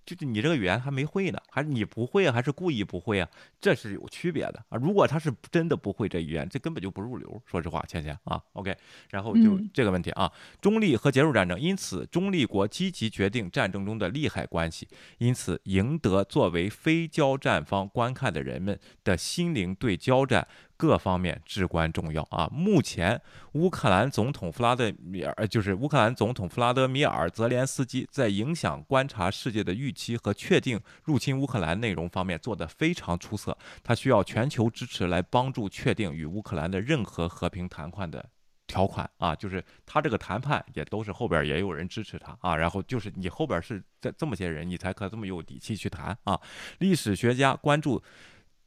[0.06, 3.30] 就是你这个语言还没会呢，还是你不会啊，还是故意不会啊？
[3.62, 4.78] 这是有区别的啊。
[4.78, 7.42] 如果他是真的不会这语言，这根本就不入流。
[7.46, 8.76] 说实话，倩倩啊，OK。
[9.10, 14.88] 然后就这个问题啊，中立和结束战争，因此中立国积极决定战争中的利害关系，
[15.20, 20.48] 因此赢得作为非交战方观看的人们的心灵对交战。
[20.76, 22.50] 各方面至关重要啊！
[22.52, 23.22] 目前，
[23.54, 33.58] 乌克兰总统弗拉德米尔，就是乌克兰总统弗拉德米尔·泽连斯基，在影响观察世界的预期和确定入侵乌克兰内容方面做得非常出色。
[33.84, 38.26] 他需要全球支持来帮助确定与乌克兰的任何和平谈判的
[38.68, 39.36] 条款啊！
[39.36, 42.56] 就是他这个谈判也都是后边也有人支持他啊。
[42.56, 46.40] 然后就是你后边是这这么些人，你才可这么有底气去谈啊！
[46.80, 48.04] 历史学家关注。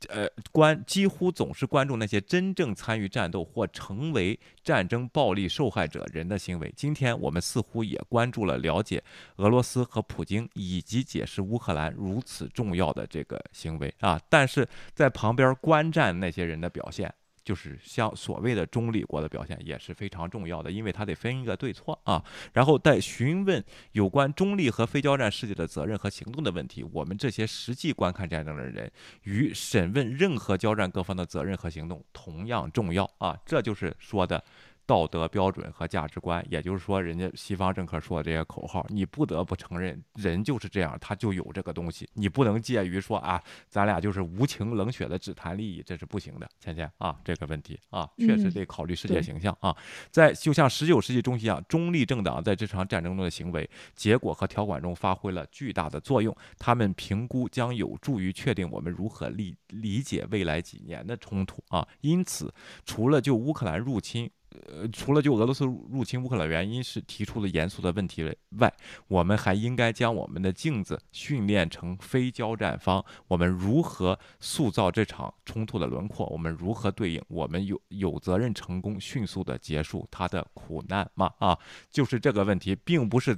[0.09, 6.73] 呃，关几乎总是关注那些真正参与战斗或成为战争暴力受害者人的行为。
[6.77, 9.03] 今天我们似乎也关注了了解
[9.37, 14.21] 俄罗斯和普京，以及解释乌克兰如此重要的这个行为啊。
[14.29, 17.13] 但是在旁边观战那些人的表现。
[17.47, 22.23] 就是像所谓的中立国的表现也是非常重要的，因为它得分一个对错啊。
[22.53, 28.91] 然后在询问有关中立和非交战世界的责任和行动的问题，我们这些实际观看战争的人
[29.23, 33.39] 与审问任何交战各方的责任和行动同样重要啊。
[33.47, 34.43] 这就是说的。
[34.87, 49.77] 道德标准和价值观，也就是说，人家西方政客说的这些口号，你不得不承认，人就是这样，他就有这个东西，你不能介于说啊，咱俩就是无情冷血的只谈利益，这是不行的，芊芊啊，这个问题啊，确实得考虑世界形象啊。
[50.11, 61.87] 在就像十九世纪中期一样，中立政党在这场战争中的行为、结果和条款中发挥了巨大的作用，他们评估将有助于确定我们如何理理解未来几年的冲突啊。
[62.03, 62.55] 因此，
[62.85, 64.31] 除了就乌克兰入侵。
[64.69, 68.23] 呃，除了就俄罗斯入侵乌克兰原因是提出了严肃的问题
[68.59, 68.73] 外，
[69.09, 73.05] 我们还应该将我们的镜子训练成非交战方。
[73.29, 76.27] 我们如何塑造这场冲突的轮廓？
[76.27, 77.23] 我们如何对应？
[77.29, 81.33] 我们有有责任成功迅速的结束他的苦难吗？
[81.39, 81.59] 啊，
[81.91, 83.37] 就是这个问题，并不是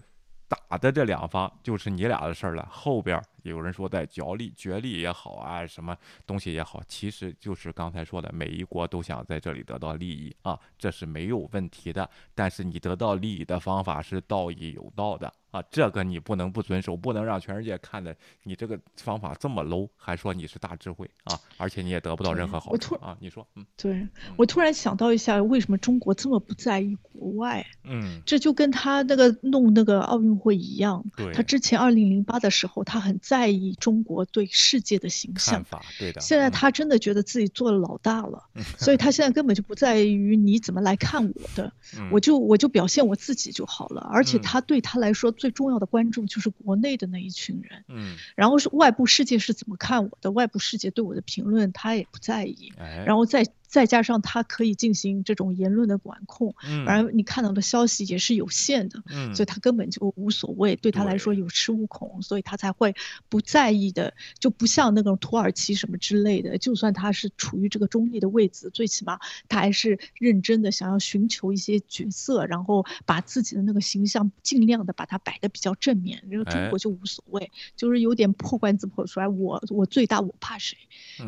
[0.48, 3.22] 打的这两方就是你俩的事儿了，后边。
[3.48, 5.96] 有人说在角力、角力也好啊，什么
[6.26, 12.08] 东西也好，其实就是刚才说的，每一国都想在这里得到利益啊，这是没有问题的。
[12.34, 23.16] 但是你得到利益的方法是道义有道的啊，这个你不能不遵守，不能让全世界看的你这个方法这么 low，还说你是大智慧啊，而且你也得不到任何好处啊。
[23.20, 24.06] 你说，嗯，对
[24.36, 27.66] 我突然想到一下，为什么中国这么不在意国外？
[27.84, 33.48] 嗯，这就跟他那个弄那个奥运会一样，对，他之前二零零八的时候，他很在。
[33.48, 35.64] 意中国对世界的形象，
[35.98, 36.20] 对的。
[36.20, 38.44] 现在他真的觉得自己做了老大了，
[38.76, 41.72] 所以他现在根本就不在于你怎么来看我的，
[42.12, 44.06] 我就我就表现我自己就好了。
[44.12, 52.72] 而且他对他来说最重要的观众就是国内的那一群人，嗯，然后是外部世界是怎么看我的，外部世界对我的评论他也不在意，
[53.06, 53.46] 然后再。
[53.68, 62.94] 再加上他可以进行这种言论的管控，嗯，而你看到的消息也是有限的，嗯，所以他根本就无所谓，对他来说有恃无恐，所以他才会
[63.28, 76.24] 不在意的，就不像那种土耳其什么之类的，就算他是处于这个中立的位置，最起码他还是认真的想要寻求一些角色，然后把自己的那个形象尽量的把它摆的比较正面。
[76.30, 80.76] 然后中国就无所谓，就是有点破罐子破摔，我我最大我怕谁，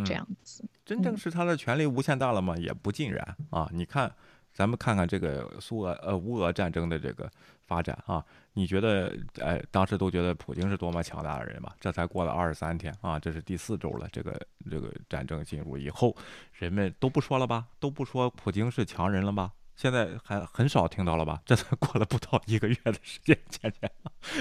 [0.07, 0.65] 这样子。
[0.91, 2.57] 真正是他的权力无限大了吗？
[2.57, 3.71] 也不尽然啊！
[3.73, 4.13] 你看，
[4.53, 7.31] 咱们看看这个苏俄呃乌俄战争的这个
[7.65, 11.71] 发展啊，你觉得哎，当时都觉得普京是多么强大的人嘛？
[11.79, 14.37] 这才过了二十三天啊，这是第四周了，这个
[14.69, 16.17] 这个战争进入以后，
[16.55, 17.69] 人们都不说了吧？
[17.79, 19.53] 都不说普京是强人了吧？
[19.81, 21.41] 现在还很少听到了吧？
[21.47, 23.91] 这才过了不到一个月的时间，前前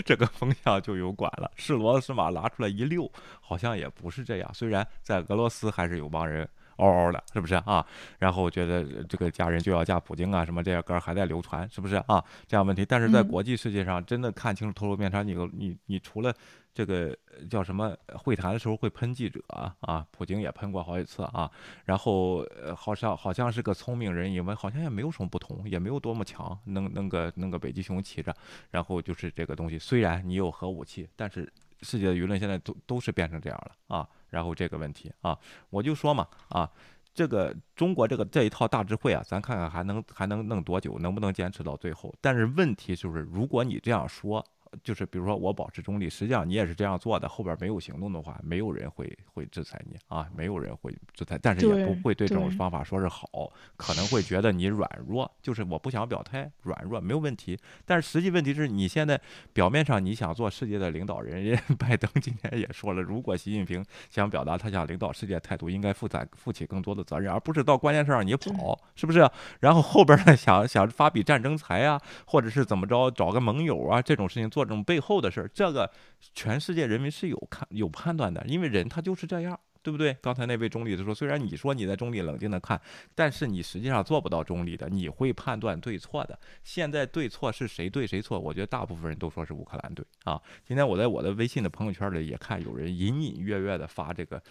[0.04, 3.10] 这个风向就有拐了，是骡子是马拿出来一溜，
[3.40, 4.54] 好像也不是这样。
[4.54, 6.46] 虽然在俄罗斯还是有帮人
[6.80, 7.86] 嗷嗷的，是不是啊？
[8.18, 12.24] 然后觉得这个家人就要嫁普京啊，什么这些歌还在流传，是不是啊？
[12.48, 16.34] 这样问题，但是在国际世界上，真的看清楚头颅面纱，你你你除了。
[16.72, 17.18] 这个
[17.50, 17.98] 叫什么？
[18.16, 19.44] 会谈的时候会喷记者
[19.82, 21.50] 啊，普京也喷过好几次啊。
[21.84, 22.46] 然后，
[22.78, 28.34] 好像好像是个聪明人，因为好像也没有什么不同，也没有多么强，弄弄个弄个北极熊骑着。
[28.70, 31.52] 然后就是这个东西，虽然你有核武器，但是
[31.82, 34.08] 世界的舆论现在都都是变成这样了啊。
[34.30, 35.38] 然后这个问题啊，
[35.70, 36.70] 我就说嘛啊，
[37.14, 42.14] 这个中国这个这一套大智慧啊，咱看看还能还能弄多久，能不能坚持到最后？
[42.22, 44.46] 但是问题就是，如果你这样说。
[44.84, 47.28] 就是比如说我保持中立，实际上你也是这样做的。
[47.28, 57.58] 后边没有行动的话，没有人会会制裁你啊，没有人会制裁，但是也不会对这种方法说是好，可能会觉得你软弱，就是我不想表态，软弱没有问题。
[57.86, 59.20] 但是实际问题是你现在
[59.54, 69.28] 表面上你想做世界的领导人，人 拜登今天也说了，如果习近平想表达他想领导世界态度，应该负载负起更多的责任，而不是到关键事儿你跑，是不是？
[69.62, 74.59] 然后后边呢想想发笔战争财啊，或者是怎么着找个盟友啊，这种事情做。
[74.60, 75.90] 做这种背后的事儿，这个
[76.34, 80.18] 全世界人民是有看有判断的，因为人他就是这样，对不对？
[80.22, 82.80] 刚才那位中立的说，虽然你说你在中立冷静的看，
[83.16, 86.38] 但是你实际上做不到中立的，你会判断对错的。
[86.62, 88.38] 现在对错是谁对谁错？
[88.38, 90.42] 我觉得大部分人都说是乌克兰对啊。
[90.66, 94.44] 今天我在我的微信的朋友圈里也看有人隐隐约约的发这个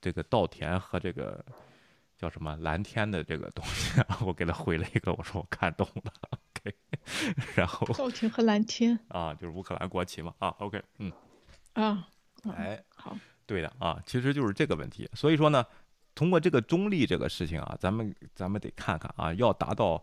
[0.00, 1.44] 这个稻田和这个
[2.18, 6.74] 叫什么蓝天的这个东西，我给他回了一个，我说我看懂了，OK。
[7.54, 11.12] 然后，赵廷和蓝天啊，就是乌克兰国旗嘛啊，OK，嗯，
[11.74, 12.08] 啊，
[12.56, 13.16] 哎，好，
[13.46, 15.08] 对的啊，其实就是这个问题。
[15.14, 15.64] 所以说呢，
[16.14, 20.02] 通过这个中立这个事情啊，咱们咱们得看看啊，要达到，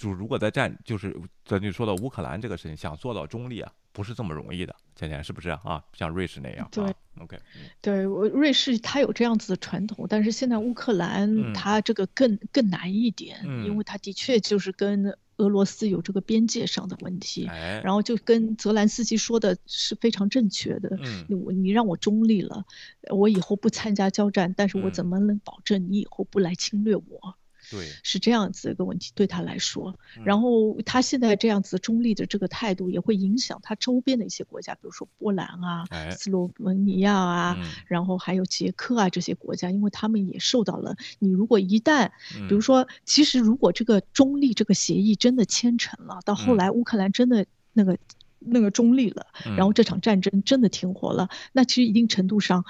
[0.00, 1.14] 就如果在战，就是
[1.44, 5.84] 咱就说到乌克兰这个事情，想做到中立啊，不是这么容易的，倩倩是不是啊？
[5.92, 6.84] 像瑞士那样，对
[7.18, 7.38] ，OK，
[7.82, 17.44] 对我瑞士它有这样子的传统，但是现在乌克兰它这个更更难一点，因为它的确就是跟俄罗斯有这个边界上的问题，
[17.84, 20.98] 然后就跟泽兰斯基说的是非常正确的，
[21.28, 22.64] 你你让我中立了，
[23.10, 27.36] 我以后不参加交战，但是我怎么能保证你以后不来侵略我？
[27.70, 29.94] 对，是这样子一个问题对他来说，
[30.24, 37.56] 然后他现在这样子中立的这个态度也会影响他周边的一些国家，比如说波兰啊、斯洛文尼亚啊，
[37.86, 40.96] 然后还有捷克啊这些国家，因为他们也受到了。
[41.18, 42.10] 你如果一旦，
[42.48, 47.96] 比如说，其实如果这个中立这个协议真的签成了，到后来乌克兰真的那个
[48.38, 49.26] 那个中立了，
[49.56, 52.64] 然后这场战争真的停火了，那其实一定程度上，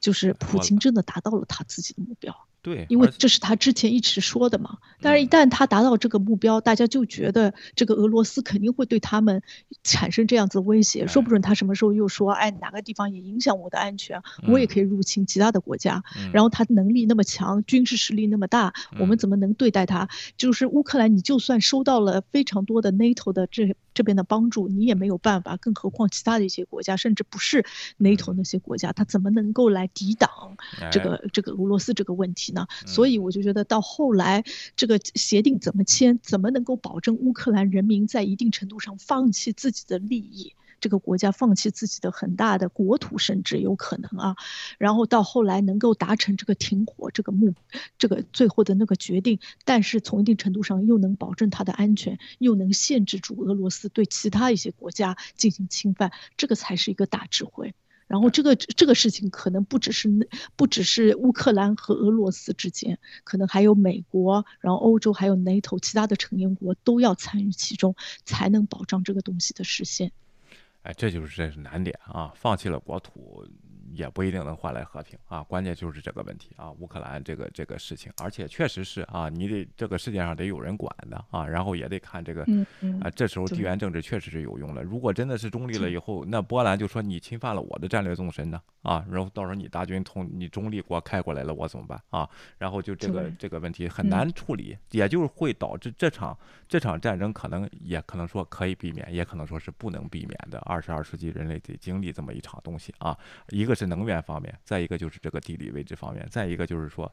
[0.00, 2.43] 就是普京真的达到了他自己的目标。
[2.64, 4.78] 对，因为这是他之前一直说的嘛。
[5.02, 9.42] 但是，一旦他达到这个目标，大家就觉得这个俄罗斯肯定会对他们
[9.82, 11.06] 产生这样子的威胁。
[11.06, 16.02] 说不准他什么时候又说，哎，哪个地方也影响我的安全，我也可以入侵其他的国家。
[16.32, 20.08] 然后他能力那么强，军事实力那么大，我们怎么能对待他？
[20.38, 25.58] 就是乌克兰，你就算收到了非常多的 NATO 的这这边的帮助，你也没有办法。
[25.58, 27.66] 更何况其他的一些国家，甚至不是
[27.98, 30.56] NATO 那些国家，他怎么能够来抵挡
[30.90, 32.53] 这个这个俄罗斯这个问题？
[32.54, 34.44] 那所以我就觉得到后来
[34.76, 44.36] 这个协定怎么签，怎么能够保证乌克兰人民在一定程度上放弃自己的利益，这个国家放弃自己的很大的国土，甚至有可能啊，
[44.78, 47.54] 然后到后来能够达成这个停火这个目，
[47.98, 57.74] 这个最后的那个决定，但是从一定程度上又能保证它的安全，又能限制住俄罗斯对其他一些国家进行侵犯，这个才是一个大智慧。
[58.06, 67.94] 然后这个这个事情可能不只是不只是乌克兰和俄罗斯之间，可能还有美国，然后欧洲还有 NATO 其他的成员国都要参与其中，
[68.24, 70.12] 才能保障这个东西的实现。
[70.82, 72.32] 哎，这就是这是难点啊！
[72.36, 73.46] 放弃了国土。
[73.92, 82.42] 也不一定能换来和平啊，关键就是这个问题啊，乌克兰这个这个事情，而且确实是啊，你得这个世界上得有人管的啊，然后也得看这个，
[83.00, 84.82] 啊，这时候地缘政治确实是有用的。
[84.82, 92.28] 如果真的是中立了以后，那波兰就说你侵犯了我的战略纵深呢啊，然后到时候你大军从你中立国开过来了，我怎么办啊？
[92.58, 96.36] 然后就这个这个问题很难处理，也就是会导致这场
[96.68, 100.58] 这场战争可能也可能说可以避免，也可能说是不能避免的。
[100.60, 103.16] 二十二世纪人类得经历这么一场东西啊，
[103.48, 103.84] 一个是。
[103.94, 107.12] 能源方面，再一个就是这个地理位置方面，再一个就是说，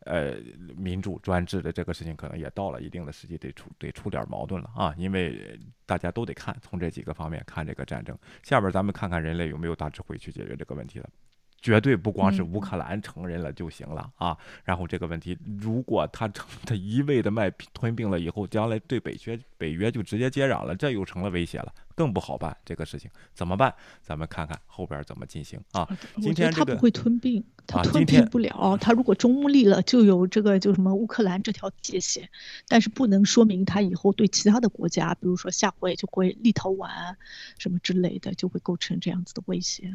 [0.00, 0.36] 呃，
[0.76, 4.94] 民主专制的这个事情可能也到了一定的时期，得出得出点矛盾了啊！
[4.96, 8.16] 因为大家都得看，从这几个方面看这个战争。
[8.42, 11.10] 下边咱们看看人类有没有大智慧去解决这个问题了。
[11.62, 14.36] 绝对不光是乌克兰承认了就行了啊！
[14.64, 22.54] 然后这个问题，如果他成他一味的卖吞并了以后，将来对北约北约就直接接壤了，这又成了威胁了，更不好办。
[22.64, 23.72] 这个事情怎么办？
[24.02, 25.88] 咱们看看后边怎么进行啊！
[26.20, 28.76] 今天他不会吞并，他吞并不了。
[28.80, 32.28] 他如果中立了，就有这个就什么乌克兰这条界限，
[32.66, 37.14] 但是不能说明他以后对其他的国家，比如说下回就会立陶宛
[37.56, 39.94] 什么之类的，就会构成这样子的威胁。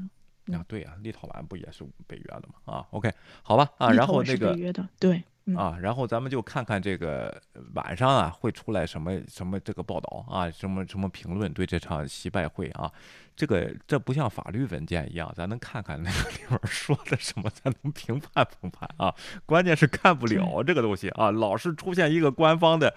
[0.54, 2.74] 啊，对呀，立陶宛不也是北约的吗？
[2.74, 3.12] 啊，OK，
[3.44, 5.24] 好吧，啊，然后那个北约的，对。
[5.56, 7.42] 啊，然后咱们就看看这个
[7.74, 12.92] 晚上啊会出来什么什么这个报道啊，什么什么评论对这场习拜会啊，
[13.36, 19.14] 这个这不像法律文件一样，咱能看看那个里面说的什么，咱能评判评判啊。
[19.46, 22.94] 关键是看不了这个东西啊，老是出现一个官方的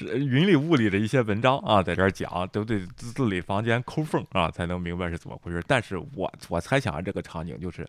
[0.00, 5.62] 云里雾里的一些文章啊，在这儿讲，都得字里房间抠缝啊，才能明白是怎么回事。
[5.66, 7.86] 但是我我猜想这个场景就是，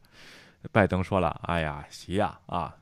[0.72, 2.76] 拜登说了，哎呀，习呀啊。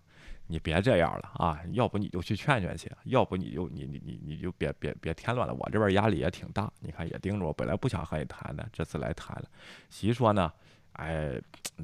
[0.54, 1.60] 你别这样了啊！
[1.72, 5.54] 要不你就去劝劝去，要不你就你你你你就别别别添乱了。
[5.56, 7.52] 我这边压力也挺大，你看也盯着我。
[7.52, 9.46] 本来不想和你谈的，这次来谈了。
[9.90, 10.54] 习说呢，
[10.92, 11.42] 哎，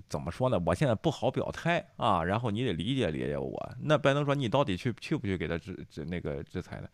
[0.08, 0.62] 怎么说呢？
[0.64, 2.24] 我现在不好表态啊。
[2.24, 3.76] 然后你得理解理解我。
[3.82, 6.88] 那拜登说，你到底去去不去给他制制那个制裁呢？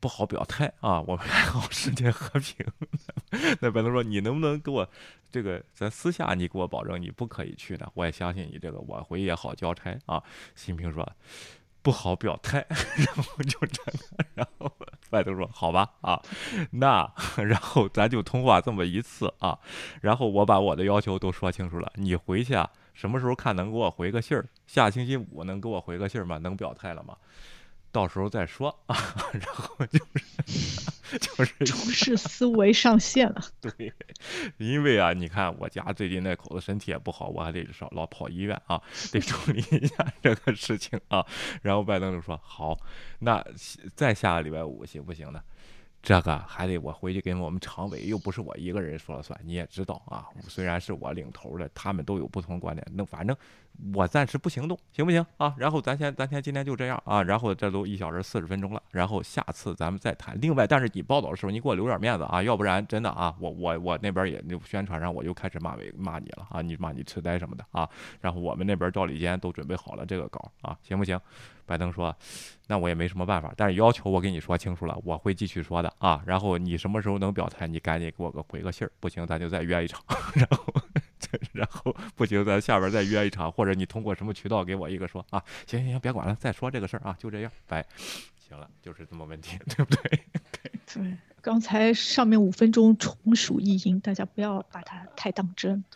[0.00, 2.66] 不好表态啊， 我们爱好世界和平。
[3.60, 4.88] 那拜登说，你能不能给我
[5.30, 7.90] 这个，咱私下你给我保证你不可以去呢？
[7.94, 10.22] 我也相信你这个，我回也好交差啊。
[10.54, 11.10] 习近平说
[11.82, 14.70] 不好表态， 然后就这个，然后
[15.10, 16.22] 拜登说好吧啊，
[16.70, 19.58] 那然后咱就通话这么一次啊，
[20.00, 24.46] 然后我把我的要求都说清楚了，你回去啊，什么时候看能给我回个信儿？
[24.66, 26.38] 下星期五能给我回个信儿吗？
[26.38, 27.16] 能表态了吗？
[27.94, 28.96] 到时候再说啊，
[29.32, 30.00] 然后就
[30.44, 33.40] 是 就是处事思维上线了。
[33.60, 33.92] 对，
[34.58, 41.24] 因为啊，你看我家最近那口子身体也不好，我还得少老跑医院啊，得处理一下这个事情啊。
[41.62, 42.76] 然后拜登就说：“好，
[43.20, 43.44] 那
[43.94, 45.40] 再下个礼拜五行不行呢？”
[46.02, 49.40] 这个还得我回去跟我们常委，又不是我一个人说了算。
[49.42, 52.86] 你也知道啊，虽然是我领头的，他们都有不同观点。
[52.92, 53.34] 那反正
[53.92, 55.54] 我暂时不行动，行不行啊？
[55.58, 57.22] 然后咱先，咱先今天就这样啊。
[57.22, 60.38] 然后这都一小时四十分钟了，然后下次咱们再谈。
[60.40, 67.88] 另外，但是你报道的时候，你给我留点面子啊，要不然真的啊，我我我那边也就宣传上我又开始骂伟骂你了啊，你骂你痴呆什么的啊。
[68.20, 71.20] 然后我们那边赵里坚都准备好了这个稿啊，行不行？
[71.66, 72.14] 拜登说
[72.68, 76.22] ：“那我也没什么办法，但是要求我跟你说清楚了，我会继续说的啊。
[76.26, 80.02] 然后你什么时候能表态，你赶紧给我个回个信儿，不行咱就再约一场。
[80.36, 80.74] 然后，
[81.52, 85.42] 然后不行咱下边再约一场，或者你通过什么渠道给我一个说啊。
[85.66, 87.86] 行行行，别管了，再说这个事儿啊，就这样，拜。
[88.48, 90.20] 行了，就是这么问题，对不对？
[90.92, 95.82] 对，刚才上面五分钟纯属意淫，大家不要把它太当真。”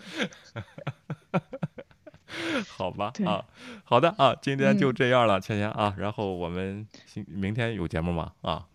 [2.69, 3.45] 好吧，啊，
[3.85, 6.87] 好的啊，今天就这样了，芊芊啊，然后我们
[7.27, 8.33] 明天有节目吗？
[8.43, 8.67] 啊，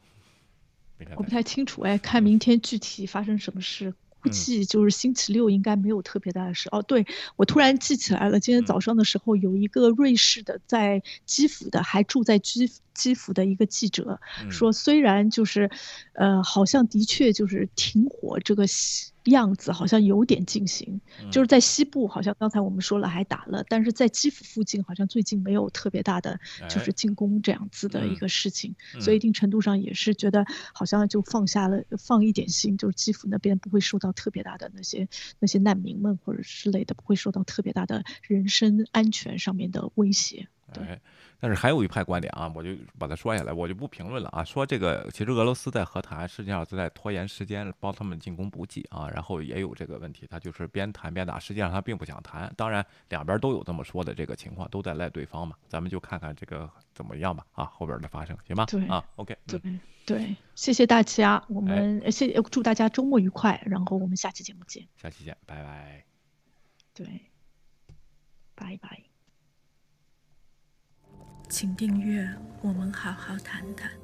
[1.16, 3.94] 我不太清楚哎，看明天具体发生什么事，
[4.24, 6.70] 估计就是星期六应该没有特别大的事。
[6.72, 7.06] 哦，对，
[7.36, 15.70] 我突然记起来了，今天早上的时候有一个瑞士的在基辅的，还住在基基辅的一个记者说，虽然就是，
[16.14, 18.66] 呃，好像的确就是停火这个。
[19.28, 21.00] 样子好像有点进行，
[21.32, 26.38] 就是在西部，好像刚才我们说了还打了，但是在基辅附近好像最近没有特别大的
[26.70, 35.08] 就是进攻这样子的一个事情，所以一定程度上也是觉得好像就放下了放一点心，就是基辅那边不会受到特别大的那些
[35.40, 40.50] 那些难民们或者之类的不会受到特别大的人身安全上面的威胁。
[40.74, 41.00] 对。
[41.44, 44.46] 但是还有一派观点啊，我就把它说下来，我就不评论了啊。
[44.46, 49.10] 说这个其实俄罗斯在和谈，实际上是在拖延时间，帮他们进攻补给啊。
[49.10, 52.50] 然后也有这个问题，他就是边谈边打，实际上他并不想谈。
[52.56, 55.54] 当然两边都有这么说的这个情况，都在赖对方嘛。
[55.68, 58.66] 咱们就看看这个怎么样吧啊，后边的发生行吗？
[58.68, 59.60] 对啊，OK，对
[60.06, 66.06] 对，谢谢大家，我们谢祝大家周末愉快，然后我们下期节目见，下期见，拜拜。
[66.94, 67.06] 对，
[68.56, 69.13] 拜拜。
[71.54, 72.28] 请订阅，
[72.62, 74.03] 我们好好谈谈。